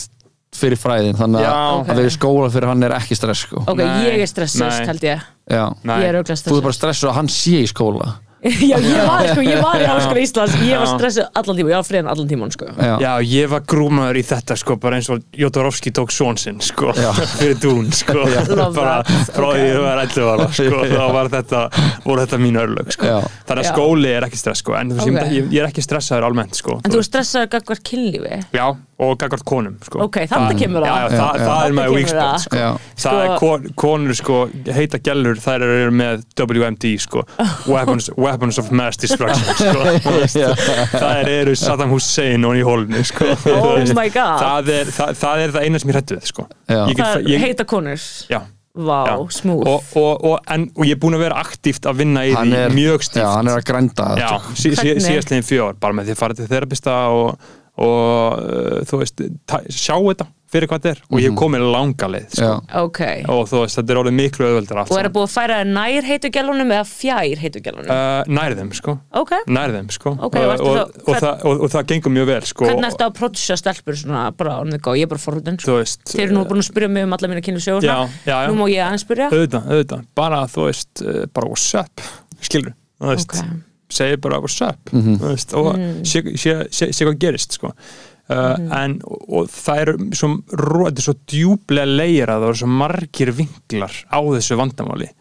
[0.59, 1.51] fyrir fræðin þannig Já.
[1.53, 1.87] að Ok.
[1.89, 3.63] að vera í skóla fyrir hann er ekki stress sko.
[3.67, 4.85] ok, Nei, ég er stressust nei.
[4.91, 5.65] held ég já.
[5.83, 5.97] Nei.
[6.01, 8.13] ég er auðvitað þú er stressust bara stressuð að hann sé í skóla
[8.45, 9.87] já, ég var, sko, ég var í Já.
[9.89, 10.91] Háskóla Íslands ég var Já.
[10.99, 12.65] stressuð allan tíma, ég var friðan allan tíman sko.
[12.77, 16.59] já, Já, ég var grúmaður í þetta sko bara eins og Jodorowsky tók svon sinn
[16.61, 17.09] sko Já.
[17.39, 19.33] fyrir dún sko Love bara that.
[19.33, 21.63] frá því ég var 11 ára sko þá var þetta,
[22.05, 23.17] voru þetta mín örlög sko Já.
[23.49, 23.73] þannig að Já.
[23.73, 25.33] skóli er ekki stress sko en þú veist, Ok.
[25.39, 29.17] ég, ég er ekki stressaður almennt sko en þú er stressaður gagvart kynlífi Já, og
[29.19, 31.65] gagvart konum sko ok, þannig kemur Já, já, það það, Já, það já.
[31.67, 32.15] er my Þarna weak það.
[32.15, 32.59] spot sko.
[32.61, 32.69] Já.
[33.03, 34.37] Það er kon, konur sko,
[34.77, 37.25] heita gælur, þær eru með WMD sko,
[37.73, 40.47] weapons, weapons of mass destruction sko.
[40.95, 43.27] Það eru Saddam Hussein og í hólunni sko.
[43.55, 44.39] Oh my god.
[44.41, 46.45] það, er, það, það er það eina sem ég hrættu við sko.
[46.69, 46.79] Já.
[46.87, 48.39] Ég get- það er ég- heita konur Já,
[48.75, 49.15] vá, já.
[49.41, 52.33] smúð og, og, og, en, og ég er búin að vera aktíft að vinna í
[52.35, 54.73] hann því er, mjög já, stíft hann er að grænda Já, þetta, sí,
[55.27, 57.51] sí, fjör bara með því að fara til þerapista og,
[57.81, 59.23] og uh, þú veist,
[59.73, 60.99] sjá þetta fyrir hvað þetta er.
[61.09, 62.45] Og ég hef komið langa leið sko.
[62.47, 62.99] já, ok,
[63.33, 66.07] og þú veist, þetta er orðið miklu allt og er það búið að færa nær
[66.07, 68.95] heitu gælunum eða fjær heitu gælunum uh, nærðum sko.
[69.21, 70.13] Ok, nærðum sko.
[70.15, 72.69] Ok, og, varstu og, þá- og, það, og, og það gengur mjög vel sko.
[72.69, 75.79] Hvernig ertu að approacha stelpur svona, bara on the go, ég er bara forhundin þú
[75.81, 78.37] veist þeir eru nú búin að spyrja mig um alla mína já, já.
[78.47, 79.31] nú má ég aðeins spyrja.
[79.33, 82.05] Auðvitað, auðvitað, bara þú veist uh, bara what's up,
[82.39, 83.39] skilur þú veist,
[83.85, 83.93] Mm.
[83.99, 84.89] segir bara what's up
[85.21, 87.71] þú veist, og sé, sé, sé, sé hvað gerist sko.
[88.25, 90.29] Uh, en og, og það er svo,
[90.89, 95.11] er svo djúblega leirað og svo margir vinklar á þessu vandamáli.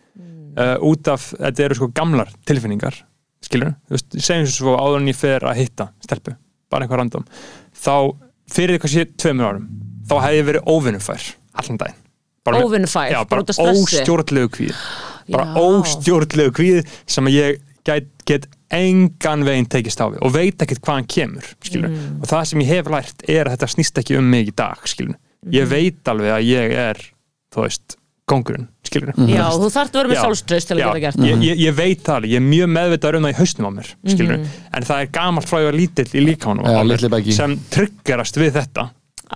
[0.57, 2.97] Uh, út af, þetta eru sko gamlar tilfinningar,
[3.45, 6.37] skilur þú veist, segjum svo áður en ég fer að hitta stelpu,
[6.71, 7.25] bara eitthvað random
[7.75, 7.97] þá,
[8.55, 9.67] fyrir eitthvað sé tveimur árum
[10.09, 11.27] þá hefði ég verið óvinnufær
[11.61, 12.01] allan daginn.
[12.55, 14.81] Óvinnufær, bara bara óstjórnlegu kvíð
[15.33, 20.63] bara óstjórnlegu kvíð sem að ég get, get engan veginn tekist á við og veit
[20.65, 21.91] ekkert hvaðan kemur skilur.
[21.93, 22.23] Mm.
[22.23, 24.81] og það sem ég hef lært er að þetta snýst ekki um mig í dag
[24.89, 25.19] skilur.
[25.53, 27.03] ég veit alveg að ég er
[27.55, 27.97] þú veist,
[28.27, 29.13] kongurinn skilur.
[29.29, 30.23] já, þú þarft að vera með Já.
[30.25, 33.19] sjálfströst til að geta gert ég, ég, ég veit það alveg, ég er mjög meðvitaður
[33.21, 34.45] um það í hausnum á mér Mhm.
[34.75, 37.33] en það er gamalt frá ég var lítill í líkánum litli beggi.
[37.37, 38.89] sem triggerast við þetta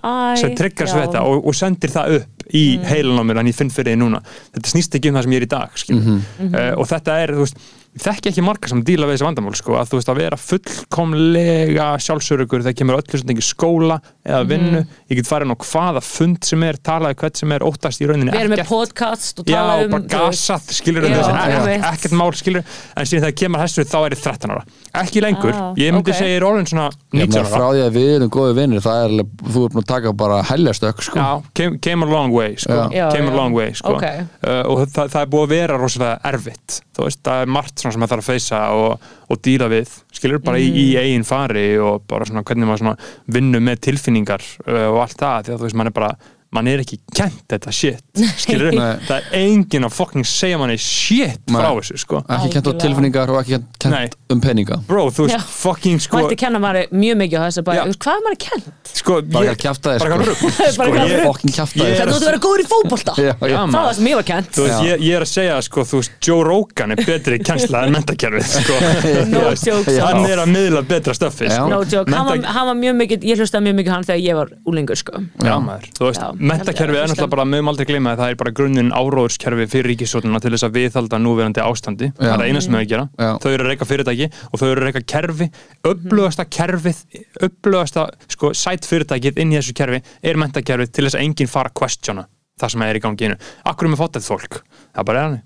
[0.03, 1.07] Æ, sem triggerast við já.
[1.07, 2.83] þetta og, og sendir það upp í mm.
[2.89, 4.21] heilan á mér en ég finn fyrir því núna
[4.55, 5.69] þetta snýst ekki um það sem ég er í dag.
[5.89, 6.19] Mhm.
[6.49, 7.57] uh, og þetta er, þú veist
[7.99, 11.87] þekki ekki marga sem díla við þessi vandamál sko, að þú veist að vera fullkomlega
[12.03, 14.49] sjálfsörugur þegar kemur öllu sem ekki skóla eða Mhm.
[14.49, 18.07] vinnu, ég get farin á hvaða fund sem er, talaði hvert sem er, óttast í
[18.07, 21.15] rauninni við erum með podcast og Já, tala um bara þú veist, gasað, skilur Já,
[21.17, 22.63] þessi, ekkert, mál, skilur
[22.95, 24.63] en síðan þegar kemur hæstu þá er ég 13 ára
[25.03, 26.15] ekki lengur, Ah, ég myndi ok.
[26.19, 28.81] segja er orðin svona Ég 19 meina, ára frá því að við erum góði vinnir
[28.85, 31.15] það er alveg, þú ert búin að taka bara helljastökk sko.
[31.19, 32.69] Já, came, came a long way sko.
[32.73, 32.89] Já.
[32.93, 33.35] Já, came a já.
[33.35, 33.95] long way sko.
[33.95, 34.03] Ok.
[34.03, 37.78] uh, og það, það er búið að vera rosalega erfitt þú veist, það er margt
[37.81, 40.99] svona sem það þarf að feysa og, og díla við, skilur bara í, í Mm.
[41.03, 42.97] eigin fari og bara svona hvernig maður svona
[43.35, 46.11] vinnur með tilfinningar uh, og allt það, því að þú veist, mann er bara
[46.55, 48.01] mann er ekki kent þetta shit
[48.41, 48.73] skilur,
[49.05, 51.59] það er enginn að fucking segja manni shit Nei.
[51.59, 52.21] frá þessu sko.
[52.25, 54.07] ekki kent á tilfinningar og ekki kent Nei.
[54.33, 55.43] um peninga bro, þú veist, Já.
[55.59, 57.67] fucking sko, mætti kenna maður mjög mikið á þessu Já.
[57.69, 58.69] bara, hvað er maður kent?
[58.99, 60.49] sko bara ég- ekki að kjafta þér bara sko.
[60.59, 62.61] Bara sko, eitthvað ég- fokkin kjafta ég þér er Hvernig þú ert að vera góður
[62.63, 63.13] í fótbolta?
[63.19, 63.49] Já, já.
[63.49, 64.87] Já, það var það sem ég var kent Þú veist, Já.
[64.89, 68.49] ég, ég er að segja sko, þú veist, Joe Rogan er betri kjensla en mentakerfið
[68.49, 68.79] sko.
[69.29, 69.99] No Þú veist, jokes.
[70.01, 71.55] hann er að miðla betra stöffi Já.
[71.59, 71.67] sko.
[71.71, 74.07] No joke, hann var, Mennta- hann var mjög mikið, ég hlustaði mjög mikið á hann
[74.09, 75.23] þegar ég var úlingur sko.
[75.45, 78.39] Já, maður, þú veist, Já, ég, er náttúrulega bara, mögum aldrei gleyma að það er
[78.39, 82.63] bara grunninn áróðurskerfi fyrir ríkisstjórnuna til þess að viðhalda núverandi ástandi, það er það eina
[82.65, 83.05] sem þau gera.
[83.19, 83.31] Já.
[83.43, 85.49] þau eru að reyka fyrirtæki og þau eru að reyka kerfi.
[85.91, 87.03] Upplugasta kerfið
[87.49, 91.73] upplugasta, sko, sætt fyrirtækið inn í þessu kerfi er mentakerfið til þess að enginn fara
[91.73, 92.27] að questiona
[92.59, 93.43] það sem er í gangi innu.
[93.71, 94.59] Akkur er með fótætt fólk?
[94.95, 95.39] Það bara er hann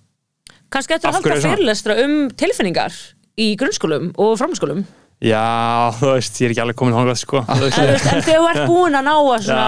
[0.74, 2.96] kannski eftir Af að halda fyrirlestra um tilfinningar
[3.40, 4.84] í grunnskólum og framskólum
[5.24, 7.40] Já, þú veist, ég er ekki alveg komin hóngað sko.
[7.48, 9.68] En, en þegar þú ert búin að ná að svona,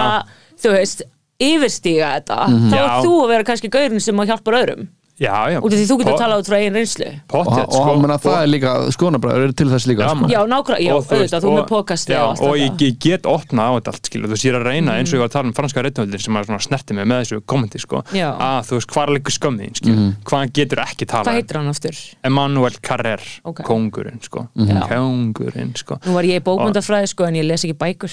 [0.60, 1.04] þú veist,
[1.42, 2.84] yfirstíga þetta þá Já.
[2.84, 4.86] er þú að vera kannski gaurin sem að hjálpar öðrum
[5.18, 5.58] já, já.
[5.64, 7.06] Út af því þú getur Po- talað út frá einn reynslu.
[7.32, 10.28] Og, og, og menna, það er líka, skoðanabræður eru til þess líka Já, sko.
[10.28, 13.66] Já, nákvæmlega, já, og auðvitað, þú með og- podcasti já, og ég, ég get opnað
[13.66, 14.98] á þetta allt skilur, þú er að reyna Mhm.
[15.00, 17.40] eins og ég var að tala um franska reyndhöldin sem að snerti mig með þessu
[17.46, 21.34] kommenti sko, að þú veist, hvað er líka skömmin skilur, hvað getur ekki Hvað talað
[21.40, 21.96] heitir hann aftur?
[22.24, 23.62] Emmanuel Carrer, Ok.
[23.64, 24.80] kóngurinn sko, Já.
[24.88, 25.98] kóngurinn sko.
[26.04, 28.10] Nú var ég í bókmyndafræði sko en ég les ekki bækur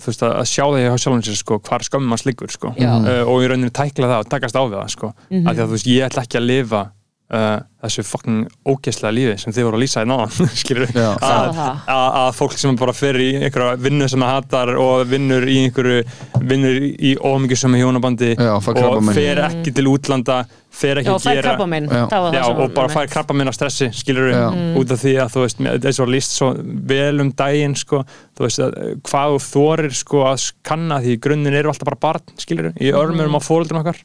[0.01, 2.73] Að veist, að sjá það hjá sjálfum sér sko, hvar skömmum manns liggur sko.
[2.77, 5.11] Uh, og í rauninu tækla það og takast á við það sko.
[5.29, 6.81] mm að því að þú veist, ég ætla ekki að lifa
[7.31, 10.51] uh, þessu fucking ógeðslega lífi sem þið voru að lýsa í náðan
[11.01, 11.07] Já.
[11.21, 11.59] Hvað
[11.95, 16.03] að, fólk sem bara fer í einhverja vinnu sem það hatar og vinnur í einhverju
[16.51, 17.13] vinnur í
[17.57, 20.41] sem hjónabandi Já, og fer ekki til útlanda
[20.71, 22.05] fer ekki Já, að gera minn Já.
[22.53, 24.45] Og bara fær krabba minna stressi skilur Já.
[24.79, 26.53] út af því að þú veist þessu var líst svo
[26.91, 28.05] vel um daginn sko,
[28.37, 32.03] þú veist að eh, hvað þú þorir sko að kanna því grunninn eru alltaf bara
[32.07, 33.99] barn skilur í örmurum á fóreldrum okkar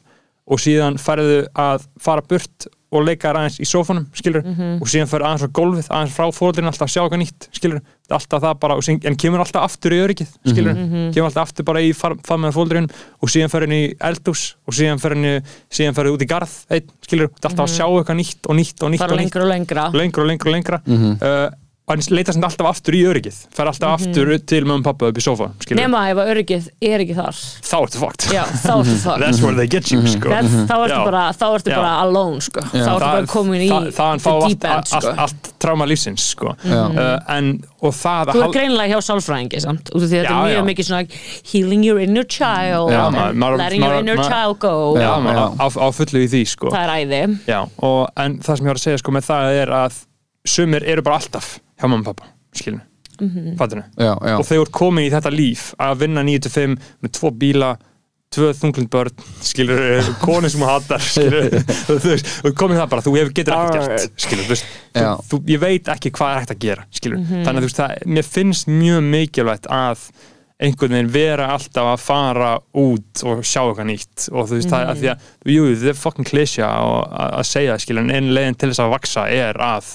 [0.47, 5.25] og síðan færðu að fara burt og leika aðeins í sófanum skilur og síðan færðu
[5.27, 7.81] aðeins á gólfið aðeins frá fóreldrin alltaf að sjá eitthvað nýtt skilur
[8.15, 10.79] alltaf það bara, og síðan, en kemur alltaf aftur í öryggið skilur,
[11.11, 12.87] kemur alltaf aftur bara í far með fóldurinn
[13.19, 15.33] og síðan fer henni í eldhús og síðan fer henni,
[15.67, 18.47] síðan fer henni út í garð einn, skilur, það er alltaf að sjá eitthvað nýtt
[18.47, 19.25] og nýtt og nýtt Fara og nýtt.
[19.27, 19.87] lengra og lengra.
[19.99, 20.79] Lengra og lengra lengra.
[20.87, 21.49] Uh,
[21.87, 25.19] og hann leita sem alltaf aftur í öryggið fer alltaf aftur til og pappa upp
[25.19, 29.55] í sofa skilur, Nema ef öryggið er ekki þar þá ertu ertu það that's where
[29.55, 30.27] they get you sko.
[30.33, 31.77] That's, þá ertu bara, þá ertu Já.
[31.79, 32.63] bara alone sko.
[32.73, 34.97] þá ertu bara komin í það- þaðan fá the allt, deep end sko.
[34.97, 36.51] allt, allt tráma lífsins sko.
[36.67, 36.81] Já.
[36.91, 40.25] uh, en, og það að Þú er greinilega hjá sálfræðingi samt út af því að
[40.25, 40.65] þetta er mjög já.
[40.71, 41.21] mikið svona
[41.53, 45.13] healing your inner child Já, maður- maður- letting your inner maður- child go Já, Já,
[45.23, 45.47] maður já.
[45.55, 46.67] á, á fullu í því sko.
[46.75, 49.61] það er æði Já, og, en það sem ég var að segja sko, með það
[49.63, 50.03] er að
[50.47, 53.57] sumir eru bara alltaf hjá mamma og pappa, skilur mm Mhm.
[53.57, 53.83] -hmm.
[53.97, 57.77] já, já, og þeir eru komin í þetta líf að vinna 9-5 með tvo bíla
[58.29, 61.49] tvö þunglind börn, skilur konu sem þú hatar, skilur
[61.87, 64.65] þú í það bara, þú hefur getur ekkert gert skilur, þú veist,
[65.31, 67.95] þú, ég veit ekki hvað er hægt að gera, skilur þannig að þú veist, það,
[68.05, 70.09] mér finnst mjög mikilvægt að
[70.57, 72.49] einhvern veginn vera alltaf að fara
[72.81, 74.23] út og sjá eitthvað nýtt.
[74.33, 76.93] Og þú veist, það er að því að jú, það er fucking klísja að
[77.27, 79.91] að segja skilur, en einn leiðin til þess að vaksa er að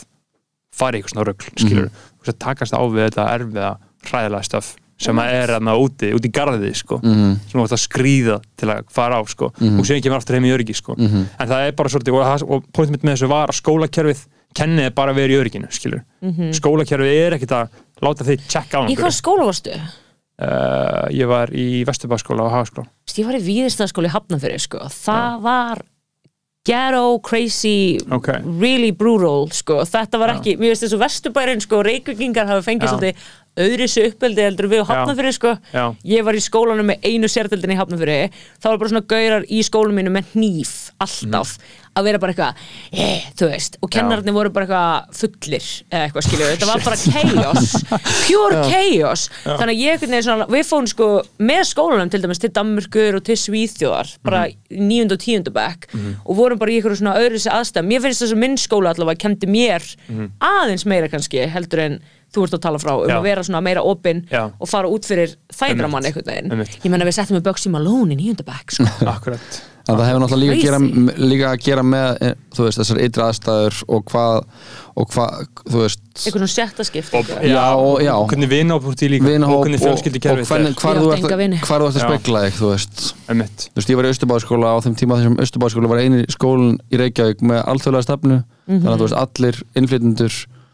[0.73, 3.71] fara í eitthvað svona rögl, skilur þú veist, að takast á við þetta erfiða
[4.09, 7.33] hræðilega stöf sem að er aðna úti, úti í garði sko, Mhm.
[7.51, 10.45] sem þú ætti að skrýða til að fara á sko, og síðan kemur aftur heim
[10.47, 11.25] í öryggi sko, Mhm.
[11.41, 14.95] en það er bara svolítið og, og pointum mitt með þessu var að skólakerfið kennið
[14.95, 16.03] bara vera í örygginu, skilur
[16.53, 17.69] skólakerfið er ekkit að
[18.03, 19.73] láta þig checka á Í hvað skóla varstu?
[20.43, 22.87] uh, ég var í Vesturbæskóla og Hagaskóla
[23.17, 24.79] Ég var í Víðistæðskóla í Hafnafyrir sko.
[24.89, 25.83] það var
[26.65, 28.29] ghetto, crazy Ok.
[28.61, 29.83] really brutal sko.
[29.83, 32.93] þetta var ekki, mér finnst þessu vesturbærin sko, reykvíkingar hafa fengið Já.
[32.95, 33.17] svolítið
[33.61, 35.51] öðri svo uppeldi heldur við Hafnafyrir sko.
[35.75, 35.85] Já.
[36.09, 38.31] ég var í skólanum með einu sérdeldin í Hafnafyrir
[38.63, 40.71] þá var bara svona gaurar í skólanum mínu með hníf
[41.03, 41.57] alltaf,
[41.99, 42.63] að vera bara eitthvað
[42.97, 47.01] eh, þú veist, og kennararnir voru bara eitthvað fullir, eða eitthvað skilju þetta var bara
[47.03, 47.75] chaos,
[48.29, 49.25] pure chaos.
[49.45, 51.09] Þannig að ég, einhvern veginn svona, við fórum sko
[51.43, 55.91] með skólanum til dæmis til Danmörkur og til Svíþjóðar, bara í níund og tíundu bekk
[56.25, 58.95] og vorum bara í eitthvað svona öðru sér aðstæð, mér finnst þess að minn skóla
[58.95, 59.85] allavega kendi mér
[60.41, 62.01] aðeins meira kannski heldur en
[62.33, 63.17] þú ert að tala frá um Já.
[63.19, 66.65] að vera svona meira opinn og fara út fyrir þægramann einhvern veginn.
[66.85, 68.89] Ég menna við settum með Bugsy Malone í bekk sko.
[69.17, 69.61] Akkurat.
[69.91, 70.79] En það hefur náttúrulega líka gera,
[71.27, 74.37] líka að gera með eh, þú veist, þessar ytri aðstæður og hvað,
[75.03, 76.05] og hvað, þú veist.
[76.13, 78.13] Eitthvað svona setta skipt og, Já, og- já.
[78.15, 81.11] og hvernig vinahóp úr því líka vinahóp og hvernig og, og fjölskyldukerfið hvernig, hvar, þú
[81.11, 83.05] ert, að spegla þig, þú veist.
[83.27, 86.23] Er mitt Þú veist, ég var í Östubáðskóla á þeim tíma þessum Östubáðskóla var eini
[86.31, 88.43] skólinn í Reykjavík með alþjóðlega stefnu.
[88.71, 89.63] Þannig að þú veist, allir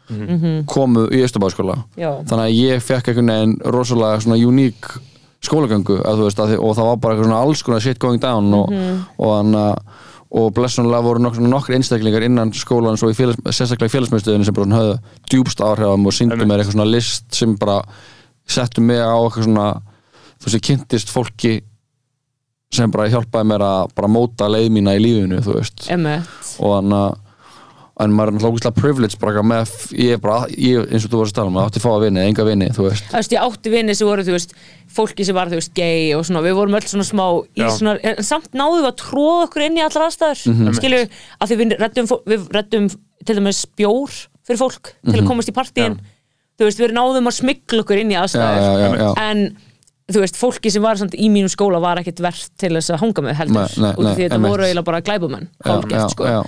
[0.09, 2.11] innflytjendur komu í Östubáðskóla Já.
[2.29, 4.91] þannig að ég fekk einhvern veginn rosalega svona uník
[5.45, 8.19] skólagöngu að, þú veist, að, og það var bara eitthvað svona alls konar shit going
[8.19, 8.73] down og,
[9.17, 9.93] og, og,
[10.29, 14.57] og blessunlega voru nokkur, nokkur einstaklingar innan skólan svo í félags, sérstaklega í félagsmyndstöðinu sem
[14.57, 14.97] bara svona höfðu
[15.31, 16.43] djúbst áhrifum og Einmitt.
[16.43, 17.79] mér eitthvað svona list sem bara
[18.49, 21.53] settu mig á eitthvað svona þú veist, ég kynntist fólki
[22.75, 25.87] sem bara hjálpaði mér að bara móta leið mína í lífinu, þú veist.
[25.89, 26.29] Emmett
[26.59, 27.17] og þannig að
[27.99, 31.19] en maður er náttúrulega ógeðslega privilege bara með, ég er bara, ég, eins og þú
[31.19, 33.17] varst að tala um, maður átti að fá að vinni, enga vinni, þú veist Þú
[33.19, 34.53] veist, ég átti vinni sem voru, þú veist,
[34.95, 37.69] fólki sem var, þú veist, gay og svona, við vorum öll svona smá í Já.
[37.75, 40.67] svona, en samt náðum við að tróða okkur inn í allar aðstæður, mm Mhm.
[40.67, 40.77] -hmm.
[40.79, 41.01] skilju,
[41.41, 42.87] að því við reddum, við reddum
[43.25, 44.11] til dæmis bjór
[44.47, 45.19] fyrir fólk til Mhm.
[45.23, 45.99] að komast í partíin,
[46.57, 49.57] þú veist, við náðum að smikla okkur inn í aðstæður, en
[50.09, 53.01] þú veist, fólki sem var samt í mínum skóla var ekkert verðt til þess að
[53.03, 53.59] hanga með heldur.
[53.59, 56.29] Nei, nei, út af því nei, þetta voru eiginlega bara glæbumenn já, hálfgert, sko.
[56.29, 56.39] já,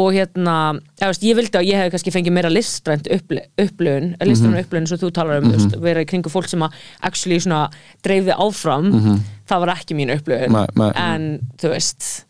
[0.00, 0.56] og hérna,
[1.00, 4.90] já, veist, ég vildi að ég hef kannski fengið meira listrænt upplifun upplifun, listrænt upplifun
[4.90, 5.80] sem þú talar um, mm -hmm.
[5.84, 7.68] vera í kringu fólk sem að actually svona
[8.02, 8.92] dreifði áfram
[9.48, 10.92] það var ekki mín nei.
[10.96, 12.24] en þú veist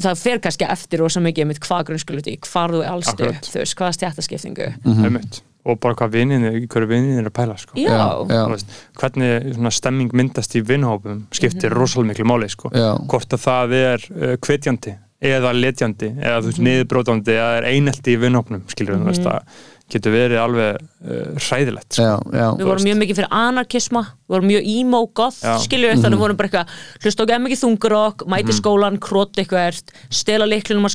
[0.00, 3.58] það fer kannski eftir og svo mikið með hvað grunnskólu því, hvar þú elstu þú
[3.58, 5.42] veist, hvaða stjættaskiptingu Einmitt.
[5.64, 7.76] Og bara hvað vinninni, hverju vinninni er að pæla sko.
[7.76, 7.98] já,
[8.30, 12.72] já, veist, hvernig stemming myndast í vinnhópum skiptir rosalega miklu máli sko.
[13.10, 18.14] Hvort að það er uh, hvetjandi eða letjandi eða þú veist niðurbrótandi eða er einelti
[18.14, 19.60] í vinnhópnum skilur við, þú veist að
[19.90, 22.06] getur verið alveg uh, hræðilegt sko.
[22.06, 25.54] já, já, við vorum mjög mikið fyrir anarkisma við vorum mjög emo goth Já.
[25.64, 30.48] skilju þannig við vorum bara eitthvað hlusta okkur mikið þungarokk mæti skólan, krót eitthvað stela
[30.48, 30.90] liklunum á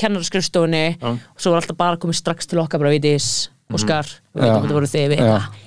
[0.00, 1.12] kennaraskrifstofunni Já.
[1.12, 2.96] og svo var alltaf bara komið strax til okkar bara
[3.66, 5.64] vitis, Óskar, við veitum að þetta voru þið við eitthvað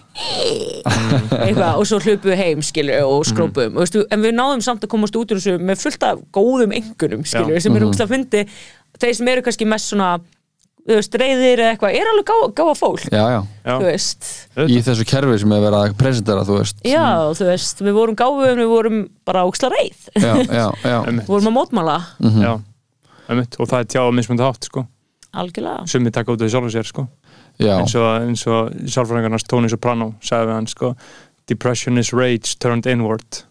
[1.46, 4.84] eitthvað og svo hlupum við heim skilju og skrópum og veistu, en við náðum samt
[4.84, 7.64] að komast út úr þessu með fullt af góðum engunum skilju Já.
[7.64, 8.42] sem eru úrst að fyndi
[9.00, 10.10] þeir sem eru kannski mest svona
[10.90, 13.40] þú veist, reyðir eða eitthvað, er alveg gá, gáða fólk já, já.
[13.68, 13.74] Já.
[13.76, 14.30] þú veist
[14.66, 17.06] í þessu kerfi sem er verið að presentera þú veist Já,
[17.38, 21.28] þú veist, við vorum gáfum, við vorum bara óksla reið já, já, já, Einmitt.
[21.28, 22.54] Við vorum að mótmála, Já.
[23.30, 23.60] Einmitt.
[23.60, 24.88] og það er tjáð mismundi hátt sko.
[25.38, 27.06] algjörlega summi taka út af því sjálfur sér sko.
[27.60, 27.76] Já.
[27.80, 30.96] eins og, eins og sjálfræðingarnas Tony Soprano sagði við hann sko,
[31.48, 33.44] depression is rage turned inward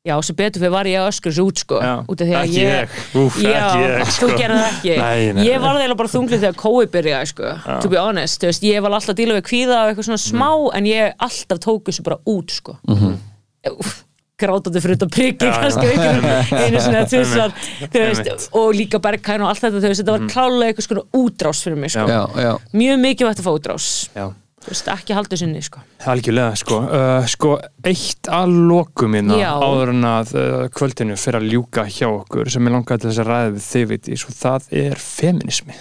[0.00, 1.90] Já, sem betur fyrir var ég að öskur svo út sko Já.
[2.08, 2.94] út af því að Ekki ég, ég.
[3.20, 4.28] Úff, Já, ekki ég, þú sko.
[4.38, 7.50] gerði það ekki Nei, nei, Ég var eiginlega bara þunglið þegar COVID byrjaði sko
[7.84, 10.22] to be honest, þú veist, ég var alltaf að díla við kvíða og eitthvað svona
[10.24, 10.70] smá, Mhm.
[10.78, 13.16] en ég alltaf tók þessu bara út sko mm -hmm.
[14.40, 15.86] Grátandi fyrir þetta priggi kannski
[16.64, 18.48] einu veist, Einmitt.
[18.56, 21.94] og líka bergkæn og allt þetta, veist, þetta var klálega eitthvað svona útrás fyrir mig
[21.94, 22.22] sko, Já.
[22.44, 23.88] já, mjög mikilvægt að fá útrás
[24.60, 25.80] þú veist, ekki halda sinni sko
[26.10, 26.78] Algjörlega, sko.
[26.88, 27.54] Uh, sko,
[27.84, 29.50] eitt að lokum minna Já.
[29.56, 33.22] áður en að uh, kvöldinu fyrir að ljúka hjá okkur sem er langað til þess
[33.24, 35.76] að ræða við þið veit svo það er feminismi.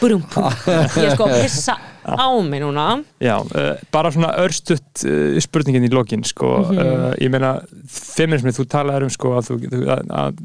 [0.00, 0.22] Búrum.
[0.98, 5.86] Ég er sko að pissa á mig núna Já, uh, bara svona örstutt uh, spurningin
[5.86, 6.50] í lokin, sko.
[6.66, 6.80] Mhm.
[6.82, 7.52] uh, ég meina,
[7.88, 10.42] feminismi, þú talaður um, sko, að, þú, að, að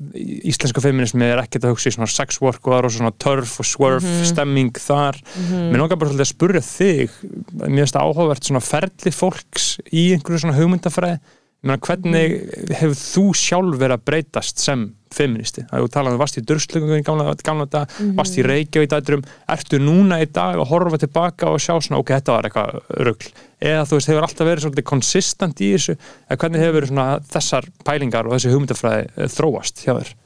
[0.54, 3.58] íslenska feminismi er ekkert að hugsa í svona sex work og það er svona turf
[3.60, 4.24] og swerf Mhm.
[4.32, 5.20] stemming þar.
[5.50, 7.20] Mér langar bara svolítið að spurja þig,
[7.66, 11.20] mér finnst það áhugavert svona ferli fólks í einhverju svona hugmyndafræði.
[11.60, 12.38] Ég meina, hvernig
[12.80, 14.86] hefur þú sjálf verið að breytast sem
[15.16, 15.64] feministi?
[15.70, 19.26] Það er talað um, varst í durslöngum í gamla, gamla dag, varst í Reykjavík dætrum,
[19.50, 23.34] ertu núna í dag að horfa tilbaka og sjá svona, ok, þetta var eitthvað rugl,
[23.60, 26.00] eða þú veist, hefur alltaf verið svolítið konsistent í þessu,
[26.30, 30.18] eða hvernig hefur verið svona þessar pælingar og þessi hugmyndafræði eh, þróast hjá þér?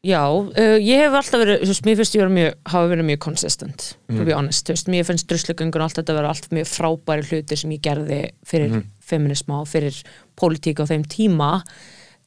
[0.00, 3.06] Já, uh, ég hef alltaf verið, þú veist, mér finnst ég vera mjög, hafa verið
[3.10, 6.48] mjög consistent, to be honest, þú veist, mér finnst druslugöngun og allt þetta vera allt
[6.56, 9.98] mjög frábæri hluti sem ég gerði fyrir feminisma og fyrir
[10.40, 11.50] pólitík á þeim tíma,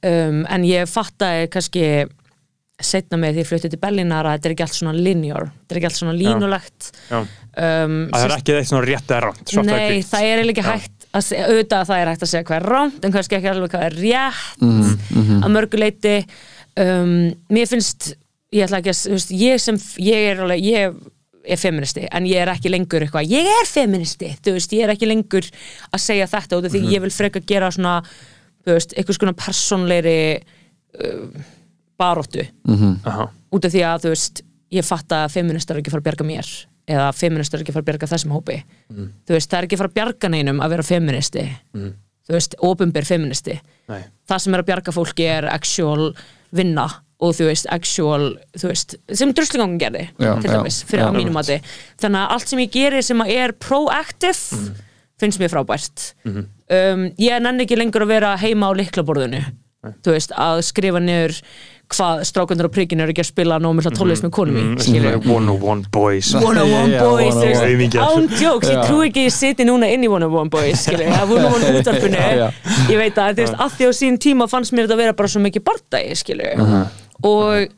[0.03, 1.85] um, en ég fattaði kannski
[2.83, 5.75] setna með því ég flutti til Berlínar að þetta er ekki allt svona linear, þetta
[5.75, 6.87] er ekki allt svona línulegt.
[7.07, 7.19] Já.
[7.53, 11.05] Um, Að það er ekki eitt svona rétt eða ránt, Nei, það er ekki hægt
[11.13, 13.51] að segja, auðvitað að það er hægt að segja hvað er rámt en kannski ekki
[13.51, 16.15] alveg hvað er rétt Mhm, að mörgu leiti
[16.81, 17.13] um,
[17.53, 18.09] mér finnst
[18.53, 20.97] ég ætla ekki að, veist, ég sem ég er alveg, ég
[21.53, 24.95] er feministi en ég er ekki lengur eitthvað, ég er feministi þú veist, ég er
[24.95, 25.45] ekki lengur
[25.93, 27.99] að segja þetta út af því ég vil freka gera svona
[28.71, 31.43] veist, eitthvað svona personleiri uh,
[31.99, 32.45] baróttu
[33.05, 33.27] Aha.
[33.53, 36.07] út af því að þú veist ég fatt að feministar er ekki að fara að
[36.09, 36.47] bjarga mér
[36.93, 38.55] eða feministar er ekki að fara að bjarga þessum hópi.
[38.91, 41.43] Þú veist, það er ekki að fara að bjarga neinum að vera feministi.
[42.23, 43.55] Þú veist, ofinber feministi.
[43.91, 44.01] Nei.
[44.27, 46.09] það sem er að bjarga fólki er actual
[46.55, 46.85] vinna
[47.23, 51.07] og þú veist, actual þú veist, sem druslingangun gerði Já, til já, dæmis, fyrir já.
[51.07, 51.57] að mínum mati.
[52.03, 54.73] Þannig að allt sem ég geri sem að er proactive
[55.23, 56.09] finnst mér frábært
[56.73, 59.43] um, ég nenni ekki lengur að vera heima á liklaborðinu
[60.07, 61.33] veist, að skrifa niður
[61.93, 65.19] hvað strákundur á prikinu eru ekki að spila nómið tónlist með konum í skilurðu.
[65.19, 66.29] Mm, One on one boys.
[66.39, 67.73] One on one Já, boys, one on þú veist, one.
[67.73, 68.05] Aumingjar.
[68.07, 70.85] án jokes, ég trú ekki að ég siti núna inn í one on one boys,
[70.87, 72.47] að one útvarpinu, Já, já.
[72.89, 75.17] ég veit að, þú veist, að því á sín tíma fannst mér þetta að vera
[75.19, 76.65] bara svo mikið bardagi, skilur,
[77.27, 77.75] og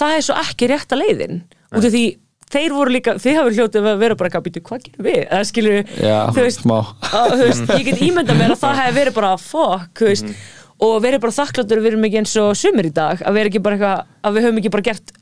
[0.00, 2.04] það er svo ekki rétta leiðin, út af því
[2.52, 5.46] þeir voru líka, þið hafa hljótið að vera bara eitthvað, býtu, hvað gerum við, eða
[5.48, 6.76] skilur, Já, þú veist, smá.
[7.08, 10.34] að, þú veist, ég get ímyndað mér að það hefði verið bara fuck, þú veist,
[10.82, 13.52] og verið bara þakkláttur að við erum ekki eins og sumir í dag, að vera
[13.52, 15.14] ekki bara eitthvað, að við höfum ekki bara gert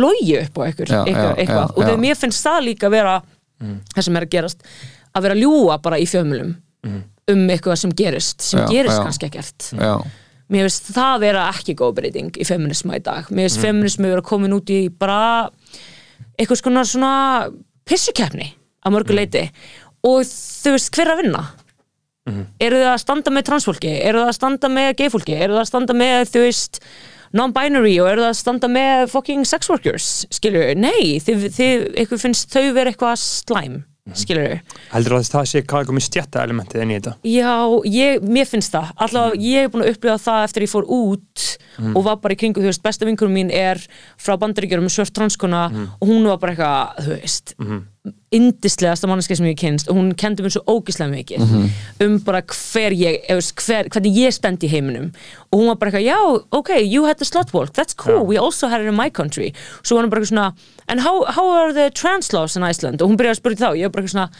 [0.00, 3.14] logi upp á ykkur, Já, eitthvað, og þegar mér finnst það líka að vera
[3.94, 4.66] það sem er að gerast,
[5.16, 6.52] að vera að ljúa bara í fjölmjölum
[7.30, 9.02] um eitthvað sem gerist, sem Já, gerist já.
[9.06, 9.66] kannski ekkert.
[9.76, 9.92] Já,
[10.50, 14.24] mér finnst það vera ekki góð breyting í feminisma í dag, mér finnst feminismi vera
[14.26, 15.20] komin út í bara
[16.40, 17.14] eitthvað skona svona
[17.88, 18.50] pissukeppni
[18.80, 19.46] að mörgu leiti
[20.06, 21.44] og þú veist hver er að vinna?
[22.62, 23.92] Eru þið að standa með transfólki?
[24.06, 26.80] Eru þið að standa með gayfólki eru þið að standa með, þú veist
[27.36, 32.50] non-binary og eru það að standa með fucking sex workers, skilur nei, þið, þið, finnst
[32.52, 33.76] þau vera eitthvað slæm,
[34.16, 34.60] skilur
[34.90, 37.12] Heldur að það sé hvað komið stjætta elementið inn í þetta?
[37.30, 37.52] Já,
[37.86, 38.90] ég, mér finnst það.
[39.06, 41.46] Allavega ég hef búin að upplifa það eftir ég fór út
[41.94, 43.80] og var bara í kringu, þú veist, besta vinkurum mín er
[44.20, 45.66] frá bandaríkjörum svört transkona
[46.00, 47.54] og hún var bara eitthvað, þú veist
[48.32, 51.42] indislegasta manneski sem ég hef kynst og hún kendi mér svo ógislega mikið
[52.06, 55.10] um bara hver ég, hver, hvernig ég stend í heiminum.
[55.50, 58.26] Og hún var bara eitthvað, já, ok, you had the slut walk that's cool, Já.
[58.30, 59.50] we also had it in my country.
[59.82, 60.48] Svo var hún bara eitthvað svona,
[60.88, 63.70] and how, how are the trans laws in Iceland, og hún byrjaði að spyrja þá
[63.76, 64.30] ég var bara eitthvað svona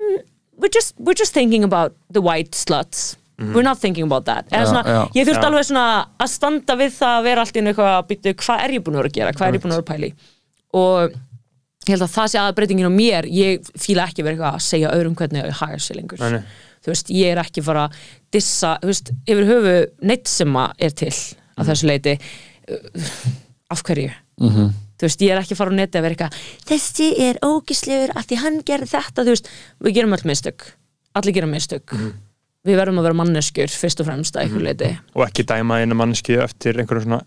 [0.00, 0.20] "Mm,
[0.58, 3.16] we're just, we're just thinking about the white sluts.
[3.40, 4.50] We're not thinking about that.
[4.52, 5.08] Já, svona, já.
[5.16, 5.48] ég þurfti Já.
[5.48, 8.64] alveg svona að standa við það að vera allt í einu eitthvað að byttu hvað
[8.66, 10.10] er ég búin að vera að gera, hvað er ég búin að vera að pæli
[10.76, 11.14] og
[11.86, 13.28] ég held að það sé aðbreytingin á mér.
[13.32, 16.20] Ég fíla ekki vera eitthvað að segja öðrum hvernig að haga sér lengur.
[16.20, 16.42] Nei,
[16.84, 18.02] þú veist, ég er ekki fara að
[18.36, 19.74] dissa, þú veist, yfir höfu
[20.10, 21.10] neitt sem að er til
[21.56, 22.16] að þessu leiti
[23.70, 24.12] af hverju?
[24.40, 28.26] Þú veist, ég er ekki fara á neti að vera eitthvað þessi er ógislegur að
[28.28, 30.66] því hann gerði þetta, þú veist, við gerum öll mistök.
[31.16, 31.96] Allir gerum mistök.
[32.68, 35.96] Við verðum að vera manneskjur fyrst og fremst að einhver leiti Og ekki dæma einu
[35.96, 37.22] manneski eftir einhverju svona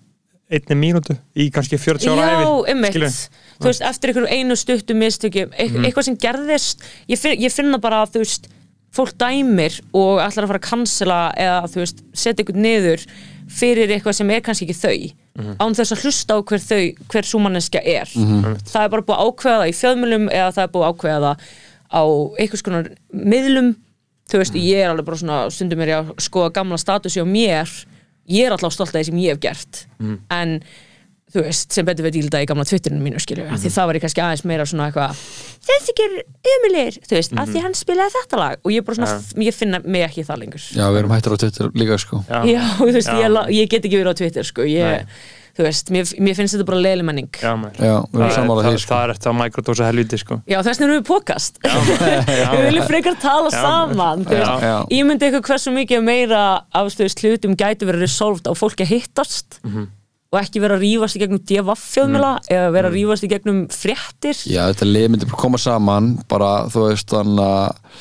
[0.52, 3.44] einni mínútu í kannski 40 ára Já, æfi einmitt, skilurðu?
[3.60, 7.80] þú veist, eftir einhverju einu stuttu mistökjum, eit eitthvað sem gerðist ég, finn, ég finna
[7.82, 8.50] bara að þú veist
[8.94, 13.06] fólk dæmir og ætlar að fara að cancela eða þú veist, setja einhvern niður
[13.54, 14.98] fyrir eitthvað sem er kannski ekki þau.
[15.64, 18.12] Án þess að hlusta á hver þau hver svo manneskja er.
[18.14, 21.18] Það er bara búið að ákveða það í fjöðmjölum eða það er búið að ákveða
[21.24, 21.48] það
[21.90, 22.04] á
[22.44, 22.92] einhvers konar
[23.34, 23.72] miðlum.
[24.30, 27.28] Þú veist, ég er alveg bara svona stundum er ég að skoða gamla statusi á
[27.28, 27.74] mér
[28.32, 29.86] ég er alltaf stolt af því sem ég hef gert.
[30.32, 30.60] En
[31.34, 33.98] þú veist, sem betur við dílda í gamla Twitterinu mínu skilju, mm því það var
[33.98, 35.22] ég kannski aðeins meira svona eitthvað,
[35.66, 36.12] þessi ger
[36.54, 38.60] umulir þú veist, af því hann spilaði þetta lag.
[38.62, 40.68] Og ég bara svona, ég finna mig ekki það lengur.
[40.78, 42.22] Já, við erum hættur á Twitter líka sko.
[42.30, 42.40] Já.
[42.54, 45.42] Já, þú veist, ég, ég get ekki verið á Twitter sko, ég, Nei.
[45.54, 47.52] Þú veist, mér, mér finnst þetta bara leiðileg menning Já.
[47.78, 50.80] Já, Það er- það- því sko Það er eftir að mikrodósa helviti sko Já, þess
[50.82, 51.60] vegna erum við podcast
[52.54, 53.60] Við viljum frekar tala Já.
[53.62, 54.40] saman þú Já.
[54.40, 54.78] veist, Já.
[54.98, 56.42] Ég myndi eitthvað hversu mikið meira
[56.74, 59.86] af þú veist, hlutum gæti verið resolved á fólki að hittast Mhm.
[60.34, 63.60] og ekki vera að rífast í gegnum DFF fjöðmjöla eða vera að rífast í gegnum
[63.70, 67.94] fréttir Já, þetta lið myndi bara koma saman bara, þú veist, þannig að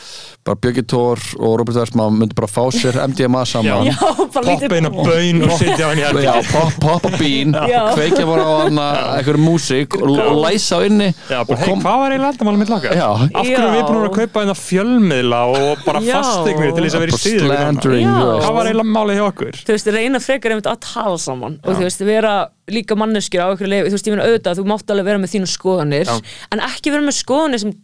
[0.43, 3.87] bara Björgi Tór og Robert Versmann myndi bara fá sér MDMA saman.
[3.87, 3.95] Já,
[4.33, 7.55] Poppa inn á baun og hann í Já, herbyggja pop, poppa bín,
[7.95, 8.87] kveikja bara á hana
[9.19, 10.11] eitthvað músík og,
[10.43, 12.95] læsa á inni Já, og bara, kom, hvað var eiginlega aldamálum mitt laka?
[12.97, 16.99] Af hverju við búin að vera að kaupa einna fjölmiðla og bara fastegnir til þess
[16.99, 17.53] að vera í síðu?
[17.53, 19.63] Hvað var eiginlega málið hjá okkur?
[19.63, 22.35] þú veist, reyna frekar einmitt að tala saman og þú veist, vera
[22.73, 25.51] líka manneskjur á okkur þú veist, ég meina auðvitað, þú mátt alveg vera með þínu
[25.51, 27.75] skoðanir en ekki vera með skoðanir sem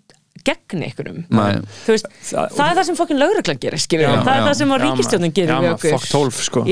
[0.44, 1.24] gegn einhverjum.
[1.86, 3.78] Veist, Það- það, er það sem fokkin lögreglan gerir,
[4.09, 4.47] Já, það er já.
[4.48, 6.65] það sem ríkistjónin gerir Já, fuck 12, sko.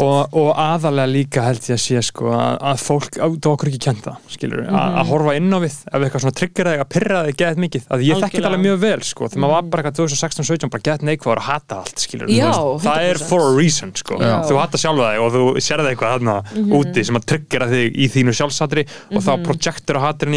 [0.00, 3.80] og, og aðalega líka held ég að sé sko að, að fólk át okkur ekki
[3.88, 4.74] kenta skilur, Mhm.
[4.74, 7.82] að, að horfa inn á við ef eitthvað svona tryggir eða pyrra þig geðið mikið.
[7.90, 8.48] Að ég þekki þetta Algjörlega.
[8.54, 9.24] alveg mjög vel sko.
[9.28, 12.52] Þegar maður var bara eitthvað 2016-17 bara geðið neikvæður að hata allt skilur Já,
[12.84, 13.28] það er 100%.
[13.28, 14.14] for a reason sko.
[14.18, 14.42] Já.
[14.44, 16.72] þú hata sjálfa þig og þú sérði eitthvað þarna Mhm.
[16.72, 20.34] úti sem að tryggira þig í þínu sjálfsatri og þá projektur að hatirinn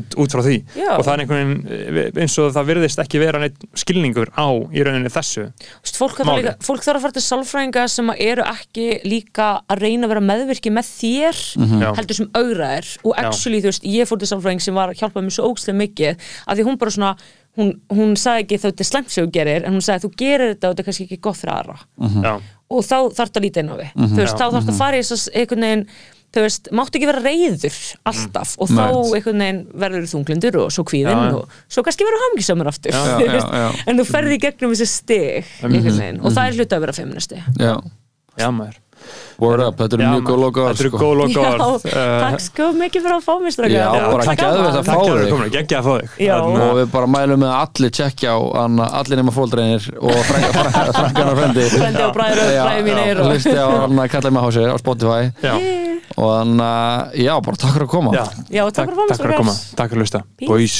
[0.00, 0.08] í hennu á það skilur 100%.
[0.08, 0.08] Já.
[0.08, 0.90] og ferði að lasja út út frá því Já.
[0.96, 4.48] og það er einhvern veginn eh, eins og það virðist ekki vera neitt skilningur á
[4.70, 8.46] í rauninni þessu Þú veist, fólk, líka, fólk þarf að fara til sálfræðinga sem eru
[8.46, 11.42] ekki líka að reyna að vera meðvirki með þér
[11.80, 11.90] Já.
[11.98, 15.02] heldur sem augra er og actually, þú veist, ég fór til sálfræðing sem var að
[15.02, 17.12] hjálpa mér svo ógslega mikið að því hún bara svona,
[17.58, 20.12] hún, hún sagði ekki þau þetta er slæmt sem þú gerir, en hún sagði þú
[20.20, 21.78] gerir þetta og þetta er kannski ekki gott fyrir aðra
[22.24, 22.32] já,
[22.70, 24.38] og þá þarf það að líta inn á við þú veist, Já.
[24.38, 25.04] þá þarf það að fara í
[25.40, 25.86] einhvern veginn
[26.30, 29.14] þú veist, máttu ekki vera reyður alltaf og þá Nei.
[29.18, 31.38] einhvern veginn verður þunglindur og svo kvíðinn Já, já.
[31.40, 33.70] og svo kannski verður hamngisamur aftur Já, já, já.
[33.90, 36.96] en þú ferði í gegnum þessi stig einhvern veginn, og það er hluta að vera
[37.00, 37.74] feministi Já,
[38.38, 38.78] já maður
[39.40, 40.98] word up, þetta eru Já, mjög góð loka Þetta eru sko.
[41.00, 43.72] góð loka Já, orð Eh, takk sko mikið fyrir að fá mig strákar.
[43.72, 45.24] Já, bara takk geðveikt að fá Takk fyrir þig.
[45.24, 46.34] að koma, geggja að fá þig Já.
[46.36, 50.20] Þarna- og við bara mælum með að allir tjekkja á hana, allir nema fóldreinir og
[50.28, 54.10] frækana frendi Frendi og bræður og Já, bræður mínir já, og- hlusti á hann að
[54.12, 55.54] kalla mig á sér á Spotify Já,
[56.16, 58.12] og þannig að, já, bara takk fyrir að koma.
[58.16, 59.56] Já, Já, takk fyrir að mig takk fyrir að koma.
[59.78, 60.22] Takk fyrir að hlusta.
[60.46, 60.78] Boys